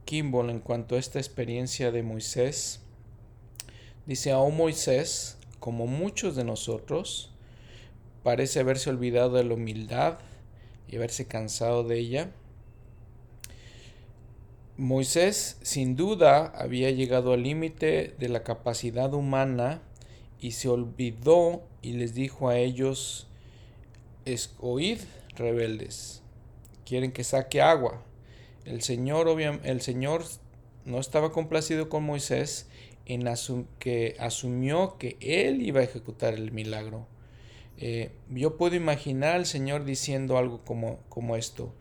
Kimball 0.05 0.49
en 0.49 0.59
cuanto 0.59 0.95
a 0.95 0.99
esta 0.99 1.19
experiencia 1.19 1.91
de 1.91 2.03
Moisés. 2.03 2.81
Dice, 4.05 4.31
a 4.31 4.37
Moisés, 4.37 5.37
como 5.59 5.87
muchos 5.87 6.35
de 6.35 6.43
nosotros, 6.43 7.31
parece 8.23 8.59
haberse 8.59 8.89
olvidado 8.89 9.37
de 9.37 9.43
la 9.43 9.53
humildad 9.53 10.19
y 10.87 10.97
haberse 10.97 11.27
cansado 11.27 11.83
de 11.83 11.99
ella. 11.99 12.31
Moisés 14.77 15.57
sin 15.61 15.95
duda 15.95 16.45
había 16.55 16.89
llegado 16.91 17.33
al 17.33 17.43
límite 17.43 18.15
de 18.17 18.29
la 18.29 18.43
capacidad 18.43 19.13
humana 19.13 19.81
y 20.39 20.51
se 20.51 20.69
olvidó 20.69 21.61
y 21.81 21.93
les 21.93 22.15
dijo 22.15 22.49
a 22.49 22.57
ellos, 22.57 23.27
oíd 24.59 24.99
rebeldes, 25.35 26.23
quieren 26.85 27.11
que 27.11 27.23
saque 27.23 27.61
agua. 27.61 28.03
El 28.65 28.81
Señor, 28.81 29.27
el 29.39 29.81
Señor 29.81 30.23
no 30.85 30.99
estaba 30.99 31.31
complacido 31.31 31.89
con 31.89 32.03
Moisés 32.03 32.67
en 33.05 33.27
que 33.79 34.15
asumió 34.19 34.97
que 34.97 35.17
él 35.19 35.61
iba 35.61 35.81
a 35.81 35.83
ejecutar 35.83 36.33
el 36.33 36.51
milagro. 36.51 37.07
Eh, 37.77 38.11
yo 38.29 38.57
puedo 38.57 38.75
imaginar 38.75 39.35
al 39.35 39.45
Señor 39.45 39.85
diciendo 39.85 40.37
algo 40.37 40.63
como, 40.63 40.99
como 41.09 41.35
esto. 41.35 41.73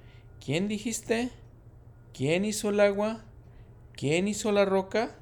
¿Quién 0.45 0.67
dijiste? 0.67 1.31
¿Quién 2.15 2.45
hizo 2.45 2.71
el 2.71 2.81
agua? 2.81 3.25
¿Quién 3.93 4.27
hizo 4.29 4.51
la 4.51 4.65
roca? 4.65 5.17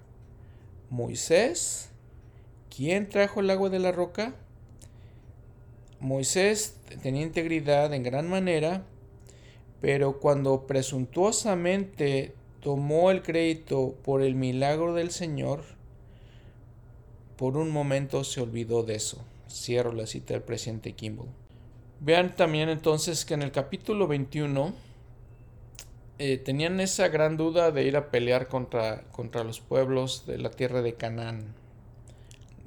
¿Moisés? 0.89 1.91
¿Quién 2.75 3.09
trajo 3.09 3.41
el 3.41 3.51
agua 3.51 3.71
de 3.71 3.81
la 3.81 3.93
roca? 3.93 4.35
Moisés 6.01 6.77
tenía 7.03 7.23
integridad 7.23 7.93
en 7.93 8.05
gran 8.05 8.29
manera, 8.29 8.85
pero 9.81 10.18
cuando 10.18 10.66
presuntuosamente 10.66 12.35
tomó 12.61 13.11
el 13.11 13.22
crédito 13.22 13.95
por 14.03 14.22
el 14.22 14.35
milagro 14.35 14.95
del 14.95 15.11
Señor, 15.11 15.62
por 17.37 17.57
un 17.57 17.70
momento 17.70 18.24
se 18.24 18.41
olvidó 18.41 18.83
de 18.83 18.97
eso. 18.97 19.24
Cierro 19.49 19.93
la 19.93 20.07
cita 20.07 20.35
del 20.35 20.43
presidente 20.43 20.93
Kimball. 20.93 21.29
Vean 22.01 22.35
también 22.37 22.68
entonces 22.68 23.24
que 23.24 23.35
en 23.35 23.43
el 23.43 23.53
capítulo 23.53 24.07
21 24.07 24.74
eh, 26.18 26.37
tenían 26.39 26.81
esa 26.81 27.09
gran 27.09 27.37
duda 27.37 27.70
de 27.70 27.85
ir 27.85 27.97
a 27.97 28.11
pelear 28.11 28.49
contra, 28.49 29.05
contra 29.12 29.45
los 29.45 29.61
pueblos 29.61 30.26
de 30.26 30.39
la 30.39 30.51
tierra 30.51 30.83
de 30.83 30.95
Canaán. 30.95 31.55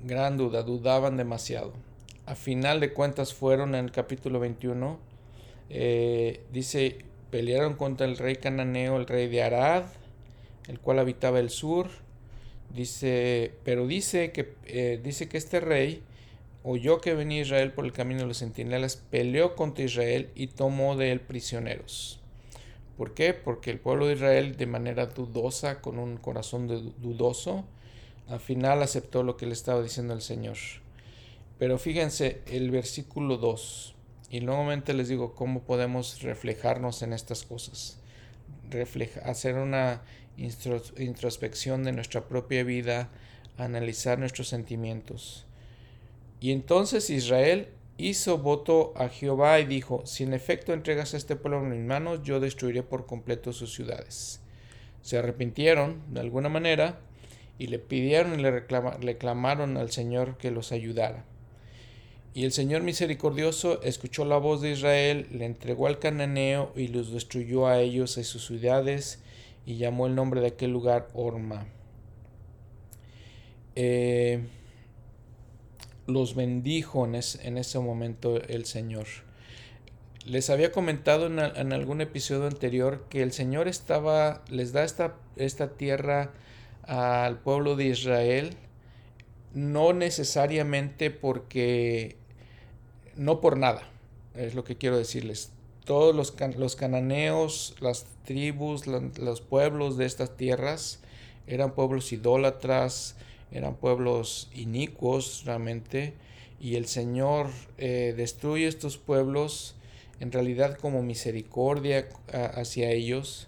Gran 0.06 0.38
duda, 0.38 0.64
dudaban 0.64 1.18
demasiado. 1.18 1.74
A 2.26 2.36
final 2.36 2.80
de 2.80 2.94
cuentas 2.94 3.34
fueron 3.34 3.76
en 3.76 3.86
el 3.86 3.92
capítulo 3.92 4.40
21. 4.40 5.11
Eh, 5.74 6.42
dice, 6.52 6.98
pelearon 7.30 7.76
contra 7.76 8.06
el 8.06 8.18
rey 8.18 8.36
cananeo, 8.36 8.98
el 8.98 9.08
rey 9.08 9.30
de 9.30 9.42
Arad, 9.42 9.86
el 10.68 10.80
cual 10.80 11.00
habitaba 11.00 11.40
el 11.40 11.50
sur. 11.50 11.88
Dice, 12.76 13.54
pero 13.64 13.88
dice 13.88 14.32
que, 14.32 14.54
eh, 14.66 15.00
dice 15.02 15.30
que 15.30 15.38
este 15.38 15.62
rey 15.62 16.04
oyó 16.64 17.00
que 17.00 17.14
venía 17.14 17.42
Israel 17.42 17.72
por 17.72 17.86
el 17.86 17.94
camino 17.94 18.22
de 18.22 18.28
los 18.28 18.40
centinelas, 18.40 18.98
peleó 18.98 19.56
contra 19.56 19.86
Israel 19.86 20.30
y 20.36 20.48
tomó 20.48 20.98
de 20.98 21.14
él 21.14 21.22
prisioneros. 21.22 22.20
¿Por 22.98 23.14
qué? 23.14 23.34
Porque 23.34 23.72
el 23.72 23.80
pueblo 23.80 24.08
de 24.08 24.14
Israel 24.14 24.58
de 24.58 24.68
manera 24.68 25.08
dudosa, 25.08 25.82
con 25.82 25.98
un 25.98 26.18
corazón 26.18 26.68
dudoso, 27.02 27.64
al 28.28 28.40
final 28.40 28.84
aceptó 28.84 29.24
lo 29.24 29.38
que 29.38 29.46
le 29.46 29.54
estaba 29.54 29.82
diciendo 29.82 30.14
el 30.14 30.22
Señor. 30.22 30.58
Pero 31.58 31.78
fíjense 31.78 32.42
el 32.48 32.72
versículo 32.72 33.38
2, 33.38 33.96
y 34.32 34.40
nuevamente 34.40 34.94
les 34.94 35.10
digo 35.10 35.36
cómo 35.36 35.64
podemos 35.64 36.22
reflejarnos 36.22 37.02
en 37.02 37.12
estas 37.12 37.44
cosas. 37.44 38.00
hacer 39.26 39.56
una 39.56 40.02
introspección 40.98 41.84
de 41.84 41.92
nuestra 41.92 42.22
propia 42.30 42.64
vida, 42.64 43.10
analizar 43.58 44.18
nuestros 44.18 44.48
sentimientos. 44.48 45.46
Y 46.40 46.54
entonces 46.54 47.10
Israel 47.10 47.68
hizo 47.98 48.38
voto 48.38 48.94
a 48.96 49.10
Jehová 49.10 49.60
y 49.60 49.66
dijo, 49.66 50.06
si 50.06 50.24
en 50.24 50.34
efecto 50.34 50.72
entregas 50.72 51.14
a 51.14 51.18
este 51.18 51.36
pueblo 51.36 51.60
en 51.60 51.70
mis 51.70 51.86
manos, 51.86 52.24
yo 52.24 52.40
destruiré 52.40 52.84
por 52.84 53.06
completo 53.06 53.52
sus 53.52 53.74
ciudades. 53.74 54.40
Se 55.02 55.18
arrepintieron 55.18 56.02
de 56.14 56.22
alguna 56.22 56.48
manera 56.48 57.02
y 57.60 57.68
le 57.68 57.80
pidieron 57.80 58.40
y 58.40 58.42
le, 58.42 58.52
reclamaron 58.52 59.76
al 59.76 59.92
Señor 59.92 60.38
que 60.38 60.52
los 60.52 60.72
ayudara. 60.72 61.26
Y 62.34 62.46
el 62.46 62.54
Señor 62.54 62.82
misericordioso 62.82 63.82
escuchó 63.84 64.24
la 64.24 64.38
voz 64.38 64.62
de 64.62 64.72
Israel, 64.72 65.28
le 65.32 65.46
entregó 65.46 65.88
al 65.88 66.00
cananeo 66.00 66.72
y 66.76 66.88
los 66.88 67.12
destruyó 67.12 67.68
a 67.68 67.80
ellos 67.80 68.18
y 68.18 68.24
sus 68.24 68.46
ciudades 68.46 69.20
y 69.66 69.76
llamó 69.76 70.08
el 70.08 70.16
nombre 70.16 70.40
de 70.40 70.48
aquel 70.48 70.72
lugar 70.72 71.10
Orma. 71.14 71.68
Eh, 73.76 74.42
los 76.08 76.36
bendijo 76.36 77.06
en, 77.06 77.16
ese 77.16 77.80
momento 77.80 78.42
el 78.42 78.66
Señor. 78.66 79.08
les 80.26 80.50
había 80.50 80.72
comentado 80.72 81.28
en, 81.28 81.74
algún 81.74 82.02
episodio 82.02 82.48
anterior 82.48 83.06
que 83.10 83.24
el 83.24 83.32
Señor 83.32 83.68
estaba, 83.68 84.44
les 84.50 84.72
da 84.72 84.84
esta, 84.84 85.16
esta 85.36 85.70
tierra 85.78 86.32
al 86.84 87.40
pueblo 87.40 87.76
de 87.76 87.86
Israel, 87.86 88.56
no 89.54 89.94
necesariamente 89.94 91.12
porque, 91.12 92.18
no 93.16 93.42
por 93.42 93.58
nada, 93.58 93.88
es 94.36 94.56
lo 94.56 94.64
que 94.64 94.78
quiero 94.78 94.98
decirles. 94.98 95.52
Todos 95.86 96.16
los, 96.16 96.34
los 96.58 96.76
cananeos, 96.76 97.76
las 97.80 98.06
tribus, 98.26 98.88
los 98.88 99.42
pueblos 99.42 99.98
de 99.98 100.06
estas 100.06 100.38
tierras 100.38 101.00
eran 101.48 101.74
pueblos 101.74 102.12
idólatras, 102.14 103.16
eran 103.52 103.76
pueblos 103.76 104.50
inicuos 104.54 105.44
realmente, 105.46 106.14
y 106.60 106.76
el 106.76 106.86
Señor 106.86 107.48
eh, 107.78 108.14
destruye 108.16 108.68
estos 108.68 108.98
pueblos 108.98 109.76
en 110.20 110.32
realidad 110.32 110.78
como 110.78 111.02
misericordia 111.02 112.08
hacia 112.32 112.92
ellos 112.92 113.48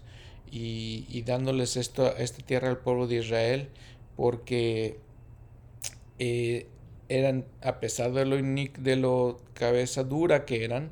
y, 0.51 1.22
dándoles 1.24 1.78
esto, 1.78 2.16
esta 2.18 2.43
tierra 2.43 2.70
al 2.70 2.80
pueblo 2.80 3.07
de 3.07 3.18
Israel, 3.18 3.70
porque 4.16 4.97
eh, 6.18 6.68
eran, 7.10 7.45
a 7.62 7.80
pesar 7.80 8.12
de 8.14 8.26
lo, 8.26 8.38
de 8.38 8.95
lo 8.95 9.39
cabeza 9.54 10.04
dura 10.04 10.45
que 10.45 10.64
eran, 10.64 10.91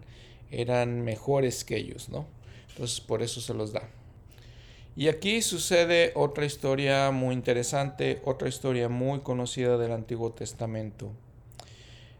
eran 0.52 1.02
mejores 1.02 1.64
que 1.64 1.78
ellos, 1.78 2.10
¿no? 2.10 2.28
Entonces 2.70 3.02
por 3.02 3.22
eso 3.22 3.42
se 3.42 3.54
los 3.54 3.74
da. 3.74 3.90
Y 4.96 5.08
aquí 5.08 5.42
sucede 5.42 6.12
otra 6.16 6.46
historia 6.46 7.12
muy 7.12 7.34
interesante, 7.34 8.22
otra 8.26 8.50
historia 8.50 8.90
muy 8.90 9.20
conocida 9.20 9.78
del 9.78 9.94
Antiguo 9.94 10.32
Testamento. 10.34 11.12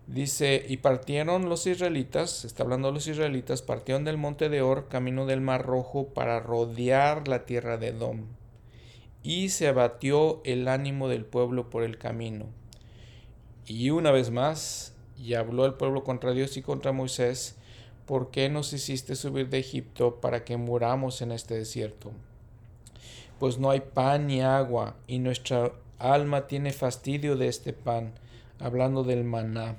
Dice, 0.08 0.66
y 0.68 0.78
partieron 0.78 1.48
los 1.48 1.68
israelitas, 1.68 2.44
está 2.46 2.64
hablando 2.64 2.88
de 2.88 2.94
los 2.96 3.08
israelitas, 3.08 3.62
partieron 3.62 4.04
del 4.04 4.18
monte 4.18 4.50
de 4.50 4.62
Or, 4.62 4.88
camino 4.88 5.26
del 5.26 5.42
Mar 5.42 5.66
Rojo, 5.66 6.08
para 6.08 6.40
rodear 6.40 7.28
la 7.28 7.46
tierra 7.46 7.78
de 7.78 7.90
Edom. 7.90 8.26
Y 9.22 9.50
se 9.50 9.68
abatió 9.68 10.42
el 10.44 10.68
ánimo 10.68 11.08
del 11.08 11.26
pueblo 11.26 11.70
por 11.70 11.84
el 11.84 11.98
camino. 11.98 12.48
Y 13.66 13.90
una 13.90 14.12
vez 14.12 14.32
más, 14.32 14.94
y 15.18 15.36
habló 15.36 15.66
el 15.66 15.76
pueblo 15.76 16.04
contra 16.04 16.32
Dios 16.32 16.58
y 16.58 16.62
contra 16.62 16.92
Moisés, 16.92 17.56
¿por 18.06 18.32
qué 18.32 18.50
nos 18.50 18.74
hiciste 18.74 19.16
subir 19.16 19.50
de 19.50 19.60
Egipto 19.60 20.20
para 20.20 20.44
que 20.44 20.58
muramos 20.58 21.22
en 21.22 21.32
este 21.32 21.56
desierto? 21.56 22.12
pues 23.42 23.58
no 23.58 23.72
hay 23.72 23.80
pan 23.80 24.28
ni 24.28 24.44
agua, 24.44 24.94
y 25.08 25.18
nuestra 25.18 25.72
alma 25.98 26.46
tiene 26.46 26.72
fastidio 26.72 27.36
de 27.36 27.48
este 27.48 27.74
pan, 27.74 28.14
hablando 28.60 29.04
del 29.04 29.24
maná. 29.24 29.78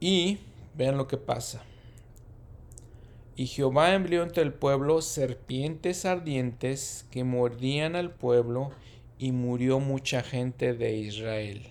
Y 0.00 0.38
vean 0.74 0.96
lo 0.96 1.06
que 1.06 1.16
pasa. 1.16 1.62
Y 3.36 3.46
Jehová 3.46 3.94
envió 3.94 4.24
entre 4.24 4.42
el 4.42 4.52
pueblo 4.52 5.00
serpientes 5.00 6.04
ardientes 6.04 7.06
que 7.12 7.22
mordían 7.22 7.94
al 7.94 8.10
pueblo, 8.10 8.72
y 9.20 9.32
murió 9.32 9.80
mucha 9.80 10.22
gente 10.22 10.72
de 10.72 10.96
Israel. 10.96 11.68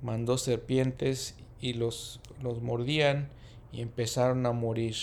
Mandó 0.00 0.38
serpientes 0.38 1.36
y 1.60 1.74
los, 1.74 2.18
los 2.42 2.62
mordían 2.62 3.28
y 3.72 3.82
empezaron 3.82 4.46
a 4.46 4.52
morir. 4.52 4.96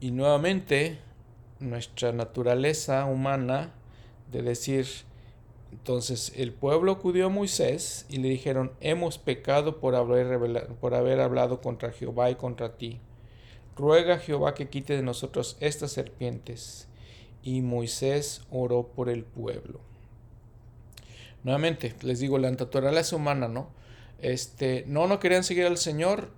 Y 0.00 0.10
nuevamente 0.10 0.98
nuestra 1.60 2.12
naturaleza 2.12 3.04
humana 3.04 3.72
de 4.32 4.42
decir, 4.42 4.84
entonces 5.70 6.32
el 6.34 6.52
pueblo 6.52 6.90
acudió 6.90 7.26
a 7.26 7.30
Moisés 7.30 8.04
y 8.08 8.16
le 8.16 8.30
dijeron, 8.30 8.72
hemos 8.80 9.18
pecado 9.18 9.78
por 9.78 9.94
haber, 9.94 10.68
por 10.80 10.96
haber 10.96 11.20
hablado 11.20 11.60
contra 11.60 11.92
Jehová 11.92 12.32
y 12.32 12.34
contra 12.34 12.76
ti. 12.76 12.98
Ruega 13.76 14.14
a 14.14 14.18
Jehová 14.18 14.54
que 14.54 14.68
quite 14.68 14.96
de 14.96 15.02
nosotros 15.04 15.56
estas 15.60 15.92
serpientes. 15.92 16.87
Y 17.42 17.62
Moisés 17.62 18.42
oró 18.50 18.88
por 18.88 19.08
el 19.08 19.24
pueblo. 19.24 19.80
Nuevamente, 21.44 21.94
les 22.02 22.20
digo, 22.20 22.38
la 22.38 22.50
naturaleza 22.50 23.16
humana, 23.16 23.48
¿no? 23.48 23.70
Este, 24.20 24.84
no, 24.86 25.06
no 25.06 25.20
querían 25.20 25.44
seguir 25.44 25.66
al 25.66 25.78
Señor, 25.78 26.30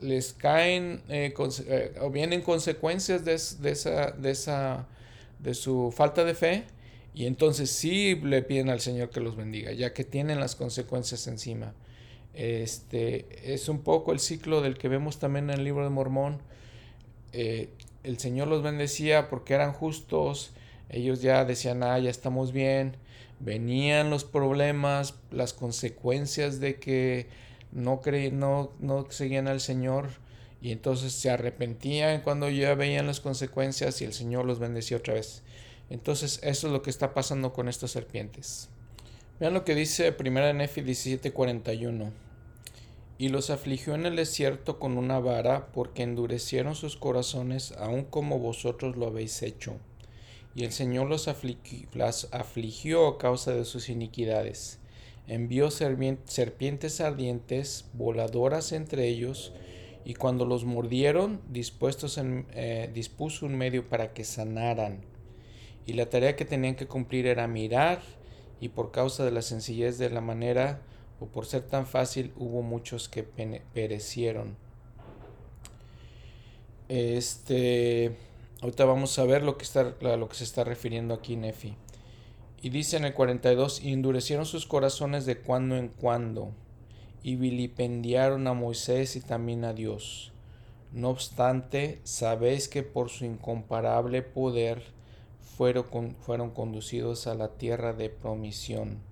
les 0.00 0.32
caen 0.32 1.02
eh, 1.08 1.32
eh, 1.66 1.94
o 2.00 2.10
vienen 2.10 2.42
consecuencias 2.42 3.24
de, 3.24 3.34
esa, 3.34 4.10
de, 4.10 4.30
esa, 4.30 4.86
de 5.38 5.54
su 5.54 5.92
falta 5.94 6.24
de 6.24 6.34
fe 6.34 6.64
y 7.14 7.26
entonces 7.26 7.70
sí 7.70 8.16
le 8.16 8.42
piden 8.42 8.70
al 8.70 8.80
Señor 8.80 9.10
que 9.10 9.20
los 9.20 9.36
bendiga, 9.36 9.72
ya 9.72 9.92
que 9.92 10.04
tienen 10.04 10.40
las 10.40 10.56
consecuencias 10.56 11.26
encima. 11.26 11.74
Este 12.34 13.52
es 13.52 13.68
un 13.68 13.80
poco 13.82 14.12
el 14.12 14.18
ciclo 14.18 14.62
del 14.62 14.78
que 14.78 14.88
vemos 14.88 15.18
también 15.18 15.50
en 15.50 15.58
el 15.58 15.64
libro 15.64 15.84
de 15.84 15.90
Mormón. 15.90 16.40
Eh, 17.32 17.68
el 18.04 18.18
Señor 18.18 18.48
los 18.48 18.62
bendecía 18.62 19.28
porque 19.28 19.54
eran 19.54 19.72
justos, 19.72 20.52
ellos 20.88 21.22
ya 21.22 21.44
decían, 21.44 21.82
ah, 21.82 21.98
ya 21.98 22.10
estamos 22.10 22.52
bien, 22.52 22.96
venían 23.40 24.10
los 24.10 24.24
problemas, 24.24 25.14
las 25.30 25.52
consecuencias 25.52 26.60
de 26.60 26.76
que 26.76 27.28
no, 27.72 28.00
no, 28.32 28.72
no 28.78 29.06
seguían 29.10 29.48
al 29.48 29.60
Señor 29.60 30.08
y 30.60 30.70
entonces 30.70 31.12
se 31.12 31.30
arrepentían 31.30 32.20
cuando 32.20 32.48
ya 32.48 32.74
veían 32.74 33.06
las 33.06 33.20
consecuencias 33.20 34.00
y 34.00 34.04
el 34.04 34.12
Señor 34.12 34.44
los 34.44 34.58
bendecía 34.58 34.98
otra 34.98 35.14
vez. 35.14 35.42
Entonces 35.90 36.38
eso 36.42 36.68
es 36.68 36.72
lo 36.72 36.82
que 36.82 36.90
está 36.90 37.14
pasando 37.14 37.52
con 37.52 37.68
estas 37.68 37.90
serpientes. 37.90 38.68
Vean 39.40 39.54
lo 39.54 39.64
que 39.64 39.74
dice 39.74 40.14
1 40.16 40.52
Nefi 40.52 40.82
17:41. 40.82 42.12
Y 43.18 43.28
los 43.28 43.50
afligió 43.50 43.94
en 43.94 44.06
el 44.06 44.16
desierto 44.16 44.78
con 44.78 44.98
una 44.98 45.20
vara 45.20 45.72
porque 45.72 46.02
endurecieron 46.02 46.74
sus 46.74 46.96
corazones 46.96 47.72
aun 47.78 48.04
como 48.04 48.38
vosotros 48.38 48.96
lo 48.96 49.06
habéis 49.06 49.42
hecho. 49.42 49.76
Y 50.54 50.64
el 50.64 50.72
Señor 50.72 51.08
los 51.08 51.28
afligió 51.28 53.06
a 53.06 53.18
causa 53.18 53.52
de 53.52 53.64
sus 53.64 53.88
iniquidades 53.88 54.80
envió 55.28 55.70
serpientes 55.70 57.00
ardientes, 57.00 57.86
voladoras 57.92 58.72
entre 58.72 59.06
ellos, 59.08 59.52
y 60.04 60.14
cuando 60.14 60.44
los 60.44 60.64
mordieron, 60.64 61.40
dispuestos 61.48 62.18
en, 62.18 62.46
eh, 62.54 62.90
dispuso 62.92 63.46
un 63.46 63.56
medio 63.56 63.88
para 63.88 64.12
que 64.12 64.24
sanaran. 64.24 65.02
Y 65.86 65.92
la 65.92 66.10
tarea 66.10 66.36
que 66.36 66.44
tenían 66.44 66.74
que 66.74 66.86
cumplir 66.86 67.26
era 67.26 67.46
mirar, 67.46 68.02
y 68.60 68.68
por 68.68 68.90
causa 68.90 69.24
de 69.24 69.30
la 69.30 69.42
sencillez 69.42 69.98
de 69.98 70.10
la 70.10 70.20
manera, 70.20 70.82
por 71.26 71.46
ser 71.46 71.62
tan 71.62 71.86
fácil, 71.86 72.32
hubo 72.36 72.62
muchos 72.62 73.08
que 73.08 73.22
perecieron. 73.22 74.56
Este, 76.88 78.16
ahorita 78.60 78.84
vamos 78.84 79.18
a 79.18 79.24
ver 79.24 79.42
lo 79.42 79.56
que, 79.56 79.64
está, 79.64 79.94
lo 80.00 80.28
que 80.28 80.34
se 80.34 80.44
está 80.44 80.64
refiriendo 80.64 81.14
aquí 81.14 81.36
Nefi. 81.36 81.74
Y 82.60 82.70
dice 82.70 82.96
en 82.96 83.04
el 83.04 83.14
42, 83.14 83.82
y 83.82 83.92
endurecieron 83.92 84.46
sus 84.46 84.66
corazones 84.66 85.26
de 85.26 85.38
cuando 85.38 85.76
en 85.76 85.88
cuando, 85.88 86.52
y 87.22 87.36
vilipendiaron 87.36 88.46
a 88.46 88.54
Moisés 88.54 89.16
y 89.16 89.20
también 89.20 89.64
a 89.64 89.72
Dios. 89.72 90.32
No 90.92 91.08
obstante, 91.08 92.00
sabéis 92.04 92.68
que 92.68 92.82
por 92.82 93.08
su 93.08 93.24
incomparable 93.24 94.22
poder 94.22 94.82
fueron, 95.56 96.14
fueron 96.20 96.50
conducidos 96.50 97.26
a 97.26 97.34
la 97.34 97.48
tierra 97.48 97.94
de 97.94 98.10
promisión. 98.10 99.11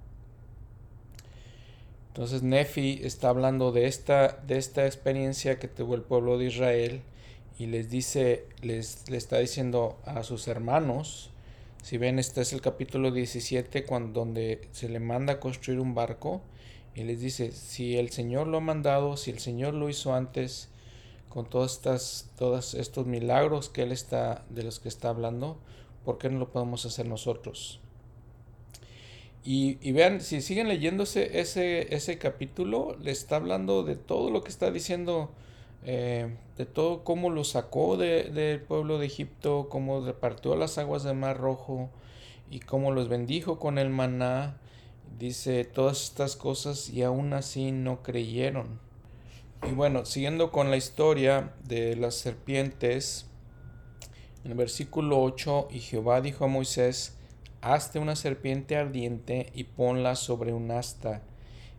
Entonces 2.10 2.42
Nefi 2.42 3.00
está 3.04 3.28
hablando 3.28 3.70
de 3.70 3.86
esta, 3.86 4.40
de 4.44 4.58
esta 4.58 4.84
experiencia 4.84 5.60
que 5.60 5.68
tuvo 5.68 5.94
el 5.94 6.02
pueblo 6.02 6.38
de 6.38 6.46
Israel 6.46 7.02
y 7.56 7.66
les 7.66 7.88
dice, 7.88 8.46
les, 8.62 9.08
le 9.08 9.16
está 9.16 9.38
diciendo 9.38 9.96
a 10.04 10.24
sus 10.24 10.48
hermanos, 10.48 11.30
si 11.84 11.98
ven, 11.98 12.18
este 12.18 12.40
es 12.40 12.52
el 12.52 12.60
capítulo 12.60 13.12
17 13.12 13.84
cuando, 13.84 14.20
donde 14.20 14.68
se 14.72 14.88
le 14.88 14.98
manda 14.98 15.34
a 15.34 15.40
construir 15.40 15.78
un 15.78 15.94
barco 15.94 16.40
y 16.96 17.04
les 17.04 17.20
dice, 17.20 17.52
si 17.52 17.96
el 17.96 18.10
Señor 18.10 18.48
lo 18.48 18.58
ha 18.58 18.60
mandado, 18.60 19.16
si 19.16 19.30
el 19.30 19.38
Señor 19.38 19.74
lo 19.74 19.88
hizo 19.88 20.12
antes 20.12 20.68
con 21.28 21.48
todas 21.48 21.74
estas, 21.74 22.28
todos 22.36 22.74
estos 22.74 23.06
milagros 23.06 23.68
que 23.68 23.82
Él 23.82 23.92
está, 23.92 24.44
de 24.50 24.64
los 24.64 24.80
que 24.80 24.88
está 24.88 25.10
hablando, 25.10 25.58
¿por 26.04 26.18
qué 26.18 26.28
no 26.28 26.40
lo 26.40 26.50
podemos 26.50 26.84
hacer 26.86 27.06
nosotros? 27.06 27.80
Y, 29.42 29.78
y 29.80 29.92
vean, 29.92 30.20
si 30.20 30.42
siguen 30.42 30.68
leyéndose 30.68 31.40
ese, 31.40 31.94
ese 31.94 32.18
capítulo, 32.18 32.96
le 33.00 33.10
está 33.10 33.36
hablando 33.36 33.82
de 33.82 33.96
todo 33.96 34.30
lo 34.30 34.42
que 34.42 34.50
está 34.50 34.70
diciendo 34.70 35.30
eh, 35.82 36.36
de 36.58 36.66
todo 36.66 37.04
cómo 37.04 37.30
lo 37.30 37.42
sacó 37.42 37.96
del 37.96 38.60
pueblo 38.60 38.98
de 38.98 39.06
Egipto, 39.06 39.68
cómo 39.70 40.04
repartió 40.04 40.54
las 40.56 40.76
aguas 40.76 41.04
del 41.04 41.16
Mar 41.16 41.38
Rojo 41.38 41.88
y 42.50 42.60
cómo 42.60 42.90
los 42.92 43.08
bendijo 43.08 43.58
con 43.58 43.78
el 43.78 43.88
maná. 43.88 44.58
Dice 45.18 45.64
todas 45.64 46.02
estas 46.04 46.36
cosas 46.36 46.90
y 46.90 47.02
aún 47.02 47.32
así 47.32 47.72
no 47.72 48.02
creyeron. 48.02 48.78
Y 49.68 49.72
bueno, 49.72 50.04
siguiendo 50.04 50.50
con 50.50 50.70
la 50.70 50.76
historia 50.76 51.54
de 51.64 51.96
las 51.96 52.14
serpientes, 52.14 53.26
en 54.44 54.52
el 54.52 54.56
versículo 54.56 55.22
8, 55.22 55.68
y 55.70 55.80
Jehová 55.80 56.20
dijo 56.20 56.44
a 56.44 56.48
Moisés, 56.48 57.18
hazte 57.62 57.98
una 57.98 58.16
serpiente 58.16 58.76
ardiente 58.76 59.50
y 59.54 59.64
ponla 59.64 60.16
sobre 60.16 60.52
un 60.52 60.70
asta 60.70 61.22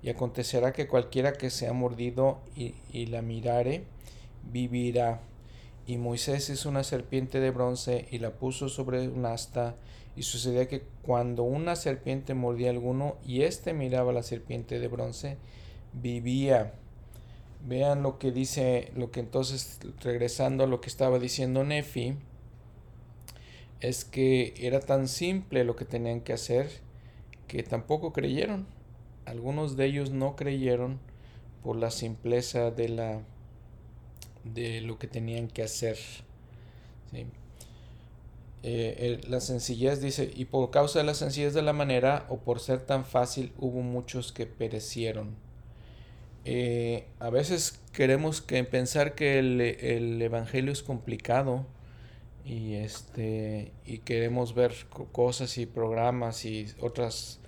Y 0.04 0.10
acontecerá 0.10 0.74
que 0.74 0.88
cualquiera 0.88 1.34
que 1.34 1.50
sea 1.50 1.74
mordido 1.74 2.40
y, 2.56 2.76
y 2.92 3.08
la 3.08 3.22
mirare, 3.22 3.84
vivirá. 4.52 5.22
Y 5.86 5.98
Moisés 5.98 6.50
hizo 6.50 6.70
una 6.70 6.84
serpiente 6.84 7.40
de 7.40 7.52
bronce 7.52 8.08
y 8.12 8.20
la 8.20 8.32
puso 8.32 8.70
sobre 8.70 9.08
un 9.08 9.26
asta. 9.26 9.76
Y 10.16 10.24
sucedía 10.24 10.68
que 10.68 10.84
cuando 11.04 11.44
una 11.44 11.76
serpiente 11.76 12.34
mordía 12.34 12.68
a 12.68 12.72
alguno 12.72 13.16
y 13.26 13.44
éste 13.44 13.74
miraba 13.74 14.12
la 14.12 14.24
serpiente 14.24 14.80
de 14.80 14.88
bronce, 14.88 15.38
vivía. 15.94 16.74
Vean 17.68 18.02
lo 18.02 18.18
que 18.18 18.32
dice, 18.32 18.92
lo 18.96 19.12
que 19.12 19.20
entonces, 19.20 19.80
regresando 20.02 20.64
a 20.64 20.68
lo 20.68 20.82
que 20.82 20.90
estaba 20.90 21.20
diciendo 21.20 21.64
Nefi, 21.64 22.16
es 23.82 24.06
que 24.06 24.54
era 24.58 24.80
tan 24.80 25.08
simple 25.08 25.64
lo 25.64 25.76
que 25.76 25.86
tenían 25.86 26.22
que 26.22 26.34
hacer 26.34 26.70
que 27.48 27.64
tampoco 27.64 28.14
creyeron. 28.14 28.66
Algunos 29.26 29.76
de 29.76 29.86
ellos 29.86 30.12
no 30.12 30.36
creyeron 30.36 31.00
por 31.64 31.76
la 31.76 31.92
simpleza 31.92 32.72
de 32.72 32.90
la 32.90 33.22
de 34.44 34.82
lo 34.82 34.98
que 34.98 35.08
tenían 35.08 35.48
que 35.48 35.64
hacer. 35.64 35.98
Eh, 38.64 39.20
la 39.28 39.40
sencillez 39.40 40.02
dice, 40.02 40.32
y 40.36 40.46
por 40.46 40.70
causa 40.72 41.00
de 41.00 41.06
la 41.06 41.14
sencillez 41.14 41.54
de 41.54 41.62
la 41.62 41.74
manera 41.74 42.26
o 42.30 42.38
por 42.38 42.60
ser 42.60 42.82
tan 42.82 43.06
fácil 43.06 43.52
hubo 43.58 43.82
muchos 43.82 44.32
que 44.32 44.46
perecieron. 44.46 45.36
Eh, 46.46 47.06
a 47.20 47.30
veces 47.30 47.80
queremos 47.94 48.42
que 48.42 48.64
pensar 48.64 49.14
que 49.14 49.40
el, 49.40 50.22
evangelio 50.22 50.72
es 50.72 50.82
complicado 50.84 51.66
y 52.46 52.76
este 52.76 53.72
y 53.86 54.00
queremos 54.00 54.56
ver 54.56 54.74
cosas 55.12 55.58
y 55.58 55.66
programas 55.66 56.46
y 56.46 56.68
otras 56.80 57.40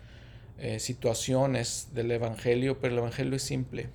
eh, 0.60 0.80
situaciones 0.80 1.90
del 1.94 2.12
evangelio, 2.12 2.80
pero 2.80 2.94
el 2.94 3.00
evangelio 3.00 3.36
es 3.36 3.44
simple. 3.44 3.90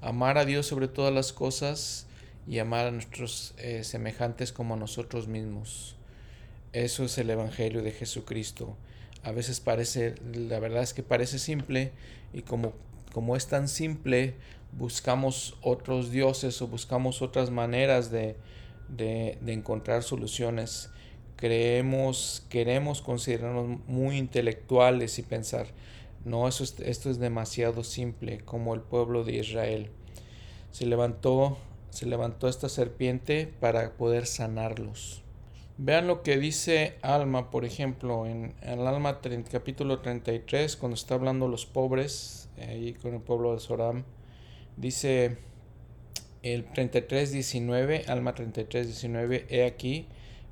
Amar 0.00 0.38
a 0.38 0.44
Dios 0.44 0.66
sobre 0.66 0.88
todas 0.88 1.14
las 1.14 1.32
cosas 1.32 2.06
y 2.46 2.58
amar 2.58 2.86
a 2.86 2.90
nuestros 2.90 3.54
eh, 3.58 3.84
semejantes 3.84 4.52
como 4.52 4.74
a 4.74 4.76
nosotros 4.76 5.28
mismos. 5.28 5.96
Eso 6.72 7.04
es 7.04 7.18
el 7.18 7.30
evangelio 7.30 7.82
de 7.82 7.92
Jesucristo. 7.92 8.76
A 9.22 9.30
veces 9.30 9.60
parece, 9.60 10.16
la 10.34 10.58
verdad 10.58 10.82
es 10.82 10.94
que 10.94 11.02
parece 11.02 11.38
simple 11.38 11.92
y 12.32 12.42
como 12.42 12.72
como 13.12 13.36
es 13.36 13.46
tan 13.46 13.68
simple, 13.68 14.34
buscamos 14.72 15.56
otros 15.60 16.10
dioses 16.10 16.60
o 16.62 16.66
buscamos 16.66 17.22
otras 17.22 17.50
maneras 17.50 18.10
de, 18.10 18.36
encontrar 18.98 20.02
soluciones. 20.02 20.90
Creemos, 21.36 22.46
queremos 22.48 23.02
considerarnos 23.02 23.80
muy 23.86 24.16
intelectuales 24.16 25.18
y 25.18 25.22
pensar, 25.22 25.66
no, 26.24 26.46
eso 26.46 26.62
esto 26.62 27.10
es 27.10 27.18
demasiado 27.18 27.82
simple, 27.82 28.38
como 28.44 28.74
el 28.74 28.80
pueblo 28.80 29.24
de 29.24 29.36
Israel. 29.36 29.90
Se 30.70 30.86
levantó, 30.86 31.58
se 31.90 32.06
levantó 32.06 32.48
esta 32.48 32.68
serpiente 32.68 33.52
para 33.60 33.92
poder 33.94 34.26
sanarlos. 34.26 35.22
Vean 35.78 36.06
lo 36.06 36.22
que 36.22 36.38
dice 36.38 36.96
Alma, 37.02 37.50
por 37.50 37.64
ejemplo, 37.64 38.26
en, 38.26 38.54
el 38.62 38.86
Alma 38.86 39.20
capítulo 39.50 40.00
33, 40.00 40.76
cuando 40.76 40.94
está 40.94 41.14
hablando 41.14 41.48
los 41.48 41.66
pobres, 41.66 42.48
ahí 42.58 42.92
con 42.92 43.14
el 43.14 43.20
pueblo 43.20 43.54
de 43.54 43.60
Soram, 43.60 44.04
dice 44.76 45.38
el 46.42 46.66
33.19, 46.72 48.08
Alma 48.08 48.34
33.19, 48.34 49.46
he 49.48 49.64
aquí, 49.64 50.06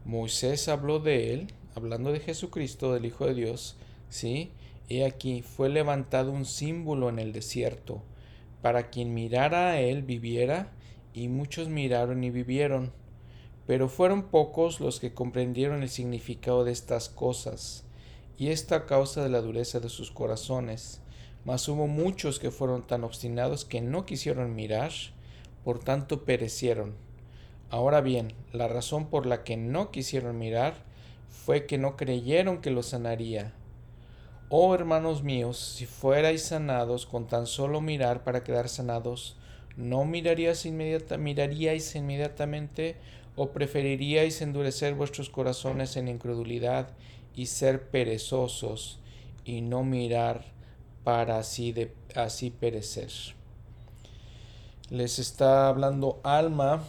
Moisés 0.04 0.68
habló 0.68 0.98
de 0.98 1.34
él, 1.34 1.48
hablando 1.74 2.12
de 2.12 2.20
Jesucristo, 2.20 2.92
del 2.92 3.06
Hijo 3.06 3.26
de 3.26 3.34
Dios, 3.34 3.76
¿sí? 4.08 4.50
He 4.88 5.04
aquí, 5.04 5.42
fue 5.42 5.68
levantado 5.68 6.32
un 6.32 6.44
símbolo 6.44 7.08
en 7.08 7.18
el 7.18 7.32
desierto, 7.32 8.02
para 8.62 8.90
quien 8.90 9.14
mirara 9.14 9.70
a 9.70 9.80
él 9.80 10.02
viviera, 10.02 10.72
y 11.12 11.28
muchos 11.28 11.68
miraron 11.68 12.22
y 12.24 12.30
vivieron. 12.30 12.92
Pero 13.66 13.88
fueron 13.88 14.24
pocos 14.24 14.80
los 14.80 15.00
que 15.00 15.12
comprendieron 15.12 15.82
el 15.82 15.88
significado 15.88 16.64
de 16.64 16.72
estas 16.72 17.08
cosas, 17.08 17.84
y 18.38 18.48
esta 18.48 18.76
a 18.76 18.86
causa 18.86 19.22
de 19.22 19.28
la 19.28 19.40
dureza 19.40 19.80
de 19.80 19.88
sus 19.88 20.10
corazones 20.10 21.00
mas 21.44 21.68
hubo 21.68 21.86
muchos 21.86 22.38
que 22.38 22.50
fueron 22.50 22.86
tan 22.86 23.04
obstinados 23.04 23.64
que 23.64 23.80
no 23.80 24.04
quisieron 24.04 24.54
mirar, 24.54 24.92
por 25.64 25.78
tanto 25.78 26.24
perecieron. 26.24 26.94
Ahora 27.70 28.00
bien, 28.00 28.32
la 28.52 28.68
razón 28.68 29.06
por 29.06 29.26
la 29.26 29.44
que 29.44 29.56
no 29.56 29.90
quisieron 29.90 30.38
mirar 30.38 30.74
fue 31.28 31.66
que 31.66 31.78
no 31.78 31.96
creyeron 31.96 32.60
que 32.60 32.70
los 32.70 32.86
sanaría. 32.86 33.52
Oh 34.48 34.74
hermanos 34.74 35.22
míos, 35.22 35.58
si 35.58 35.86
fuerais 35.86 36.42
sanados 36.42 37.06
con 37.06 37.28
tan 37.28 37.46
solo 37.46 37.80
mirar 37.80 38.24
para 38.24 38.42
quedar 38.42 38.68
sanados, 38.68 39.36
¿no 39.76 40.04
miraríais, 40.04 40.66
inmediatamente 40.66 42.96
o 43.36 43.52
preferiríais 43.52 44.42
endurecer 44.42 44.94
vuestros 44.94 45.30
corazones 45.30 45.96
en 45.96 46.08
incredulidad 46.08 46.88
y 47.36 47.46
ser 47.46 47.90
perezosos 47.90 48.98
y 49.44 49.60
no 49.60 49.84
mirar 49.84 50.44
para 51.04 51.38
así 51.38 51.72
perecer. 52.58 53.39
Les 54.90 55.18
está 55.18 55.68
hablando 55.68 56.20
Alma 56.24 56.82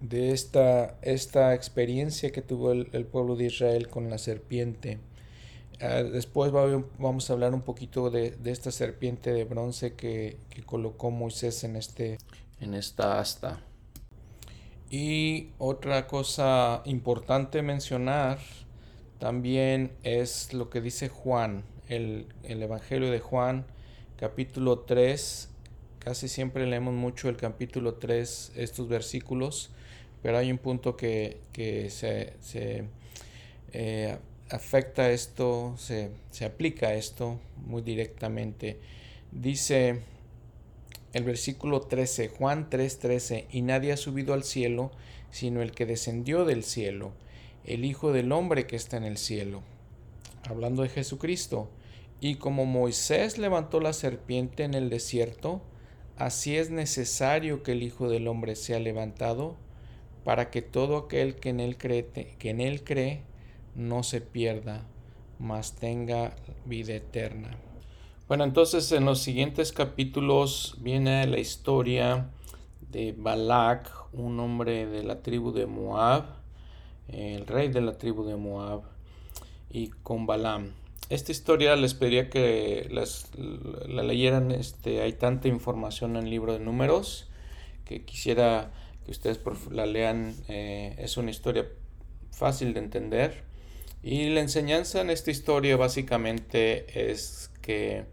de 0.00 0.32
esta, 0.32 0.98
esta 1.02 1.54
experiencia 1.54 2.30
que 2.30 2.42
tuvo 2.42 2.72
el, 2.72 3.06
pueblo 3.06 3.36
de 3.36 3.46
Israel 3.46 3.88
con 3.88 4.10
la 4.10 4.18
serpiente. 4.18 4.98
Ah, 5.80 6.02
después 6.02 6.52
vamos 6.52 7.28
a 7.28 7.32
hablar 7.32 7.54
un 7.54 7.62
poquito 7.62 8.10
de, 8.10 8.36
esta 8.44 8.70
serpiente 8.70 9.32
de 9.32 9.44
bronce 9.44 9.94
que, 9.94 10.36
que, 10.50 10.62
colocó 10.62 11.10
Moisés 11.10 11.64
en, 11.64 11.76
este, 11.76 12.18
en 12.60 12.74
esta 12.74 13.18
asta. 13.18 13.60
Y 14.90 15.48
otra 15.58 16.06
cosa 16.06 16.82
importante 16.84 17.62
mencionar 17.62 18.38
también 19.18 19.92
es 20.02 20.52
lo 20.52 20.70
que 20.70 20.80
dice 20.80 21.08
Juan 21.08 21.64
el, 21.88 22.26
Evangelio 22.42 23.10
de 23.10 23.20
Juan, 23.20 23.66
capítulo 24.16 24.80
3. 24.80 25.50
Casi 26.04 26.28
siempre 26.28 26.66
leemos 26.66 26.92
mucho 26.92 27.28
el 27.28 27.36
capítulo 27.36 27.94
3, 27.94 28.52
estos 28.56 28.88
versículos, 28.88 29.70
pero 30.22 30.36
hay 30.36 30.50
un 30.52 30.58
punto 30.58 30.96
que, 30.96 31.40
se, 31.90 32.34
se 32.40 32.84
eh, 33.72 34.18
afecta 34.50 35.10
esto, 35.10 35.74
se, 35.78 36.10
se 36.30 36.44
aplica 36.44 36.94
esto 36.94 37.40
muy 37.56 37.80
directamente. 37.82 38.78
Dice 39.32 40.00
el 41.14 41.24
versículo 41.24 41.80
13, 41.80 42.28
Juan 42.28 42.68
3:13, 42.68 43.46
y 43.50 43.62
nadie 43.62 43.92
ha 43.92 43.96
subido 43.96 44.34
al 44.34 44.44
cielo, 44.44 44.90
sino 45.30 45.62
el 45.62 45.72
que 45.72 45.86
descendió 45.86 46.44
del 46.44 46.64
cielo, 46.64 47.12
el 47.64 47.84
Hijo 47.84 48.12
del 48.12 48.30
Hombre 48.30 48.66
que 48.66 48.76
está 48.76 48.98
en 48.98 49.04
el 49.04 49.16
cielo 49.16 49.62
hablando 50.48 50.82
de 50.82 50.88
Jesucristo. 50.88 51.68
Y 52.20 52.36
como 52.36 52.64
Moisés 52.64 53.38
levantó 53.38 53.80
la 53.80 53.92
serpiente 53.92 54.64
en 54.64 54.74
el 54.74 54.88
desierto, 54.88 55.62
así 56.16 56.56
es 56.56 56.70
necesario 56.70 57.62
que 57.62 57.72
el 57.72 57.82
Hijo 57.82 58.08
del 58.08 58.28
Hombre 58.28 58.56
sea 58.56 58.78
levantado, 58.78 59.56
para 60.24 60.50
que 60.50 60.62
todo 60.62 60.96
aquel 60.96 61.36
que 61.36 61.50
en 61.50 61.60
él 61.60 61.76
cree, 61.76 62.06
que 62.38 62.50
en 62.50 62.60
él 62.60 62.82
cree 62.82 63.22
no 63.74 64.02
se 64.02 64.20
pierda, 64.20 64.86
mas 65.38 65.74
tenga 65.76 66.34
vida 66.64 66.94
eterna. 66.94 67.50
Bueno, 68.26 68.44
entonces 68.44 68.90
en 68.92 69.04
los 69.04 69.20
siguientes 69.20 69.72
capítulos 69.72 70.76
viene 70.80 71.26
la 71.26 71.38
historia 71.38 72.30
de 72.90 73.12
Balak, 73.12 73.90
un 74.14 74.40
hombre 74.40 74.86
de 74.86 75.02
la 75.02 75.20
tribu 75.20 75.52
de 75.52 75.66
Moab, 75.66 76.24
el 77.08 77.46
rey 77.46 77.68
de 77.68 77.82
la 77.82 77.98
tribu 77.98 78.24
de 78.24 78.36
Moab, 78.36 78.82
y 79.68 79.88
con 79.88 80.26
Balaam. 80.26 80.72
Esta 81.10 81.32
historia 81.32 81.76
les 81.76 81.92
pediría 81.92 82.30
que 82.30 82.88
la 82.90 84.02
leyeran, 84.02 84.50
este, 84.52 85.02
hay 85.02 85.12
tanta 85.12 85.48
información 85.48 86.16
en 86.16 86.24
el 86.24 86.30
libro 86.30 86.54
de 86.54 86.60
números 86.60 87.28
que 87.84 88.04
quisiera 88.04 88.72
que 89.04 89.10
ustedes 89.10 89.38
la 89.70 89.84
lean, 89.84 90.34
eh, 90.48 90.94
es 90.98 91.18
una 91.18 91.30
historia 91.30 91.68
fácil 92.30 92.72
de 92.72 92.80
entender. 92.80 93.44
Y 94.02 94.30
la 94.30 94.40
enseñanza 94.40 95.02
en 95.02 95.10
esta 95.10 95.30
historia 95.30 95.76
básicamente 95.76 97.10
es 97.10 97.50
que 97.60 98.04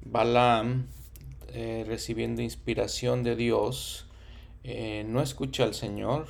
Balaam, 0.00 0.86
eh, 1.52 1.84
recibiendo 1.86 2.40
inspiración 2.40 3.22
de 3.22 3.36
Dios, 3.36 4.06
eh, 4.64 5.04
no 5.06 5.20
escucha 5.20 5.64
al 5.64 5.74
Señor, 5.74 6.26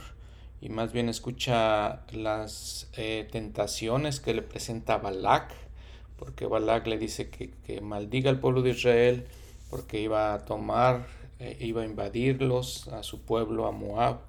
y 0.60 0.70
más 0.70 0.92
bien 0.92 1.08
escucha 1.08 2.04
las 2.10 2.88
tentaciones 3.30 4.18
que 4.18 4.32
le 4.32 4.40
presenta 4.42 4.96
Balak, 4.96 5.52
porque 6.18 6.46
Balak 6.46 6.86
le 6.86 6.98
dice 6.98 7.30
que, 7.30 7.80
maldiga 7.80 8.30
al 8.30 8.40
pueblo 8.40 8.62
de 8.62 8.70
Israel, 8.70 9.26
porque 9.70 10.00
iba 10.00 10.34
a 10.34 10.44
tomar, 10.44 11.06
eh, 11.40 11.56
iba 11.60 11.82
a 11.82 11.84
invadirlos, 11.84 12.88
a 12.88 13.02
su 13.02 13.22
pueblo, 13.22 13.66
a 13.66 13.72
Moab. 13.72 14.20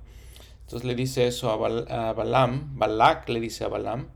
Entonces 0.61 0.88
le 0.88 0.95
dice 0.95 1.27
eso 1.27 1.51
a, 1.51 2.13
Balaam, 2.13 2.77
Balak 2.77 3.29
le 3.29 3.39
dice 3.39 3.63
a 3.65 3.67
Balaam, 3.67 4.07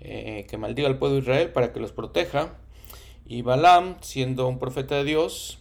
eh, 0.00 0.46
que 0.48 0.56
maldiga 0.56 0.88
al 0.88 0.98
pueblo 0.98 1.16
de 1.16 1.22
Israel 1.22 1.52
para 1.52 1.72
que 1.72 1.78
los 1.78 1.92
proteja. 1.92 2.56
Y 3.24 3.42
Balaam, 3.42 3.96
siendo 4.00 4.48
un 4.48 4.58
profeta 4.58 4.96
de 4.96 5.04
Dios, 5.04 5.58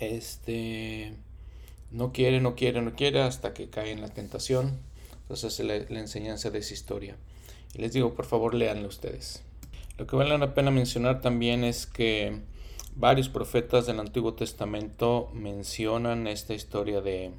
este 0.00 1.14
no 1.92 2.12
quiere, 2.12 2.40
no 2.40 2.56
quiere, 2.56 2.82
no 2.82 2.94
quiere 2.96 3.22
hasta 3.22 3.54
que 3.54 3.70
cae 3.70 3.92
en 3.92 4.00
la 4.00 4.08
tentación. 4.08 4.80
Entonces 5.22 5.60
es 5.60 5.66
la, 5.66 5.78
la 5.88 6.00
enseñanza 6.00 6.50
de 6.50 6.58
esa 6.58 6.74
historia. 6.74 7.16
Y 7.74 7.78
les 7.78 7.92
digo, 7.92 8.14
por 8.14 8.24
favor, 8.24 8.54
leanla 8.54 8.88
ustedes. 8.88 9.42
Lo 9.98 10.06
que 10.06 10.16
vale 10.16 10.36
la 10.38 10.54
pena 10.54 10.70
mencionar 10.70 11.20
también 11.20 11.64
es 11.64 11.86
que 11.86 12.40
varios 12.96 13.28
profetas 13.28 13.86
del 13.86 14.00
Antiguo 14.00 14.34
Testamento 14.34 15.30
mencionan 15.34 16.26
esta 16.26 16.54
historia 16.54 17.00
de, 17.00 17.32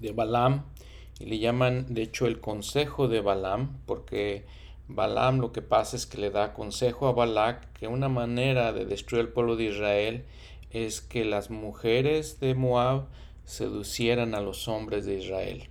de 0.00 0.12
Balaam 0.12 0.64
y 1.18 1.26
le 1.26 1.38
llaman 1.38 1.92
de 1.92 2.02
hecho 2.02 2.26
el 2.26 2.40
consejo 2.40 3.08
de 3.08 3.20
Balaam 3.20 3.78
porque 3.86 4.44
Balaam 4.88 5.38
lo 5.38 5.52
que 5.52 5.62
pasa 5.62 5.96
es 5.96 6.06
que 6.06 6.18
le 6.18 6.30
da 6.30 6.52
consejo 6.52 7.06
a 7.06 7.12
Balac 7.12 7.72
que 7.74 7.86
una 7.86 8.08
manera 8.08 8.72
de 8.72 8.84
destruir 8.84 9.26
el 9.26 9.32
pueblo 9.32 9.54
de 9.56 9.64
Israel 9.64 10.24
es 10.70 11.00
que 11.00 11.24
las 11.24 11.50
mujeres 11.50 12.40
de 12.40 12.54
Moab 12.54 13.06
seducieran 13.44 14.34
a 14.34 14.40
los 14.40 14.68
hombres 14.68 15.04
de 15.06 15.18
Israel. 15.18 15.68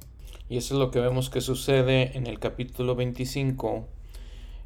Y 0.50 0.58
eso 0.58 0.74
es 0.74 0.80
lo 0.80 0.92
que 0.92 1.00
vemos 1.00 1.30
que 1.30 1.42
sucede 1.42 2.18
en 2.18 2.28
el 2.28 2.40
capítulo 2.40 2.96
25, 2.96 3.88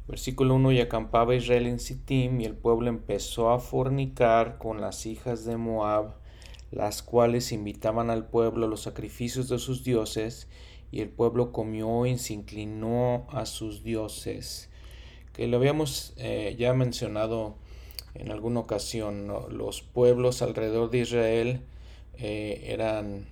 versículo 0.06 0.54
1, 0.56 0.72
y 0.72 0.80
acampaba 0.80 1.34
Israel 1.34 1.66
en 1.66 1.80
Sittim, 1.80 2.40
y 2.40 2.44
el 2.44 2.54
pueblo 2.54 2.88
empezó 2.88 3.50
a 3.50 3.58
fornicar 3.58 4.58
con 4.58 4.80
las 4.80 5.06
hijas 5.06 5.44
de 5.44 5.56
Moab, 5.56 6.14
las 6.70 7.02
cuales 7.02 7.52
invitaban 7.52 8.10
al 8.10 8.26
pueblo 8.26 8.66
a 8.66 8.68
los 8.68 8.82
sacrificios 8.82 9.48
de 9.48 9.58
sus 9.58 9.84
dioses, 9.84 10.48
y 10.90 11.00
el 11.00 11.08
pueblo 11.08 11.52
comió 11.52 12.06
y 12.06 12.18
se 12.18 12.34
inclinó 12.34 13.26
a 13.30 13.46
sus 13.46 13.82
dioses. 13.82 14.70
Que 15.32 15.48
lo 15.48 15.56
habíamos 15.56 16.12
eh, 16.16 16.54
ya 16.58 16.72
mencionado 16.74 17.56
en 18.14 18.30
alguna 18.30 18.60
ocasión, 18.60 19.26
los 19.50 19.82
pueblos 19.82 20.40
alrededor 20.40 20.90
de 20.90 20.98
Israel 20.98 21.60
eh, 22.16 22.66
eran 22.68 23.26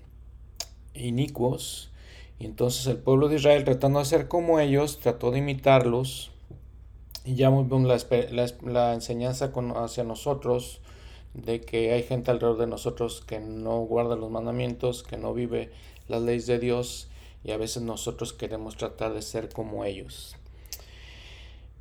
inicuos, 0.95 1.93
y 2.41 2.47
entonces 2.47 2.87
el 2.89 2.97
pueblo 2.97 3.29
de 3.29 3.37
Israel, 3.37 3.63
tratando 3.63 4.01
de 4.01 4.05
ser 4.05 4.27
como 4.27 4.59
ellos, 4.59 4.99
trató 4.99 5.31
de 5.31 5.39
imitarlos. 5.39 6.32
Y 7.25 7.35
ya 7.37 7.51
vemos 7.51 7.83
la, 8.31 8.49
la, 8.63 8.95
enseñanza 8.95 9.53
con, 9.53 9.77
hacia 9.77 10.05
nosotros 10.05 10.81
de 11.35 11.61
que 11.61 11.93
hay 11.93 12.03
gente 12.03 12.31
alrededor 12.31 12.59
de 12.59 12.67
nosotros 12.67 13.23
que 13.27 13.39
no 13.41 13.79
guarda 13.81 14.17
los 14.17 14.31
mandamientos, 14.31 15.03
que 15.03 15.17
no 15.17 15.33
vive 15.33 15.71
las 16.09 16.23
leyes 16.23 16.47
de 16.47 16.59
Dios 16.59 17.09
y 17.45 17.53
a 17.53 17.57
veces 17.57 17.83
nosotros 17.83 18.33
queremos 18.33 18.77
tratar 18.77 19.15
de 19.15 19.23
ser 19.23 19.49
como 19.49 19.85
ellos. 19.85 20.37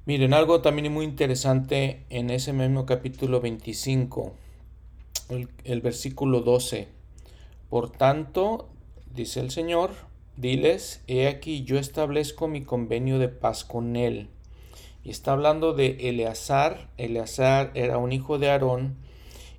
Miren, 0.06 0.34
algo 0.34 0.62
también 0.62 0.92
muy 0.92 1.06
interesante 1.06 2.06
en 2.10 2.30
ese 2.30 2.54
mismo 2.54 2.86
capítulo 2.86 3.42
25, 3.42 4.34
el, 5.30 5.50
el 5.64 5.82
versículo 5.82 6.42
12. 6.42 6.88
Por 7.70 7.92
tanto, 7.92 8.70
dice 9.14 9.40
el 9.40 9.52
Señor, 9.52 9.92
Diles, 10.38 11.04
he 11.08 11.28
aquí 11.28 11.64
yo 11.66 11.78
establezco 11.78 12.48
mi 12.48 12.64
convenio 12.64 13.20
de 13.20 13.28
paz 13.28 13.64
con 13.64 13.96
él. 13.96 14.30
Y 15.04 15.10
está 15.10 15.34
hablando 15.34 15.74
de 15.74 16.10
Eleazar. 16.10 16.90
Eleazar 16.98 17.72
era 17.74 17.98
un 17.98 18.12
hijo 18.12 18.38
de 18.38 18.50
Aarón. 18.50 18.96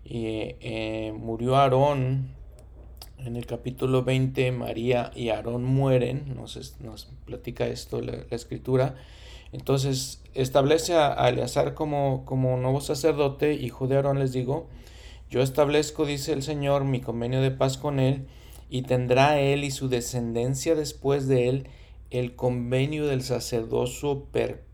Y 0.05 0.27
eh, 0.61 1.13
murió 1.17 1.57
Aarón. 1.57 2.35
En 3.19 3.37
el 3.37 3.47
capítulo 3.47 4.03
20, 4.03 4.53
María 4.53 5.11
y 5.15 5.31
Aarón 5.31 5.65
mueren. 5.65 6.35
Nos, 6.35 6.81
nos 6.81 7.11
platica 7.25 7.67
esto 7.67 8.01
la, 8.01 8.25
escritura. 8.31 8.97
Entonces 9.53 10.23
establece 10.35 10.95
a, 10.95 11.29
Eleazar 11.29 11.75
como, 11.75 12.25
como 12.25 12.57
nuevo 12.57 12.81
sacerdote, 12.81 13.55
hijo 13.55 13.87
de 13.87 13.97
Aarón, 13.97 14.19
les 14.19 14.33
digo. 14.33 14.69
Yo 15.31 15.41
establezco, 15.41 16.05
dice 16.05 16.33
el 16.33 16.43
Señor, 16.43 16.85
mi 16.85 17.01
convenio 17.01 17.41
de 17.41 17.51
paz 17.51 17.79
con 17.79 18.01
él 18.01 18.27
y 18.69 18.83
tendrá 18.83 19.41
él 19.41 19.65
y 19.65 19.71
su 19.71 19.89
descendencia 19.89 20.75
después 20.75 21.29
de 21.29 21.49
él 21.49 21.69
el 22.11 22.35
convenio 22.37 23.07
del 23.07 23.23
sacerdocio 23.23 24.25
perpetuo. 24.33 24.72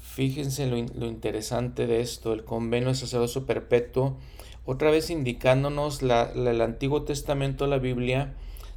Fíjense 0.00 0.66
lo, 0.66 0.76
interesante 0.76 1.86
de 1.86 2.00
esto, 2.00 2.32
el 2.32 2.44
convenio 2.44 2.88
del 2.88 2.96
sacerdocio 2.96 3.46
perpetuo, 3.46 4.18
otra 4.66 4.90
vez 4.90 5.08
indicándonos 5.08 6.02
el 6.02 6.60
Antiguo 6.60 7.04
Testamento, 7.04 7.66
la 7.66 7.78
Biblia, 7.78 8.34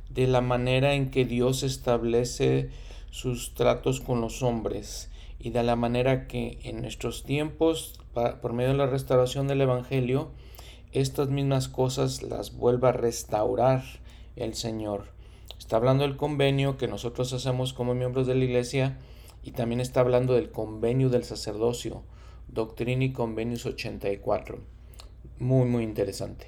de 0.09 0.27
la 0.27 0.41
manera 0.41 0.93
en 0.93 1.11
que 1.11 1.25
Dios 1.25 1.63
establece 1.63 2.69
sus 3.11 3.53
tratos 3.53 3.99
con 3.99 4.21
los 4.21 4.43
hombres 4.43 5.09
y 5.39 5.49
de 5.49 5.63
la 5.63 5.75
manera 5.75 6.27
que 6.27 6.59
en 6.63 6.81
nuestros 6.81 7.23
tiempos, 7.23 7.99
por 8.13 8.53
medio 8.53 8.71
de 8.71 8.77
la 8.77 8.87
restauración 8.87 9.47
del 9.47 9.61
Evangelio, 9.61 10.31
estas 10.93 11.29
mismas 11.29 11.67
cosas 11.67 12.23
las 12.23 12.55
vuelva 12.55 12.89
a 12.89 12.93
restaurar 12.93 13.83
el 14.37 14.53
Señor. 14.53 15.07
Está 15.59 15.75
hablando 15.77 16.03
del 16.03 16.15
convenio 16.15 16.77
que 16.77 16.87
nosotros 16.87 17.33
hacemos 17.33 17.73
como 17.73 17.93
miembros 17.93 18.27
de 18.27 18.35
la 18.35 18.45
iglesia 18.45 18.97
y 19.45 19.51
también 19.51 19.79
está 19.79 20.01
hablando 20.01 20.33
del 20.33 20.49
convenio 20.51 21.09
del 21.09 21.23
sacerdocio, 21.23 22.03
Doctrina 22.47 23.05
y 23.05 23.13
Convenios 23.13 23.65
84. 23.65 24.59
Muy, 25.39 25.67
muy 25.67 25.83
interesante. 25.83 26.47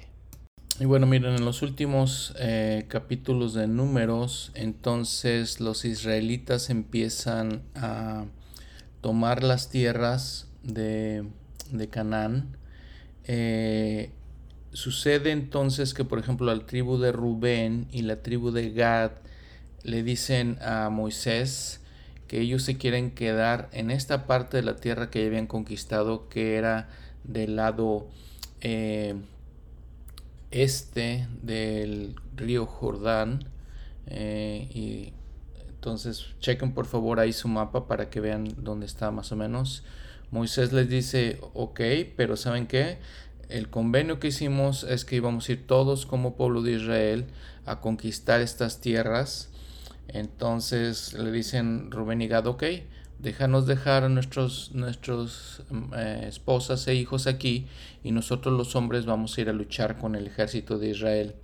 Y 0.80 0.84
bueno, 0.84 1.06
miren, 1.06 1.36
en 1.36 1.44
los 1.44 1.62
últimos 1.62 2.34
eh, 2.38 2.84
capítulos 2.88 3.54
de 3.54 3.68
números, 3.68 4.52
entonces 4.54 5.60
los 5.60 5.84
israelitas 5.84 6.68
empiezan 6.70 7.62
a 7.74 8.26
tomar 9.00 9.42
las 9.42 9.70
tierras 9.70 10.48
de, 10.62 11.24
de 11.72 11.88
Canaán. 11.88 12.56
Eh, 13.24 14.10
Sucede 14.72 15.30
entonces 15.30 15.94
que, 15.94 16.04
por 16.04 16.18
ejemplo, 16.18 16.54
la 16.54 16.66
tribu 16.66 16.98
de 16.98 17.10
Rubén 17.10 17.88
y 17.90 18.02
la 18.02 18.22
tribu 18.22 18.50
de 18.50 18.70
Gad 18.70 19.12
le 19.82 20.02
dicen 20.02 20.58
a 20.60 20.90
Moisés 20.90 21.80
que 22.28 22.40
ellos 22.40 22.62
se 22.62 22.76
quieren 22.76 23.10
quedar 23.10 23.68
en 23.72 23.90
esta 23.90 24.26
parte 24.26 24.58
de 24.58 24.62
la 24.62 24.76
tierra 24.76 25.10
que 25.10 25.26
habían 25.26 25.46
conquistado, 25.46 26.28
que 26.28 26.56
era 26.56 26.88
del 27.24 27.56
lado 27.56 28.06
eh, 28.60 29.14
este 30.50 31.26
del 31.42 32.14
río 32.36 32.66
Jordán. 32.66 33.44
Eh, 34.06 34.68
y 34.72 35.12
entonces 35.68 36.26
chequen 36.40 36.72
por 36.72 36.86
favor 36.86 37.18
ahí 37.18 37.32
su 37.32 37.48
mapa 37.48 37.86
para 37.88 38.08
que 38.08 38.20
vean 38.20 38.48
dónde 38.58 38.86
está 38.86 39.10
más 39.10 39.32
o 39.32 39.36
menos. 39.36 39.82
Moisés 40.30 40.72
les 40.72 40.88
dice, 40.88 41.40
ok, 41.54 41.80
pero 42.16 42.36
¿saben 42.36 42.66
qué? 42.66 42.98
el 43.48 43.70
convenio 43.70 44.20
que 44.20 44.28
hicimos 44.28 44.84
es 44.84 45.04
que 45.04 45.16
íbamos 45.16 45.48
a 45.48 45.52
ir 45.52 45.66
todos 45.66 46.06
como 46.06 46.36
pueblo 46.36 46.62
de 46.62 46.72
Israel 46.72 47.26
a 47.64 47.80
conquistar 47.80 48.40
estas 48.40 48.80
tierras. 48.80 49.48
Entonces 50.08 51.12
le 51.12 51.30
dicen 51.30 51.90
Rubén 51.90 52.22
y 52.22 52.28
Gad, 52.28 52.46
ok, 52.46 52.64
déjanos 53.18 53.66
dejar 53.66 54.04
a 54.04 54.08
nuestros, 54.08 54.72
nuestros 54.74 55.62
eh, 55.96 56.24
esposas 56.26 56.86
e 56.88 56.94
hijos 56.94 57.26
aquí 57.26 57.66
y 58.02 58.12
nosotros 58.12 58.56
los 58.56 58.76
hombres 58.76 59.06
vamos 59.06 59.36
a 59.36 59.40
ir 59.40 59.48
a 59.48 59.52
luchar 59.52 59.98
con 59.98 60.14
el 60.14 60.26
ejército 60.26 60.78
de 60.78 60.90
Israel. 60.90 61.34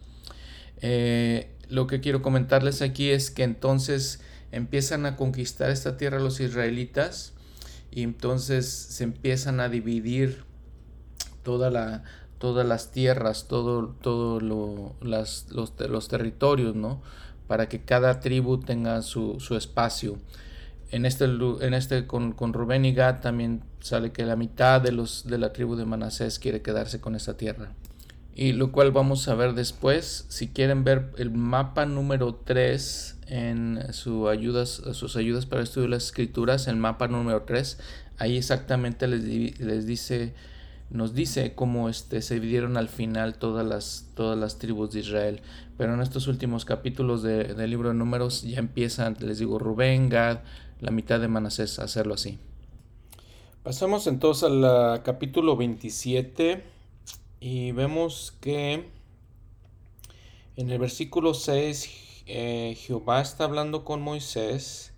Eh, 0.81 1.51
lo 1.69 1.87
que 1.87 2.01
quiero 2.01 2.23
comentarles 2.23 2.83
aquí 2.83 3.11
es 3.11 3.31
que 3.31 3.43
entonces 3.43 4.21
empiezan 4.53 5.07
a 5.07 5.17
conquistar 5.17 5.71
esta 5.71 5.97
tierra 5.97 6.21
los 6.21 6.41
israelitas 6.41 7.33
y 7.91 8.03
entonces 8.03 8.67
se 8.67 9.05
empiezan 9.05 9.61
a 9.61 9.69
dividir 9.69 10.45
toda 11.43 11.71
la, 11.71 12.05
todas 12.39 12.67
las 12.67 12.91
tierras, 12.91 13.47
todo, 13.49 13.89
todo 14.01 14.41
lo, 14.41 14.95
los, 15.01 15.47
los, 15.51 16.09
territorios, 16.09 16.75
¿no? 16.75 17.03
Para 17.47 17.69
que 17.69 17.81
cada 17.81 18.21
tribu 18.21 18.59
tenga 18.59 19.03
su, 19.03 19.41
su 19.41 19.57
espacio. 19.57 20.19
En 20.91 21.07
este, 21.07 21.25
en 21.25 21.75
este 21.75 22.07
con, 22.07 22.33
con, 22.33 22.53
Rubén 22.53 22.85
y 22.85 22.93
Gad 22.93 23.21
también 23.21 23.63
sale 23.81 24.13
que 24.13 24.25
la 24.25 24.37
mitad 24.37 24.81
de, 24.81 24.93
los, 24.93 25.27
de 25.27 25.39
la 25.39 25.53
tribu 25.53 25.77
de 25.77 25.85
Manasés 25.85 26.39
quiere 26.39 26.63
quedarse 26.63 27.01
con 27.01 27.15
esta 27.15 27.37
tierra. 27.37 27.73
Y 28.37 28.53
lo 28.53 28.73
cual 28.73 28.91
vamos 28.91 29.29
a 29.29 29.35
ver 29.35 29.55
después. 29.55 30.27
Si 30.29 30.49
quieren 30.49 30.85
ver 30.85 31.13
el 31.19 31.31
mapa 31.31 31.87
número 31.87 32.35
3 32.35 33.17
en 33.29 33.93
su 33.93 34.29
ayudas, 34.29 34.83
sus 34.93 35.17
ayudas 35.17 35.47
para 35.47 35.63
estudiar 35.63 35.91
las 35.91 36.05
escrituras, 36.05 36.67
el 36.67 36.77
mapa 36.77 37.09
número 37.09 37.43
3, 37.43 37.79
ahí 38.19 38.37
exactamente 38.37 39.07
les, 39.07 39.59
les 39.61 39.87
dice 39.87 40.35
nos 40.91 41.15
dice 41.15 41.55
cómo 41.55 41.89
este, 41.89 42.23
se 42.23 42.35
dividieron 42.35 42.77
al 42.77 42.89
final 42.89 43.37
todas 43.39 43.67
las, 43.67 44.11
todas 44.15 44.39
las 44.39 44.59
tribus 44.59 44.93
de 44.93 45.01
Israel. 45.01 45.41
Pero 45.77 45.95
en 45.95 46.01
estos 46.01 46.29
últimos 46.29 46.65
capítulos 46.65 47.23
del 47.23 47.71
libro 47.71 47.89
de 47.89 47.95
números 47.95 48.43
ya 48.43 48.59
empiezan, 48.59 49.17
les 49.21 49.39
digo, 49.39 49.59
Rubén, 49.59 50.09
Gad, 50.09 50.41
la 50.81 50.91
mitad 50.91 51.21
de 51.21 51.29
Manasés 51.29 51.79
a 51.79 51.85
hacerlo 51.85 52.15
así. 52.15 52.39
Pasamos 53.63 54.07
entonces 54.07 54.45
al 54.45 55.03
capítulo 55.03 55.57
27 55.57 56.63
y 57.41 57.73
vemos 57.73 58.35
que 58.41 58.89
en 60.57 60.71
el 60.71 60.79
versículo 60.79 61.35
6 61.35 62.23
eh, 62.27 62.77
Jehová 62.79 63.21
está 63.21 63.45
hablando 63.45 63.85
con 63.85 64.01
Moisés, 64.01 64.93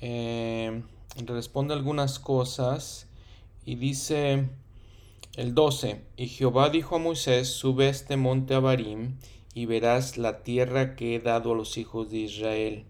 eh, 0.00 0.82
responde 1.26 1.74
algunas 1.74 2.18
cosas 2.18 3.06
Y 3.64 3.74
dice 3.74 4.48
el 5.40 5.54
12, 5.54 6.02
y 6.18 6.26
Jehová 6.28 6.68
dijo 6.68 6.96
a 6.96 6.98
Moisés, 6.98 7.48
sube 7.48 7.88
este 7.88 8.18
monte 8.18 8.52
Abarim 8.52 9.16
y 9.54 9.64
verás 9.64 10.18
la 10.18 10.42
tierra 10.42 10.96
que 10.96 11.14
he 11.14 11.18
dado 11.18 11.52
a 11.52 11.56
los 11.56 11.78
hijos 11.78 12.10
de 12.10 12.18
Israel. 12.18 12.84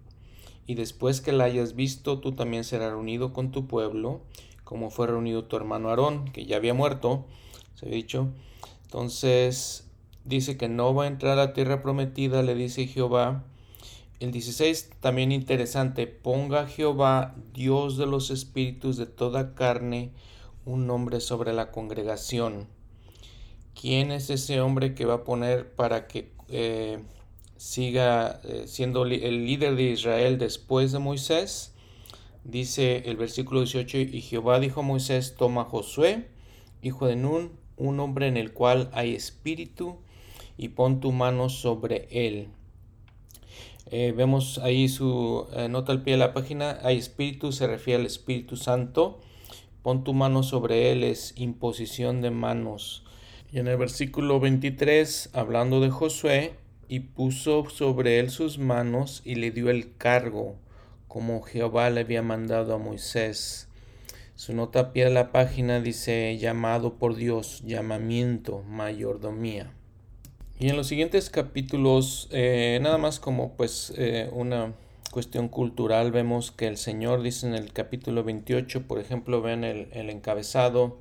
Y 0.66 0.74
después 0.74 1.20
que 1.20 1.30
la 1.30 1.44
hayas 1.44 1.76
visto, 1.76 2.18
tú 2.18 2.32
también 2.32 2.64
serás 2.64 2.90
reunido 2.90 3.32
con 3.32 3.52
tu 3.52 3.68
pueblo, 3.68 4.22
como 4.64 4.90
fue 4.90 5.06
reunido 5.06 5.44
tu 5.44 5.54
hermano 5.54 5.90
Aarón, 5.90 6.24
que 6.32 6.44
ya 6.44 6.56
había 6.56 6.74
muerto, 6.74 7.24
se 7.76 7.86
ha 7.86 7.88
dicho. 7.88 8.26
Entonces 8.82 9.88
dice 10.24 10.56
que 10.56 10.68
no 10.68 10.92
va 10.92 11.04
a 11.04 11.06
entrar 11.06 11.34
a 11.38 11.46
la 11.46 11.52
tierra 11.52 11.82
prometida, 11.82 12.42
le 12.42 12.56
dice 12.56 12.88
Jehová. 12.88 13.44
El 14.18 14.32
16 14.32 14.90
también 14.98 15.30
interesante, 15.30 16.08
ponga 16.08 16.66
Jehová, 16.66 17.36
Dios 17.54 17.96
de 17.96 18.06
los 18.06 18.32
espíritus 18.32 18.96
de 18.96 19.06
toda 19.06 19.54
carne, 19.54 20.10
un 20.64 20.86
nombre 20.86 21.20
sobre 21.20 21.52
la 21.52 21.70
congregación. 21.70 22.68
¿Quién 23.80 24.10
es 24.10 24.30
ese 24.30 24.60
hombre 24.60 24.94
que 24.94 25.06
va 25.06 25.14
a 25.14 25.24
poner 25.24 25.74
para 25.74 26.06
que 26.06 26.32
eh, 26.48 26.98
siga 27.56 28.40
eh, 28.44 28.64
siendo 28.66 29.04
el 29.04 29.46
líder 29.46 29.74
de 29.76 29.84
Israel 29.84 30.38
después 30.38 30.92
de 30.92 30.98
Moisés? 30.98 31.72
Dice 32.44 33.02
el 33.06 33.16
versículo 33.16 33.60
18, 33.60 33.98
y 33.98 34.20
Jehová 34.22 34.60
dijo 34.60 34.80
a 34.80 34.82
Moisés, 34.82 35.34
toma 35.36 35.64
Josué, 35.64 36.28
hijo 36.82 37.06
de 37.06 37.16
Nun, 37.16 37.52
un 37.76 38.00
hombre 38.00 38.26
en 38.26 38.36
el 38.36 38.52
cual 38.52 38.90
hay 38.92 39.14
espíritu, 39.14 39.98
y 40.56 40.68
pon 40.68 41.00
tu 41.00 41.12
mano 41.12 41.48
sobre 41.48 42.08
él. 42.10 42.48
Eh, 43.90 44.12
vemos 44.16 44.58
ahí 44.58 44.88
su 44.88 45.46
nota 45.68 45.92
al 45.92 46.02
pie 46.02 46.14
de 46.14 46.18
la 46.18 46.32
página, 46.32 46.78
hay 46.82 46.98
espíritu, 46.98 47.52
se 47.52 47.66
refiere 47.66 48.00
al 48.00 48.06
Espíritu 48.06 48.56
Santo. 48.56 49.20
Pon 49.82 50.04
tu 50.04 50.12
mano 50.12 50.42
sobre 50.42 50.92
él 50.92 51.04
es 51.04 51.32
imposición 51.36 52.20
de 52.20 52.30
manos. 52.30 53.04
Y 53.52 53.58
en 53.58 53.66
el 53.66 53.76
versículo 53.76 54.38
23, 54.38 55.30
hablando 55.32 55.80
de 55.80 55.90
Josué, 55.90 56.52
y 56.86 57.00
puso 57.00 57.70
sobre 57.70 58.18
él 58.18 58.30
sus 58.30 58.58
manos 58.58 59.22
y 59.24 59.36
le 59.36 59.52
dio 59.52 59.70
el 59.70 59.96
cargo, 59.96 60.56
como 61.06 61.40
Jehová 61.40 61.88
le 61.88 62.00
había 62.00 62.20
mandado 62.20 62.74
a 62.74 62.78
Moisés. 62.78 63.68
Su 64.34 64.54
nota 64.54 64.80
a 64.80 64.92
pie 64.92 65.04
de 65.04 65.10
la 65.10 65.32
página 65.32 65.80
dice 65.80 66.36
llamado 66.36 66.94
por 66.94 67.14
Dios, 67.14 67.62
llamamiento, 67.64 68.62
mayordomía. 68.68 69.72
Y 70.58 70.68
en 70.68 70.76
los 70.76 70.88
siguientes 70.88 71.30
capítulos, 71.30 72.28
eh, 72.32 72.78
nada 72.82 72.98
más 72.98 73.20
como 73.20 73.52
pues 73.56 73.94
eh, 73.96 74.28
una 74.32 74.74
cuestión 75.10 75.48
cultural, 75.48 76.12
vemos 76.12 76.52
que 76.52 76.66
el 76.66 76.76
Señor 76.76 77.22
dice 77.22 77.46
en 77.46 77.54
el 77.54 77.72
capítulo 77.72 78.24
28, 78.24 78.86
por 78.86 78.98
ejemplo, 78.98 79.42
ven 79.42 79.64
el, 79.64 79.88
el 79.92 80.10
encabezado, 80.10 80.98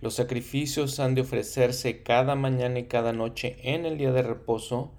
los 0.00 0.14
sacrificios 0.14 0.98
han 1.00 1.14
de 1.14 1.20
ofrecerse 1.22 2.02
cada 2.02 2.34
mañana 2.34 2.78
y 2.78 2.84
cada 2.84 3.12
noche 3.12 3.58
en 3.62 3.84
el 3.84 3.98
día 3.98 4.12
de 4.12 4.22
reposo 4.22 4.92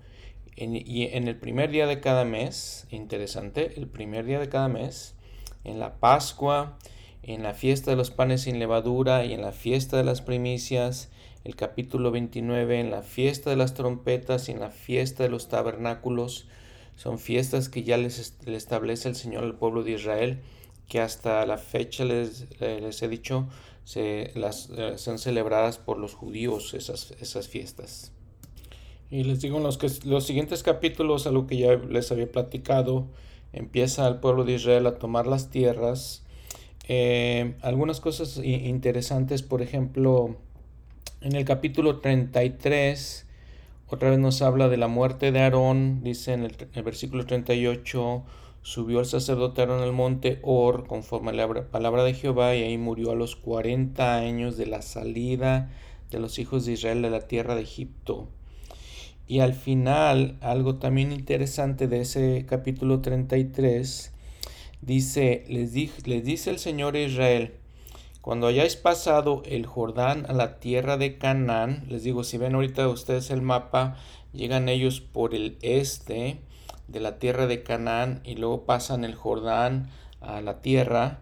y 0.56 1.08
en 1.16 1.28
el 1.28 1.38
primer 1.38 1.72
día 1.72 1.88
de 1.88 2.02
cada 2.02 2.24
mes, 2.24 2.86
interesante, 2.92 3.74
el 3.78 3.88
primer 3.88 4.26
día 4.26 4.40
de 4.40 4.50
cada 4.50 4.68
mes, 4.68 5.16
en 5.64 5.80
la 5.80 6.00
Pascua, 6.00 6.78
en 7.24 7.42
la 7.42 7.54
fiesta 7.54 7.92
de 7.92 7.98
los 7.98 8.12
panes 8.12 8.42
sin 8.42 8.60
levadura 8.60 9.26
y 9.26 9.34
en 9.34 9.42
la 9.42 9.54
fiesta 9.54 9.98
de 9.98 10.04
las 10.04 10.22
primicias, 10.22 11.10
el 11.44 11.56
capítulo 11.56 12.12
29, 12.12 12.80
en 12.80 12.92
la 12.92 13.02
fiesta 13.02 13.50
de 13.50 13.56
las 13.56 13.74
trompetas 13.74 14.50
y 14.50 14.52
en 14.52 14.60
la 14.60 14.70
fiesta 14.70 15.24
de 15.24 15.30
los 15.30 15.48
tabernáculos. 15.48 16.48
Son 17.02 17.18
fiestas 17.18 17.68
que 17.68 17.82
ya 17.82 17.98
les, 17.98 18.36
establece 18.46 19.10
el 19.10 19.16
Señor 19.16 19.44
al 19.44 19.56
pueblo 19.56 19.82
de 19.82 19.94
Israel, 19.94 20.38
que 20.88 21.00
hasta 21.00 21.44
la 21.48 21.58
fecha 21.58 22.06
les, 22.06 22.46
les 22.60 23.02
he 23.02 23.08
dicho 23.08 23.48
se, 23.86 24.32
las, 24.36 24.70
eh, 24.78 25.00
son 25.00 25.18
celebradas 25.18 25.80
por 25.80 25.98
los 25.98 26.14
judíos 26.14 26.76
esas, 26.76 27.16
esas 27.20 27.48
fiestas. 27.48 28.12
Y 29.10 29.24
les 29.24 29.42
digo 29.42 29.58
en 29.58 29.64
los, 29.64 29.80
que, 29.80 29.88
los 30.06 30.28
siguientes 30.28 30.62
capítulos, 30.62 31.26
a 31.26 31.32
lo 31.32 31.48
que 31.48 31.58
ya 31.58 31.74
les 31.74 32.12
había 32.12 32.32
platicado, 32.32 33.08
empieza 33.52 34.08
el 34.08 34.18
pueblo 34.18 34.44
de 34.44 34.54
Israel 34.54 34.86
a 34.86 35.00
tomar 35.00 35.26
las 35.26 35.50
tierras. 35.50 36.22
Eh, 36.88 37.56
algunas 37.62 38.00
cosas 38.00 38.38
interesantes, 38.38 39.42
por 39.42 39.64
ejemplo, 39.64 40.36
en 41.22 41.36
el 41.36 41.46
capítulo 41.46 42.00
33, 42.00 43.26
otra 43.92 44.10
vez 44.10 44.20
nos 44.20 44.42
habla 44.42 44.70
de 44.70 44.78
la 44.78 44.88
muerte 44.88 45.34
de 45.34 45.42
Aarón, 45.42 46.02
dice 46.02 46.32
en 46.32 46.44
el, 46.44 46.84
versículo 46.84 47.26
38, 47.26 48.24
Subió 48.62 49.02
el 49.02 49.06
sacerdote 49.06 49.62
Aarón 49.62 49.82
al 49.82 49.92
monte 49.92 50.40
Or, 50.44 50.88
conforme 50.88 51.32
a 51.32 51.34
la 51.34 51.70
palabra 51.70 52.04
de 52.04 52.14
Jehová, 52.14 52.56
y 52.56 52.64
ahí 52.64 52.78
murió 52.78 53.12
a 53.12 53.16
los 53.16 53.36
cuarenta 53.36 54.16
años 54.16 54.56
de 54.56 54.68
la 54.68 54.82
salida 54.82 55.70
de 56.10 56.20
los 56.20 56.40
hijos 56.40 56.66
de 56.66 56.74
Israel 56.74 57.02
de 57.02 57.10
la 57.10 57.28
tierra 57.28 57.56
de 57.56 57.64
Egipto. 57.64 58.30
Y 59.28 59.40
al 59.40 59.54
final, 59.54 60.38
algo 60.40 60.76
también 60.76 61.12
interesante 61.12 61.90
de 61.90 62.02
ese 62.02 62.46
capítulo 62.48 63.02
33, 63.02 64.14
dice, 64.82 65.44
les, 65.50 65.74
les 66.08 66.24
dice 66.24 66.50
el 66.50 66.60
Señor 66.60 66.96
Israel, 66.96 67.56
cuando 68.22 68.48
hayáis 68.48 68.76
pasado 68.76 69.42
el 69.46 69.66
Jordán 69.66 70.26
a 70.30 70.34
la 70.34 70.60
tierra 70.60 70.98
de 70.98 71.18
Canaán, 71.18 71.86
les 71.90 72.04
digo, 72.04 72.24
si 72.24 72.38
ven 72.38 72.54
ahorita 72.54 72.88
ustedes 72.88 73.32
el 73.32 73.42
mapa, 73.42 73.98
llegan 74.32 74.70
ellos 74.70 75.02
por 75.02 75.34
el 75.34 75.58
este, 75.62 76.40
de 76.88 77.00
la 77.00 77.18
tierra 77.18 77.48
de 77.48 77.64
Canaán 77.64 78.22
y 78.24 78.36
luego 78.36 78.66
pasan 78.66 79.06
el 79.06 79.16
Jordán 79.16 79.90
a 80.20 80.42
la 80.42 80.62
tierra. 80.62 81.22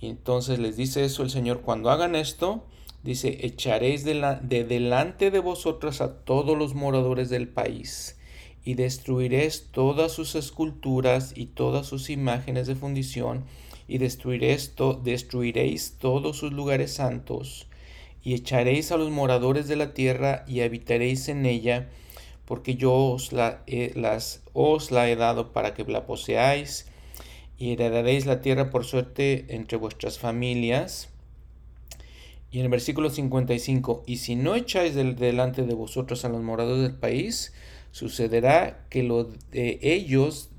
Y 0.00 0.06
entonces 0.06 0.60
les 0.60 0.76
dice 0.76 1.04
eso 1.04 1.24
el 1.24 1.30
Señor, 1.30 1.62
cuando 1.62 1.90
hagan 1.90 2.14
esto, 2.14 2.64
dice, 3.02 3.44
echaréis 3.44 4.04
de, 4.04 4.14
la, 4.14 4.34
de 4.36 4.62
delante 4.62 5.32
de 5.32 5.40
vosotros 5.40 6.00
a 6.00 6.18
todos 6.18 6.56
los 6.56 6.74
moradores 6.74 7.28
del 7.28 7.48
país 7.48 8.18
y 8.64 8.74
destruiréis 8.74 9.68
todas 9.70 10.12
sus 10.12 10.34
esculturas 10.34 11.32
y 11.36 11.46
todas 11.46 11.86
sus 11.86 12.10
imágenes 12.10 12.66
de 12.66 12.74
fundición 12.74 13.44
y 13.88 13.98
destruiréis, 13.98 14.74
destruiréis 15.02 15.96
todos 15.98 16.38
sus 16.38 16.52
lugares 16.52 16.92
santos 16.92 17.66
y 18.22 18.34
echaréis 18.34 18.90
a 18.92 18.96
los 18.96 19.10
moradores 19.10 19.68
de 19.68 19.76
la 19.76 19.94
tierra 19.94 20.44
y 20.48 20.60
habitaréis 20.60 21.28
en 21.28 21.46
ella 21.46 21.88
porque 22.46 22.76
yo 22.76 22.94
os 22.94 23.32
la, 23.32 23.62
las, 23.94 24.42
os 24.52 24.90
la 24.90 25.10
he 25.10 25.16
dado 25.16 25.52
para 25.52 25.74
que 25.74 25.84
la 25.84 26.06
poseáis 26.06 26.86
y 27.58 27.72
heredaréis 27.72 28.26
la 28.26 28.40
tierra 28.40 28.70
por 28.70 28.84
suerte 28.84 29.46
entre 29.48 29.76
vuestras 29.76 30.18
familias. 30.18 31.08
Y 32.50 32.58
en 32.58 32.64
el 32.66 32.70
versículo 32.70 33.10
55, 33.10 34.04
y 34.06 34.18
si 34.18 34.36
no 34.36 34.54
echáis 34.54 34.94
delante 34.94 35.62
de 35.62 35.74
vosotros 35.74 36.24
a 36.24 36.28
los 36.28 36.42
moradores 36.42 36.82
del 36.82 36.94
país, 36.94 37.52
sucederá 37.90 38.86
que 38.88 39.02
lo 39.02 39.24
de 39.50 39.78
ellos, 39.82 40.50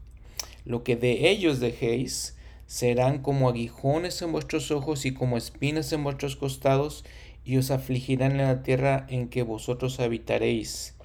lo 0.65 0.83
que 0.83 0.95
de 0.95 1.29
ellos 1.29 1.59
dejéis, 1.59 2.36
serán 2.67 3.23
como 3.23 3.49
aguijones 3.49 4.21
en 4.21 4.31
vuestros 4.31 4.69
ojos 4.69 5.05
y 5.05 5.13
como 5.13 5.37
espinas 5.37 5.91
en 5.91 6.03
vuestros 6.03 6.35
costados, 6.35 7.03
y 7.43 7.57
os 7.57 7.71
afligirán 7.71 8.33
en 8.33 8.45
la 8.45 8.61
tierra 8.61 9.07
en 9.09 9.29
que 9.29 9.41
vosotros 9.41 9.99
habitaréis 9.99 10.97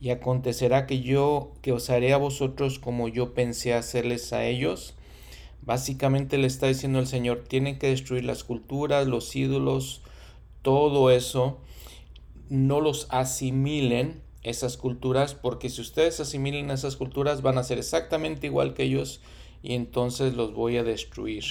y 0.00 0.10
acontecerá 0.10 0.86
que 0.86 1.00
yo 1.00 1.52
que 1.62 1.72
os 1.72 1.90
haré 1.90 2.12
a 2.12 2.18
vosotros 2.18 2.78
como 2.78 3.08
yo 3.08 3.34
pensé 3.34 3.74
hacerles 3.74 4.32
a 4.32 4.44
ellos. 4.44 4.94
Básicamente 5.62 6.38
le 6.38 6.46
está 6.46 6.66
diciendo 6.66 6.98
el 6.98 7.06
Señor, 7.06 7.44
tienen 7.48 7.78
que 7.78 7.88
destruir 7.88 8.24
las 8.24 8.44
culturas, 8.44 9.06
los 9.06 9.34
ídolos, 9.34 10.02
todo 10.62 11.10
eso. 11.10 11.60
No 12.48 12.80
los 12.80 13.06
asimilen 13.10 14.22
esas 14.42 14.76
culturas, 14.76 15.34
porque 15.34 15.68
si 15.68 15.80
ustedes 15.80 16.20
asimilen 16.20 16.70
esas 16.70 16.96
culturas 16.96 17.42
van 17.42 17.58
a 17.58 17.64
ser 17.64 17.78
exactamente 17.78 18.46
igual 18.46 18.72
que 18.72 18.84
ellos 18.84 19.20
y 19.62 19.74
entonces 19.74 20.34
los 20.34 20.54
voy 20.54 20.76
a 20.76 20.84
destruir. 20.84 21.44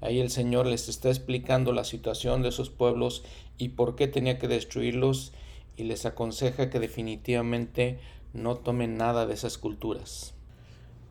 Ahí 0.00 0.20
el 0.20 0.30
Señor 0.30 0.66
les 0.66 0.88
está 0.88 1.08
explicando 1.08 1.72
la 1.72 1.84
situación 1.84 2.42
de 2.42 2.50
esos 2.50 2.70
pueblos 2.70 3.24
y 3.56 3.70
por 3.70 3.96
qué 3.96 4.06
tenía 4.06 4.38
que 4.38 4.48
destruirlos 4.48 5.32
y 5.76 5.84
les 5.84 6.06
aconseja 6.06 6.70
que 6.70 6.78
definitivamente 6.80 7.98
no 8.32 8.56
tomen 8.56 8.96
nada 8.96 9.26
de 9.26 9.34
esas 9.34 9.58
culturas. 9.58 10.34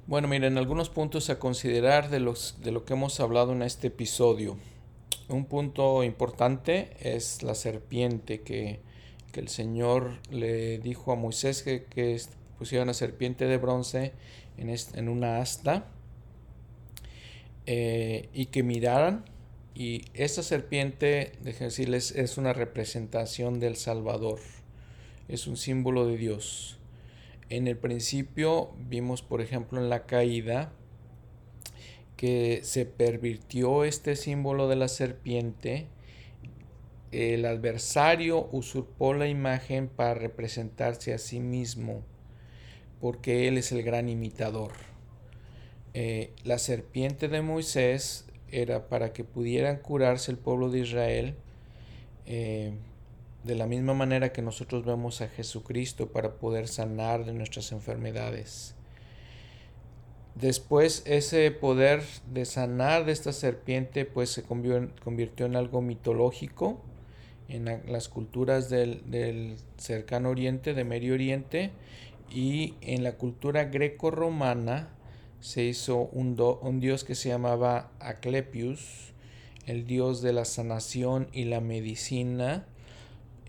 Bueno, 0.05 0.27
miren, 0.27 0.57
algunos 0.57 0.89
puntos 0.89 1.29
a 1.29 1.39
considerar 1.39 2.09
de, 2.09 2.19
los, 2.19 2.57
de 2.61 2.71
lo 2.71 2.83
que 2.83 2.93
hemos 2.93 3.19
hablado 3.19 3.53
en 3.53 3.61
este 3.61 3.87
episodio. 3.87 4.57
Un 5.29 5.45
punto 5.45 6.03
importante 6.03 6.91
es 6.99 7.41
la 7.41 7.55
serpiente 7.55 8.41
que, 8.41 8.81
que 9.31 9.39
el 9.39 9.47
Señor 9.47 10.19
le 10.29 10.77
dijo 10.79 11.13
a 11.13 11.15
Moisés 11.15 11.63
que, 11.63 11.85
que 11.85 12.21
pusiera 12.59 12.83
una 12.83 12.93
serpiente 12.93 13.45
de 13.45 13.57
bronce 13.57 14.11
en, 14.57 14.69
en 14.69 15.09
una 15.09 15.37
asta 15.37 15.87
eh, 17.65 18.29
y 18.33 18.47
que 18.47 18.63
miraran 18.63 19.25
y 19.75 20.05
esta 20.13 20.43
serpiente, 20.43 21.33
déjenme 21.41 21.65
decirles, 21.65 22.11
es 22.11 22.37
una 22.37 22.53
representación 22.53 23.59
del 23.59 23.75
Salvador, 23.75 24.39
es 25.27 25.47
un 25.47 25.57
símbolo 25.57 26.05
de 26.05 26.17
Dios. 26.17 26.77
En 27.49 27.67
el 27.67 27.77
principio 27.77 28.71
vimos, 28.77 29.21
por 29.21 29.41
ejemplo, 29.41 29.81
en 29.81 29.89
la 29.89 30.05
caída, 30.05 30.71
que 32.17 32.61
se 32.63 32.85
pervirtió 32.85 33.83
este 33.83 34.15
símbolo 34.15 34.67
de 34.67 34.75
la 34.75 34.87
serpiente 34.87 35.87
el 37.13 37.45
adversario 37.45 38.49
usurpó 38.51 39.13
la 39.13 39.27
imagen 39.27 39.87
para 39.87 40.15
representarse 40.15 41.13
a 41.13 41.19
sí 41.19 41.39
mismo, 41.39 42.01
porque 42.99 43.47
él 43.47 43.59
es 43.59 43.71
el 43.71 43.83
gran 43.83 44.09
imitador. 44.09 44.71
Eh, 45.93 46.31
la 46.43 46.57
serpiente 46.57 47.27
de 47.27 47.41
Moisés 47.41 48.25
era 48.51 48.87
para 48.87 49.13
que 49.13 49.23
pudieran 49.23 49.77
curarse 49.77 50.31
el 50.31 50.37
pueblo 50.37 50.69
de 50.69 50.79
Israel 50.79 51.35
eh, 52.25 52.73
de 53.43 53.55
la 53.55 53.67
misma 53.67 53.93
manera 53.93 54.31
que 54.31 54.41
nosotros 54.41 54.85
vemos 54.85 55.21
a 55.21 55.27
Jesucristo 55.27 56.07
para 56.07 56.33
poder 56.35 56.67
sanar 56.67 57.25
de 57.25 57.33
nuestras 57.33 57.71
enfermedades. 57.71 58.75
Después 60.35 61.03
ese 61.05 61.51
poder 61.51 62.01
de 62.31 62.45
sanar 62.45 63.05
de 63.05 63.11
esta 63.11 63.33
serpiente 63.33 64.05
pues 64.05 64.29
se 64.29 64.43
convirtió 64.43 65.45
en 65.45 65.55
algo 65.55 65.81
mitológico 65.81 66.81
en 67.49 67.65
las 67.87 68.09
culturas 68.09 68.69
del, 68.69 69.55
cercano 69.77 70.29
oriente, 70.29 70.73
de 70.73 70.83
Medio 70.83 71.13
Oriente, 71.13 71.71
y 72.29 72.73
en 72.81 73.03
la 73.03 73.13
cultura 73.13 73.65
greco-romana 73.65 74.89
se 75.43 75.65
hizo 75.65 76.09
un, 76.13 76.39
un, 76.61 76.79
dios 76.79 77.03
que 77.03 77.15
se 77.15 77.27
llamaba 77.27 77.91
Aclepius, 77.99 79.11
el 79.65 79.85
dios 79.85 80.21
de 80.21 80.31
la 80.31 80.45
sanación 80.45 81.27
y 81.33 81.43
la 81.43 81.59
medicina, 81.59 82.65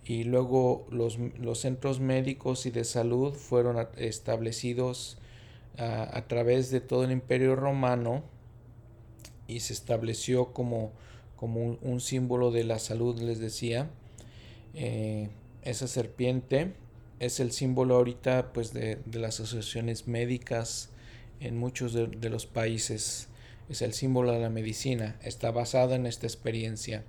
y 0.04 0.24
luego 0.24 0.88
los, 0.90 1.20
los 1.38 1.60
centros 1.60 2.00
médicos 2.00 2.66
y 2.66 2.72
de 2.72 2.82
salud 2.82 3.32
fueron 3.32 3.86
establecidos 3.96 5.18
a, 5.78 6.24
través 6.26 6.72
de 6.72 6.80
todo 6.80 7.04
el 7.04 7.12
imperio 7.12 7.54
romano 7.54 8.24
y 9.46 9.60
se 9.60 9.72
estableció 9.72 10.52
como, 10.52 10.90
como 11.36 11.78
un, 11.80 12.00
símbolo 12.00 12.50
de 12.50 12.64
la 12.64 12.80
salud, 12.80 13.20
les 13.20 13.38
decía. 13.38 13.88
Eh, 14.74 15.28
esa 15.62 15.86
serpiente 15.86 16.74
es 17.20 17.38
el 17.38 17.52
símbolo 17.52 17.94
ahorita 17.94 18.52
pues, 18.52 18.72
de, 18.72 18.98
las 19.12 19.38
asociaciones 19.38 20.08
médicas 20.08 20.90
en 21.40 21.56
muchos 21.58 21.92
de, 21.92 22.06
de, 22.06 22.30
los 22.30 22.46
países. 22.46 23.28
Es 23.68 23.82
el 23.82 23.92
símbolo 23.92 24.32
de 24.32 24.40
la 24.40 24.50
medicina. 24.50 25.16
Está 25.22 25.50
basada 25.50 25.96
en 25.96 26.06
esta 26.06 26.26
experiencia. 26.26 27.04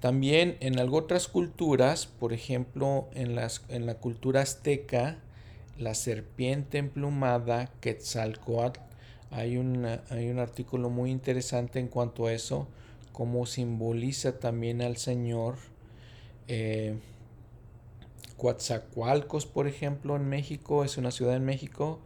También 0.00 0.56
en 0.60 0.78
otras 0.78 1.28
culturas, 1.28 2.06
por 2.06 2.32
ejemplo 2.32 3.08
en, 3.12 3.34
las, 3.34 3.62
en 3.68 3.84
la 3.84 3.96
cultura 3.96 4.40
azteca, 4.40 5.18
la 5.78 5.94
serpiente 5.94 6.78
emplumada 6.78 7.70
Quetzalcoatl. 7.80 8.80
Hay, 9.30 9.56
hay 10.10 10.30
un 10.30 10.38
artículo 10.38 10.88
muy 10.88 11.10
interesante 11.10 11.78
en 11.78 11.88
cuanto 11.88 12.26
a 12.26 12.32
eso, 12.32 12.66
cómo 13.12 13.44
simboliza 13.44 14.38
también 14.38 14.80
al 14.80 14.96
Señor. 14.96 15.56
Eh, 16.48 16.96
Coatzacoalcos, 18.38 19.44
por 19.44 19.68
ejemplo, 19.68 20.16
en 20.16 20.26
México, 20.28 20.82
es 20.82 20.96
una 20.96 21.10
ciudad 21.10 21.36
en 21.36 21.44
México, 21.44 22.00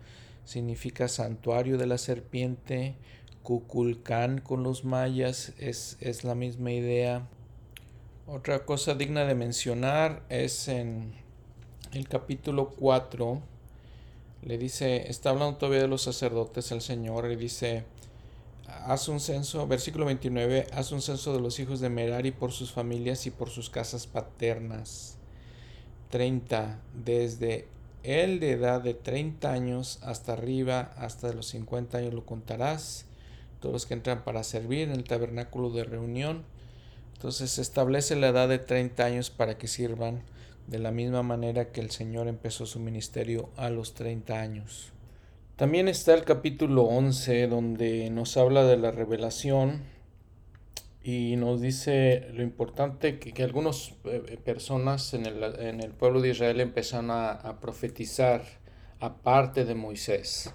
significa 0.45 1.09
santuario 1.09 1.79
de 1.79 1.87
la 1.87 1.99
serpiente. 1.99 2.97
Cuculcán 3.43 4.41
con 4.41 4.63
los 4.63 4.85
mayas 4.85 5.53
es, 5.59 5.99
es 6.01 6.25
la 6.25 6.35
misma 6.35 6.73
idea. 6.73 7.29
Otra 8.27 8.65
cosa 8.65 8.95
digna 8.95 9.25
de 9.25 9.35
mencionar 9.35 10.23
es 10.31 10.69
en 10.69 11.13
el 11.93 12.09
capítulo 12.09 12.71
4 12.71 13.43
le 14.45 14.59
dice, 14.59 15.11
está 15.11 15.31
hablando 15.31 15.57
todavía 15.57 15.83
de 15.83 15.89
los 15.89 16.03
sacerdotes 16.03 16.71
el 16.71 16.83
Señor 16.83 17.31
y 17.31 17.37
dice, 17.37 17.85
haz 18.67 19.09
un 19.09 19.19
censo, 19.19 19.67
versículo 19.67 20.05
29, 20.05 20.67
haz 20.73 20.93
un 20.93 21.01
censo 21.01 21.33
de 21.33 21.41
los 21.41 21.59
hijos 21.61 21.81
de 21.81 21.89
Merari 21.89 22.31
por 22.31 22.53
sus 22.53 22.71
familias 22.71 23.27
y 23.27 23.31
por 23.31 23.49
sus 23.49 23.71
casas 23.71 24.07
paternas. 24.07 25.17
30, 26.11 26.79
desde 26.93 27.69
él 28.05 28.39
de 28.39 28.53
edad 28.53 28.81
de 28.83 28.95
30 28.95 29.51
años 29.51 29.99
hasta 30.03 30.35
arriba, 30.35 30.93
hasta 30.97 31.33
los 31.33 31.49
50 31.49 31.99
años 31.99 32.15
lo 32.15 32.25
contarás, 32.25 33.07
todos 33.61 33.73
los 33.73 33.87
que 33.87 33.95
entran 33.95 34.23
para 34.25 34.45
servir 34.45 34.81
en 34.83 34.93
el 34.93 35.05
tabernáculo 35.05 35.71
de 35.71 35.85
reunión. 35.85 36.45
Entonces 37.15 37.51
se 37.51 37.63
establece 37.63 38.15
la 38.15 38.29
edad 38.29 38.49
de 38.49 38.59
30 38.59 39.05
años 39.05 39.31
para 39.31 39.57
que 39.57 39.69
sirvan 39.69 40.23
de 40.67 40.79
la 40.79 40.91
misma 40.91 41.23
manera 41.23 41.73
que 41.73 41.81
el 41.81 41.91
Señor 41.91 42.29
empezó 42.29 42.67
su 42.67 42.79
ministerio 42.79 43.49
a 43.57 43.71
los 43.71 43.95
30 43.95 44.39
años. 44.39 44.93
También 45.57 45.89
está 45.89 46.15
el 46.15 46.25
capítulo 46.25 46.83
11 46.83 47.47
donde 47.47 48.11
nos 48.11 48.37
habla 48.37 48.65
de 48.65 48.77
la 48.77 48.91
revelación 48.91 49.94
y 51.05 51.37
nos 51.37 51.61
dice 51.61 52.29
lo 52.33 52.43
importante 52.43 53.19
que, 53.19 53.33
que 53.33 53.43
algunas 53.45 53.93
eh, 54.05 54.39
personas 54.43 55.15
en 55.15 55.27
el, 55.27 55.43
en 55.61 55.81
el, 55.81 55.93
pueblo 55.93 56.21
de 56.21 56.31
Israel 56.31 56.61
empezaron 56.61 57.11
a, 57.11 57.33
a 57.33 57.61
profetizar 57.61 58.43
aparte 58.99 59.65
de 59.65 59.75
Moisés. 59.75 60.53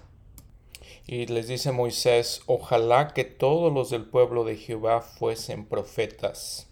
Y 1.06 1.26
les 1.26 1.48
dice 1.48 1.72
Moisés, 1.72 2.42
ojalá 2.46 3.14
que 3.14 3.24
todos 3.24 3.72
los 3.72 3.90
del 3.90 4.04
pueblo 4.04 4.44
de 4.44 4.56
Jehová 4.56 5.00
fuesen 5.00 5.64
profetas 5.66 6.70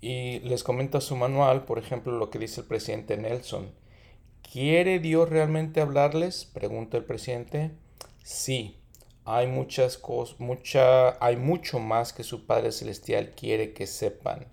y 0.00 0.40
les 0.40 0.64
comenta 0.64 1.00
su 1.00 1.14
manual, 1.14 1.64
por 1.64 1.78
ejemplo, 1.78 2.16
lo 2.16 2.30
que 2.30 2.38
dice 2.38 2.62
el 2.62 2.66
presidente 2.66 3.16
Nelson. 3.16 3.70
¿Quiere 4.42 4.98
Dios 4.98 5.28
realmente 5.28 5.80
hablarles? 5.80 6.46
Pregunta 6.46 6.96
el 6.96 7.04
presidente. 7.04 7.70
Sí, 8.24 8.79
hay 9.24 9.46
muchas 9.46 9.98
cosas, 9.98 10.40
mucha, 10.40 11.24
hay 11.24 11.36
mucho 11.36 11.78
más 11.78 12.12
que 12.12 12.24
su 12.24 12.46
Padre 12.46 12.72
Celestial 12.72 13.30
quiere 13.30 13.72
que 13.72 13.86
sepan. 13.86 14.46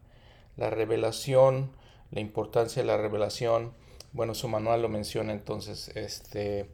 La 0.56 0.69
revelación, 0.69 1.72
la 2.11 2.19
importancia 2.19 2.81
de 2.81 2.88
la 2.88 2.98
revelación, 2.98 3.73
bueno, 4.14 4.34
su 4.34 4.48
manual 4.48 4.81
lo 4.81 4.89
menciona, 4.89 5.34
entonces 5.34 5.89
este, 5.95 6.69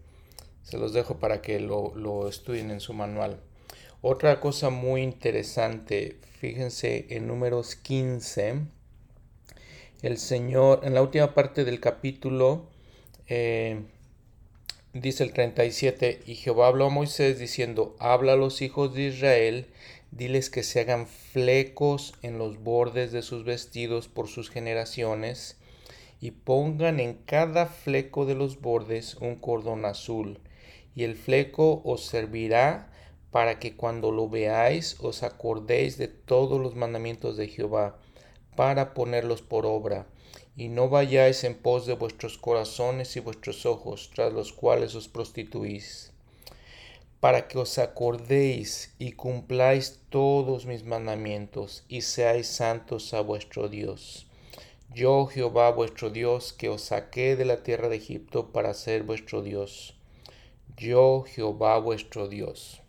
se 0.64 0.78
los 0.78 0.94
dejo 0.94 1.20
para 1.20 1.42
que 1.42 1.60
lo, 1.60 1.94
lo 1.96 2.28
estudien 2.28 2.72
en 2.72 2.80
su 2.80 2.94
manual. 2.94 3.40
Otra 4.02 4.40
cosa 4.40 4.70
muy 4.70 5.02
interesante, 5.02 6.20
fíjense 6.40 7.08
en 7.10 7.28
números 7.28 7.76
15, 7.76 8.66
el 10.02 10.18
Señor, 10.18 10.82
en 10.84 10.94
la 10.94 11.02
última 11.02 11.34
parte 11.34 11.64
del 11.64 11.80
capítulo, 11.80 12.68
eh, 13.28 13.84
dice 14.94 15.24
el 15.24 15.34
37, 15.34 16.22
y 16.26 16.36
Jehová 16.36 16.68
habló 16.68 16.86
a 16.86 16.90
Moisés 16.90 17.40
diciendo, 17.40 17.96
habla 18.00 18.34
a 18.34 18.38
los 18.38 18.62
hijos 18.62 18.94
de 18.94 19.08
Israel, 19.08 19.66
diles 20.12 20.52
que 20.52 20.62
se 20.62 20.82
hagan 20.82 21.08
flecos 21.08 22.14
en 22.22 22.38
los 22.38 22.64
bordes 22.64 23.12
de 23.12 23.24
sus 23.24 23.44
vestidos 23.44 24.08
por 24.08 24.28
sus 24.28 24.52
generaciones, 24.52 25.58
y 26.22 26.32
pongan 26.32 27.00
en 27.00 27.16
cada 27.16 27.66
fleco 27.66 28.26
de 28.26 28.36
los 28.36 28.62
bordes 28.62 29.16
un 29.16 29.36
cordón 29.36 29.86
azul, 29.86 30.40
y 30.96 31.04
el 31.04 31.16
fleco 31.16 31.82
os 31.84 32.06
servirá 32.06 32.92
para 33.32 33.58
que 33.58 33.76
cuando 33.76 34.12
lo 34.12 34.30
veáis 34.30 34.98
os 35.00 35.24
acordéis 35.24 35.98
de 35.98 36.08
todos 36.08 36.62
los 36.62 36.76
mandamientos 36.76 37.36
de 37.36 37.48
Jehová, 37.48 37.98
para 38.56 38.94
ponerlos 38.94 39.42
por 39.42 39.66
obra, 39.66 40.06
y 40.56 40.68
no 40.68 40.90
vayáis 40.90 41.44
en 41.44 41.56
pos 41.56 41.86
de 41.86 41.94
vuestros 41.94 42.38
corazones 42.38 43.16
y 43.16 43.20
vuestros 43.20 43.66
ojos, 43.66 44.12
tras 44.14 44.32
los 44.32 44.54
cuales 44.54 44.94
os 44.96 45.08
prostituís, 45.08 46.12
para 47.20 47.48
que 47.48 47.58
os 47.58 47.78
acordéis 47.80 48.94
y 49.00 49.14
cumpláis 49.14 50.00
todos 50.10 50.66
mis 50.66 50.84
mandamientos, 50.84 51.84
y 51.88 52.02
seáis 52.02 52.48
santos 52.48 53.14
a 53.14 53.22
vuestro 53.22 53.70
Dios. 53.70 54.28
Yo, 54.94 55.26
Jehová 55.26 55.72
vuestro 55.72 56.12
Dios, 56.12 56.54
que 56.54 56.70
os 56.70 56.84
saqué 56.84 57.36
de 57.36 57.46
la 57.46 57.64
tierra 57.64 57.90
de 57.90 57.96
Egipto 57.96 58.52
para 58.52 58.76
ser 58.76 59.02
vuestro 59.02 59.42
Dios. 59.42 59.96
Yo, 60.78 61.24
Jehová 61.28 61.80
vuestro 61.80 62.28
Dios. 62.28 62.84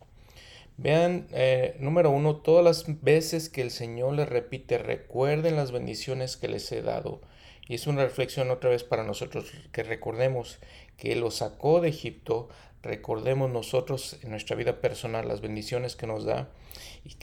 Vean, 0.76 1.28
eh, 1.30 1.76
número 1.78 2.10
uno, 2.10 2.36
todas 2.36 2.64
las 2.64 3.02
veces 3.02 3.48
que 3.48 3.62
el 3.62 3.70
Señor 3.70 4.14
les 4.14 4.28
repite, 4.28 4.76
recuerden 4.76 5.56
las 5.56 5.72
bendiciones 5.72 6.36
que 6.36 6.48
les 6.48 6.70
he 6.72 6.82
dado. 6.82 7.22
Y 7.68 7.74
es 7.74 7.86
una 7.86 8.04
reflexión 8.04 8.50
otra 8.50 8.70
vez 8.70 8.84
para 8.84 9.04
nosotros 9.04 9.50
que 9.72 9.82
recordemos 9.82 10.58
que 10.96 11.16
los 11.16 11.36
sacó 11.36 11.80
de 11.80 11.88
Egipto, 11.88 12.48
recordemos 12.82 13.50
nosotros 13.50 14.18
en 14.22 14.30
nuestra 14.30 14.56
vida 14.56 14.80
personal 14.80 15.26
las 15.26 15.40
bendiciones 15.40 15.96
que 15.96 16.06
nos 16.06 16.24
da 16.24 16.48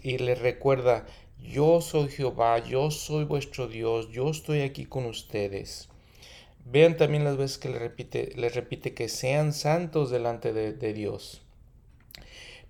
y, 0.04 0.18
les 0.18 0.40
recuerda, 0.40 1.06
yo 1.40 1.82
soy 1.82 2.10
Jehová, 2.10 2.60
yo 2.60 2.92
soy 2.92 3.26
vuestro 3.26 3.68
Dios, 3.68 4.10
yo 4.10 4.30
estoy 4.30 4.62
aquí 4.62 4.86
con 4.86 5.06
ustedes. 5.06 5.90
Vean 6.66 6.98
también 6.98 7.24
las 7.24 7.38
veces 7.38 7.58
que 7.58 7.70
les 7.70 7.80
repite, 7.80 8.34
repite 8.36 8.94
que 8.94 9.10
sean 9.10 9.54
santos 9.54 10.10
delante 10.10 10.54
de 10.54 10.94
Dios. 10.94 11.44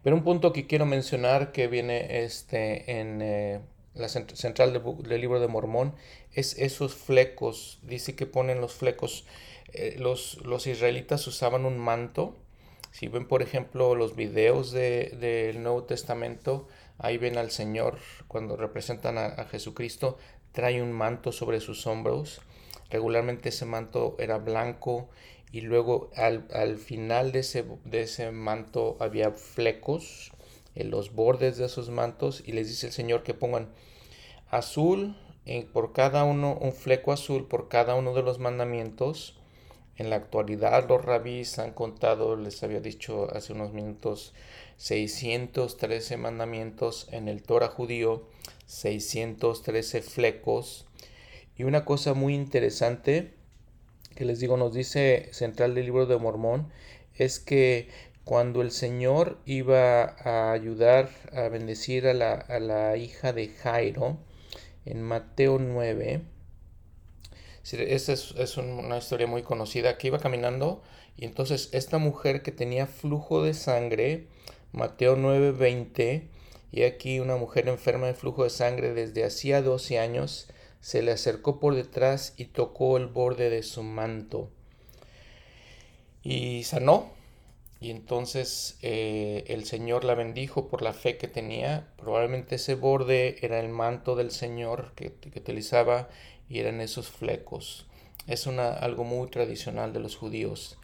Pero 0.04 0.16
un 0.16 0.24
punto 0.24 0.52
que 0.52 0.68
quiero 0.68 0.86
mencionar 0.86 1.52
que 1.52 1.68
viene 1.68 2.24
este, 2.24 3.00
en 3.00 3.22
eh, 3.22 3.60
la 3.94 4.10
central 4.10 4.74
del, 4.74 5.22
libro 5.22 5.40
de 5.40 5.48
Mormón 5.48 5.94
es 6.34 6.58
esos 6.58 6.94
flecos. 6.96 7.80
Dice 7.84 8.16
que 8.16 8.26
ponen 8.26 8.62
los 8.62 8.74
flecos. 8.74 9.26
Eh, 9.74 9.96
los, 10.00 10.38
los, 10.46 10.68
israelitas 10.68 11.26
usaban 11.28 11.66
un 11.66 11.78
manto. 11.78 12.38
Si 12.92 13.08
ven, 13.08 13.28
por 13.28 13.42
ejemplo, 13.42 13.96
los 13.96 14.16
videos 14.16 14.72
del 14.72 15.64
Nuevo 15.64 15.84
Testamento, 15.84 16.68
ahí 16.98 17.18
ven 17.18 17.38
al 17.38 17.52
Señor 17.52 18.00
cuando 18.28 18.58
representan 18.58 19.18
a, 19.18 19.46
Jesucristo. 19.46 20.18
trae 20.52 20.82
un 20.82 20.92
manto 20.92 21.32
sobre 21.32 21.62
sus 21.62 21.88
hombros. 21.88 22.42
Regularmente 22.90 23.50
ese 23.50 23.66
manto 23.66 24.18
era 24.20 24.38
blanco 24.38 25.10
y 25.54 25.62
luego 25.62 26.12
al, 26.16 26.78
final 26.78 27.32
de 27.32 27.40
ese, 27.40 27.66
de 27.86 28.02
ese 28.02 28.32
manto 28.32 28.98
había 29.00 29.32
flecos 29.32 30.32
en 30.76 30.92
los 30.92 31.14
bordes 31.14 31.58
de 31.58 31.66
esos 31.66 31.90
mantos 31.90 32.44
y 32.46 32.52
les 32.54 32.68
dice 32.68 32.88
el 32.88 32.94
Señor 32.94 33.24
que 33.24 33.34
pongan 33.34 33.70
azul 34.50 35.16
por 35.74 35.94
cada 35.94 36.24
uno, 36.24 36.58
un 36.62 36.72
fleco 36.72 37.12
azul 37.12 37.48
por 37.48 37.68
cada 37.68 37.96
uno 37.96 38.14
de 38.14 38.22
los 38.24 38.40
mandamientos. 38.40 39.38
En 39.98 40.10
la 40.10 40.16
actualidad 40.16 40.88
los 40.88 41.04
rabís 41.04 41.60
han 41.60 41.74
contado, 41.74 42.36
les 42.36 42.64
había 42.64 42.80
dicho 42.80 43.28
hace 43.34 43.54
unos 43.54 43.74
minutos, 43.74 44.34
613 44.78 46.18
mandamientos 46.18 47.08
en 47.12 47.28
el 47.28 47.44
Torah 47.44 47.68
judío, 47.68 48.24
613 48.66 50.02
flecos. 50.02 50.86
Y 51.58 51.64
una 51.64 51.86
cosa 51.86 52.14
muy 52.14 52.34
interesante 52.34 53.34
que 54.16 54.26
les 54.26 54.40
digo, 54.40 54.58
nos 54.58 54.74
dice 54.74 55.30
central 55.32 55.76
del 55.76 55.86
libro 55.86 56.06
de 56.06 56.18
Mormón, 56.18 56.70
es 57.16 57.40
que 57.40 57.90
cuando 58.24 58.62
el 58.62 58.72
Señor 58.72 59.40
iba 59.46 60.04
a 60.04 60.52
ayudar 60.52 61.10
a 61.34 61.50
bendecir 61.50 62.08
a 62.08 62.14
la, 62.14 62.34
a 62.34 62.60
la 62.60 62.98
hija 62.98 63.34
de 63.34 63.48
Jairo, 63.50 64.18
en 64.86 65.02
Mateo 65.02 65.60
9, 65.60 66.22
esta 67.64 68.14
es, 68.14 68.58
una 68.58 68.98
historia 68.98 69.28
muy 69.28 69.44
conocida, 69.44 69.98
que 69.98 70.08
iba 70.08 70.20
caminando 70.20 70.82
y 71.16 71.26
entonces 71.26 71.70
esta 71.72 71.98
mujer 72.00 72.42
que 72.42 72.52
tenía 72.52 72.88
flujo 72.88 73.44
de 73.44 73.54
sangre, 73.54 74.28
Mateo 74.72 75.16
9, 75.16 75.52
20, 75.52 76.28
y 76.72 76.84
aquí 76.84 77.20
una 77.20 77.36
mujer 77.36 77.68
enferma 77.68 78.08
de 78.08 78.14
flujo 78.14 78.44
de 78.44 78.50
sangre 78.50 78.94
desde 78.94 79.24
hacía 79.24 79.62
12 79.62 80.00
años, 80.00 80.48
se 80.80 81.02
le 81.04 81.12
acercó 81.12 81.60
por 81.60 81.76
detrás 81.76 82.34
y 82.38 82.46
tocó 82.46 82.98
el 82.98 83.08
borde 83.08 83.50
de 83.50 83.62
su 83.62 83.84
manto. 83.84 84.50
Y 86.24 86.64
sanó. 86.64 87.12
Y 87.82 87.90
entonces 87.90 88.78
eh, 88.84 89.44
el 89.48 89.66
Señor 89.66 90.04
la 90.04 90.14
bendijo 90.14 90.68
por 90.68 90.84
la 90.84 90.94
fe 90.94 91.18
que 91.18 91.28
tenía. 91.28 91.88
Probablemente 91.98 92.56
ese 92.56 92.76
borde 92.76 93.38
era 93.42 93.60
el 93.60 93.70
manto 93.70 94.16
del 94.16 94.30
Señor 94.30 94.94
que, 94.96 95.08
utilizaba 95.36 96.08
y 96.48 96.60
eran 96.60 96.80
esos 96.80 97.10
flecos. 97.10 97.88
Es 98.28 98.46
una, 98.46 98.72
algo 98.72 99.04
muy 99.04 99.32
tradicional 99.32 99.94
de 99.94 100.00
los 100.00 100.16
judíos. 100.16 100.78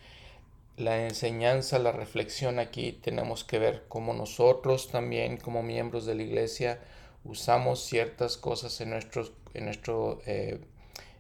La 0.76 1.06
enseñanza, 1.06 1.78
la 1.78 1.92
reflexión 1.92 2.58
aquí 2.58 2.94
tenemos 2.94 3.44
que 3.44 3.60
ver 3.60 3.86
cómo 3.88 4.16
nosotros 4.16 4.90
también 4.90 5.38
como 5.38 5.62
miembros 5.62 6.08
de 6.08 6.16
la 6.16 6.24
iglesia 6.24 6.82
usamos 7.24 7.86
ciertas 7.86 8.38
cosas 8.38 8.82
en, 8.82 8.90
nuestros, 8.90 9.34
en, 9.54 9.66
nuestro, 9.66 10.20
eh, 10.26 10.62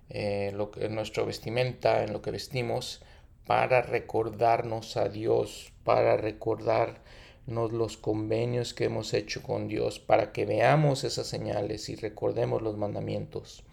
eh, 0.09 0.51
lo, 0.55 0.71
en 0.77 0.95
nuestro 0.95 1.27
vestimenta, 1.27 2.03
en 2.03 2.13
lo 2.13 2.23
que 2.23 2.31
vestimos, 2.31 3.03
para 3.47 3.81
recordarnos 3.81 4.97
a 4.97 5.07
Dios, 5.07 5.71
para 5.83 6.17
recordarnos 6.17 7.71
los 7.71 7.95
convenios 7.95 8.73
que 8.73 8.83
hemos 8.85 9.13
hecho 9.13 9.41
con 9.41 9.69
Dios, 9.69 9.99
para 9.99 10.33
que 10.33 10.45
veamos 10.45 11.05
esas 11.05 11.27
señales 11.27 11.87
y 11.87 11.95
recordemos 11.95 12.61
los 12.61 12.77
mandamientos. 12.77 13.63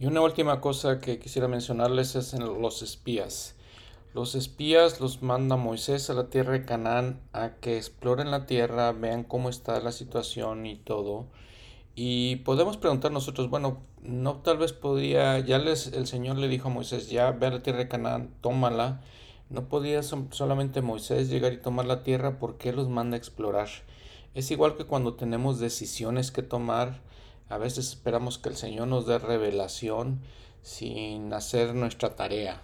Y 0.00 0.06
una 0.06 0.20
última 0.20 0.60
cosa 0.60 1.00
que 1.00 1.20
quisiera 1.20 1.46
mencionarles 1.46 2.16
es 2.16 2.34
en 2.34 2.60
los 2.60 2.82
espías. 2.82 3.54
Los 4.12 4.34
espías 4.34 5.00
los 5.00 5.22
manda 5.22 5.56
Moisés 5.56 6.10
a 6.10 6.14
la 6.14 6.28
tierra 6.28 6.52
de 6.52 6.64
Canaán 6.64 7.20
a 7.32 7.52
que 7.60 7.76
exploren 7.76 8.32
la 8.32 8.44
tierra, 8.44 8.90
vean 8.92 9.22
cómo 9.22 9.48
está 9.48 9.80
la 9.80 9.92
situación 9.92 10.66
y 10.66 10.76
todo. 10.76 11.26
Y 11.94 12.36
podemos 12.36 12.76
preguntar 12.76 13.12
nosotros, 13.12 13.48
bueno, 13.48 13.82
no 14.02 14.36
tal 14.38 14.58
vez 14.58 14.72
podría, 14.72 15.38
ya 15.38 15.58
les, 15.58 15.88
el 15.88 16.06
Señor 16.06 16.38
le 16.38 16.48
dijo 16.48 16.68
a 16.68 16.72
Moisés, 16.72 17.08
ya 17.08 17.30
ve 17.30 17.46
a 17.46 17.50
la 17.50 17.62
tierra 17.62 17.78
de 17.78 17.88
Canaán, 17.88 18.34
tómala. 18.40 19.00
No 19.48 19.68
podía 19.68 20.02
solamente 20.02 20.82
Moisés 20.82 21.28
llegar 21.28 21.52
y 21.52 21.58
tomar 21.58 21.86
la 21.86 22.02
tierra, 22.02 22.38
¿por 22.38 22.56
qué 22.56 22.72
los 22.72 22.88
manda 22.88 23.16
a 23.16 23.18
explorar? 23.18 23.68
Es 24.34 24.50
igual 24.50 24.76
que 24.76 24.86
cuando 24.86 25.14
tenemos 25.14 25.60
decisiones 25.60 26.30
que 26.30 26.42
tomar, 26.42 27.00
a 27.48 27.58
veces 27.58 27.90
esperamos 27.90 28.38
que 28.38 28.48
el 28.48 28.56
Señor 28.56 28.88
nos 28.88 29.06
dé 29.06 29.18
revelación 29.18 30.20
sin 30.62 31.32
hacer 31.34 31.74
nuestra 31.74 32.16
tarea. 32.16 32.62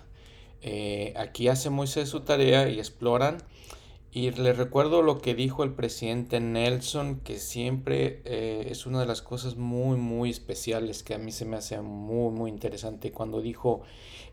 Eh, 0.63 1.13
aquí 1.17 1.49
hace 1.49 1.71
Moisés 1.71 2.09
su 2.09 2.21
tarea 2.21 2.69
y 2.69 2.79
exploran 2.79 3.39
y 4.19 4.33
le 4.33 4.53
recuerdo 4.53 5.03
lo 5.03 5.21
que 5.21 5.37
dijo 5.37 5.63
el 5.63 5.75
presidente 5.75 6.41
Nelson, 6.41 7.21
que 7.21 7.39
siempre 7.39 8.21
eh, 8.25 8.67
es 8.69 8.85
una 8.85 8.99
de 8.99 9.07
las 9.07 9.23
cosas 9.23 9.55
muy, 9.55 9.97
muy 9.97 10.29
especiales 10.29 11.05
que 11.05 11.15
a 11.15 11.19
mí 11.19 11.31
se 11.31 11.45
me 11.45 11.57
hace 11.57 11.81
muy, 11.81 12.33
muy 12.33 12.51
interesante 12.51 13.13
cuando 13.13 13.41
dijo, 13.41 13.83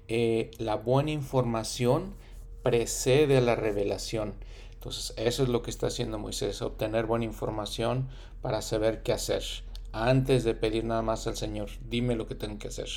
eh, 0.08 0.50
la 0.58 0.76
buena 0.76 1.12
información 1.12 2.16
precede 2.64 3.38
a 3.38 3.42
la 3.42 3.54
revelación. 3.54 4.34
Entonces, 4.74 5.14
eso 5.18 5.44
es 5.44 5.50
lo 5.50 5.62
que 5.62 5.70
está 5.70 5.86
haciendo 5.86 6.18
Moisés, 6.18 6.64
obtener 6.64 7.06
buena 7.06 7.26
información 7.26 8.08
para 8.42 8.64
saber 8.64 9.04
qué 9.04 9.14
hacer, 9.14 9.44
antes 9.92 10.44
de 10.44 10.56
pedir 10.56 10.84
nada 10.84 11.04
más 11.04 11.28
al 11.28 11.38
Señor, 11.38 11.70
dime 11.88 12.16
lo 12.16 12.26
que 12.26 12.34
tengo 12.34 12.58
que 12.58 12.70
hacer. 12.70 12.90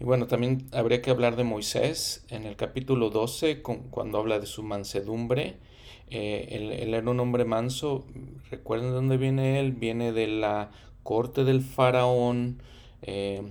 Y 0.00 0.04
bueno, 0.04 0.26
también 0.26 0.68
habría 0.72 1.00
que 1.00 1.10
hablar 1.10 1.36
de 1.36 1.44
Moisés 1.44 2.26
en 2.28 2.44
el 2.44 2.56
capítulo 2.56 3.08
12, 3.08 3.62
cuando 3.62 4.18
habla 4.18 4.38
de 4.38 4.46
su 4.46 4.62
mansedumbre. 4.62 5.56
Eh, 6.10 6.48
él, 6.82 6.94
era 6.94 7.10
un 7.10 7.20
hombre 7.20 7.44
manso. 7.44 8.06
¿Recuerden 8.50 8.88
de 8.88 8.94
dónde 8.94 9.16
viene 9.16 9.60
él? 9.60 9.72
Viene 9.72 10.12
de 10.12 10.26
la 10.26 10.70
corte 11.02 11.44
del 11.44 11.62
faraón, 11.62 12.62
eh, 13.02 13.42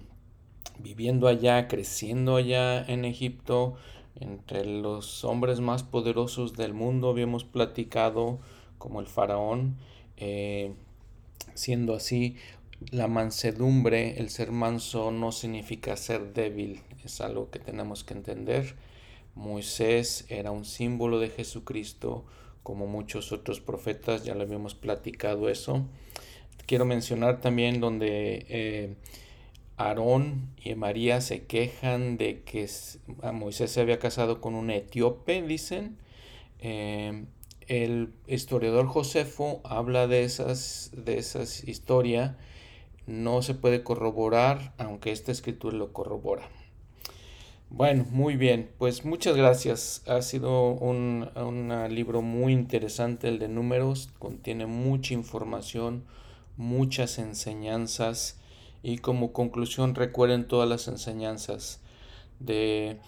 viviendo 0.80 1.28
allá, 1.28 1.68
creciendo 1.68 2.36
allá 2.36 2.84
en 2.86 3.06
Egipto, 3.06 3.76
entre 4.20 4.66
los 4.66 5.24
hombres 5.24 5.60
más 5.60 5.84
poderosos 5.84 6.54
del 6.54 6.74
mundo, 6.74 7.10
habíamos 7.10 7.44
platicado, 7.44 8.40
como 8.78 9.00
el 9.00 9.08
faraón. 9.08 9.78
Eh, 10.18 10.74
siendo 11.54 11.96
así 11.96 12.36
la 12.92 13.08
mansedumbre, 13.08 14.20
el 14.20 14.30
ser 14.30 14.52
manso 14.52 15.12
no 15.12 15.32
significa 15.32 15.98
ser 15.98 16.34
débil, 16.34 16.82
es 17.04 17.22
algo 17.22 17.50
que 17.50 17.60
tenemos 17.60 18.04
que 18.04 18.14
entender. 18.14 18.76
Moisés 19.36 20.26
era 20.30 20.52
un 20.52 20.66
símbolo 20.66 21.20
de 21.20 21.30
Jesucristo, 21.30 22.26
como 22.68 22.86
muchos 22.86 23.32
otros 23.32 23.62
profetas, 23.62 24.26
ya 24.26 24.36
lo 24.36 24.42
habíamos 24.42 24.76
platicado 24.76 25.48
eso. 25.48 25.86
Quiero 26.66 26.84
mencionar 26.84 27.40
también 27.40 27.80
donde 27.80 28.46
eh, 28.50 28.96
Aarón 29.78 30.50
y 30.62 30.76
María 30.76 31.22
se 31.22 31.46
quejan 31.46 32.18
de 32.18 32.42
que 32.42 32.70
Moisés 33.32 33.72
se 33.72 33.80
había 33.80 34.00
casado 34.00 34.42
con 34.42 34.54
un 34.54 34.70
etíope, 34.70 35.42
dicen. 35.44 35.98
Eh, 36.60 37.24
el 37.70 38.12
historiador 38.28 38.88
Josefo 38.88 39.62
habla 39.64 40.08
de 40.08 40.26
esas, 40.26 40.92
de 40.94 41.20
esas 41.20 41.64
historias 41.64 42.36
no 43.06 43.44
se 43.44 43.54
puede 43.54 43.82
corroborar, 43.82 44.74
aunque 44.78 45.14
esta 45.14 45.32
escritura 45.32 45.78
lo 45.78 45.94
corrobora. 45.94 46.50
Bueno, 47.70 48.06
muy 48.12 48.38
bien, 48.38 48.72
pues 48.78 49.04
muchas 49.04 49.36
gracias. 49.36 50.02
Ha 50.08 50.22
sido 50.22 50.72
un, 50.72 51.30
libro 51.90 52.22
muy 52.22 52.54
interesante 52.54 53.28
el 53.28 53.40
de 53.40 53.50
números, 53.50 54.10
contiene 54.20 54.66
mucha 54.66 55.14
información, 55.14 56.06
muchas 56.56 57.20
enseñanzas. 57.20 58.40
Y 58.84 59.00
como 59.00 59.34
conclusión 59.34 59.96
recuerden 59.96 60.48
todas 60.48 60.70
las 60.70 60.88
enseñanzas 60.88 61.82
de 62.40 63.00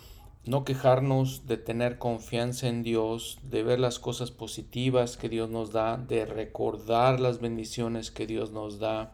no 0.45 0.65
quejarnos, 0.65 1.47
de 1.47 1.55
tener 1.55 1.97
confianza 1.97 2.67
en 2.67 2.83
Dios, 2.83 3.39
de 3.43 3.63
ver 3.63 3.79
las 3.79 3.97
cosas 3.97 4.31
positivas 4.31 5.15
que 5.15 5.29
Dios 5.29 5.49
nos 5.49 5.71
da, 5.71 5.97
de 5.97 6.25
recordar 6.25 7.21
las 7.21 7.39
bendiciones 7.39 8.11
que 8.11 8.27
Dios 8.27 8.51
nos 8.51 8.79
da, 8.79 9.13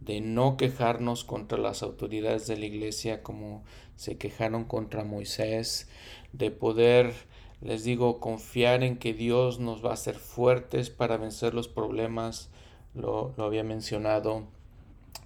de 0.00 0.20
no 0.20 0.56
quejarnos 0.56 1.24
contra 1.24 1.58
las 1.58 1.82
autoridades 1.82 2.46
de 2.46 2.56
la 2.56 2.66
iglesia 2.66 3.22
como 3.22 3.64
se 3.96 4.16
quejaron 4.16 4.64
contra 4.64 5.04
Moisés, 5.04 5.88
de 6.32 6.50
poder, 6.50 7.12
les 7.60 7.84
digo, 7.84 8.20
confiar 8.20 8.82
en 8.82 8.98
que 8.98 9.14
Dios 9.14 9.58
nos 9.58 9.84
va 9.84 9.90
a 9.90 9.94
hacer 9.94 10.16
fuertes 10.16 10.90
para 10.90 11.16
vencer 11.16 11.54
los 11.54 11.68
problemas, 11.68 12.50
lo, 12.94 13.34
había 13.38 13.64
mencionado, 13.64 14.44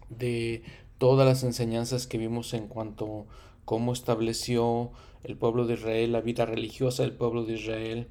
de 0.08 0.62
todas 0.98 1.26
las 1.26 1.44
enseñanzas 1.44 2.06
que 2.06 2.18
vimos 2.18 2.54
en 2.54 2.68
cuanto 2.68 3.20
a 3.20 3.24
cómo 3.64 3.92
estableció 3.92 4.90
el 5.22 5.36
pueblo 5.36 5.66
de 5.66 5.74
Israel, 5.74 6.12
la 6.12 6.20
vida 6.20 6.46
religiosa 6.46 7.02
del 7.02 7.12
pueblo 7.12 7.44
de 7.44 7.54
Israel, 7.54 8.08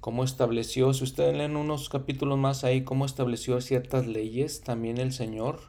cómo 0.00 0.24
estableció, 0.24 0.92
si 0.94 1.04
ustedes 1.04 1.36
leen 1.36 1.56
unos 1.56 1.88
capítulos 1.88 2.38
más 2.38 2.64
ahí, 2.64 2.82
cómo 2.82 3.04
estableció 3.04 3.60
ciertas 3.60 4.06
leyes 4.06 4.62
también 4.62 4.98
el 4.98 5.12
Señor, 5.12 5.60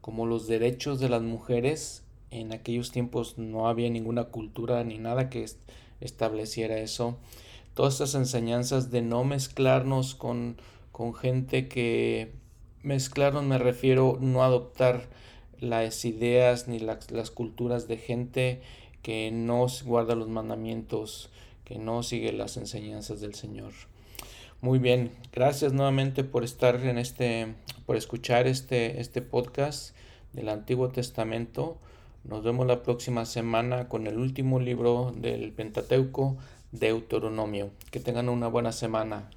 como 0.00 0.26
los 0.26 0.46
derechos 0.46 1.00
de 1.00 1.08
las 1.08 1.22
mujeres. 1.22 2.03
En 2.34 2.52
aquellos 2.52 2.90
tiempos 2.90 3.38
no 3.38 3.68
había 3.68 3.88
ninguna 3.88 4.24
cultura 4.24 4.82
ni 4.82 4.98
nada 4.98 5.30
que 5.30 5.46
estableciera 6.00 6.78
eso. 6.78 7.16
Todas 7.74 7.94
estas 7.94 8.16
enseñanzas 8.16 8.90
de 8.90 9.02
no 9.02 9.22
mezclarnos 9.22 10.16
con, 10.16 10.56
con 10.90 11.14
gente 11.14 11.68
que 11.68 12.32
mezclarnos 12.82 13.44
me 13.44 13.58
refiero 13.58 14.18
no 14.20 14.42
adoptar 14.42 15.08
las 15.60 16.04
ideas 16.04 16.66
ni 16.66 16.80
las, 16.80 17.12
las 17.12 17.30
culturas 17.30 17.86
de 17.86 17.98
gente 17.98 18.62
que 19.02 19.30
no 19.30 19.66
guarda 19.84 20.16
los 20.16 20.28
mandamientos, 20.28 21.30
que 21.64 21.78
no 21.78 22.02
sigue 22.02 22.32
las 22.32 22.56
enseñanzas 22.56 23.20
del 23.20 23.36
Señor. 23.36 23.72
Muy 24.60 24.80
bien, 24.80 25.12
gracias 25.32 25.72
nuevamente 25.72 26.24
por 26.24 26.42
estar 26.42 26.84
en 26.84 26.98
este, 26.98 27.54
por 27.86 27.94
escuchar 27.94 28.48
este, 28.48 29.00
este 29.00 29.22
podcast 29.22 29.94
del 30.32 30.48
Antiguo 30.48 30.88
Testamento. 30.88 31.78
Nos 32.24 32.42
vemos 32.42 32.66
la 32.66 32.82
próxima 32.82 33.26
semana 33.26 33.86
con 33.86 34.06
el 34.06 34.18
último 34.18 34.58
libro 34.58 35.12
del 35.14 35.52
Pentateuco, 35.52 36.38
Deuteronomio. 36.72 37.70
Que 37.90 38.00
tengan 38.00 38.30
una 38.30 38.48
buena 38.48 38.72
semana. 38.72 39.28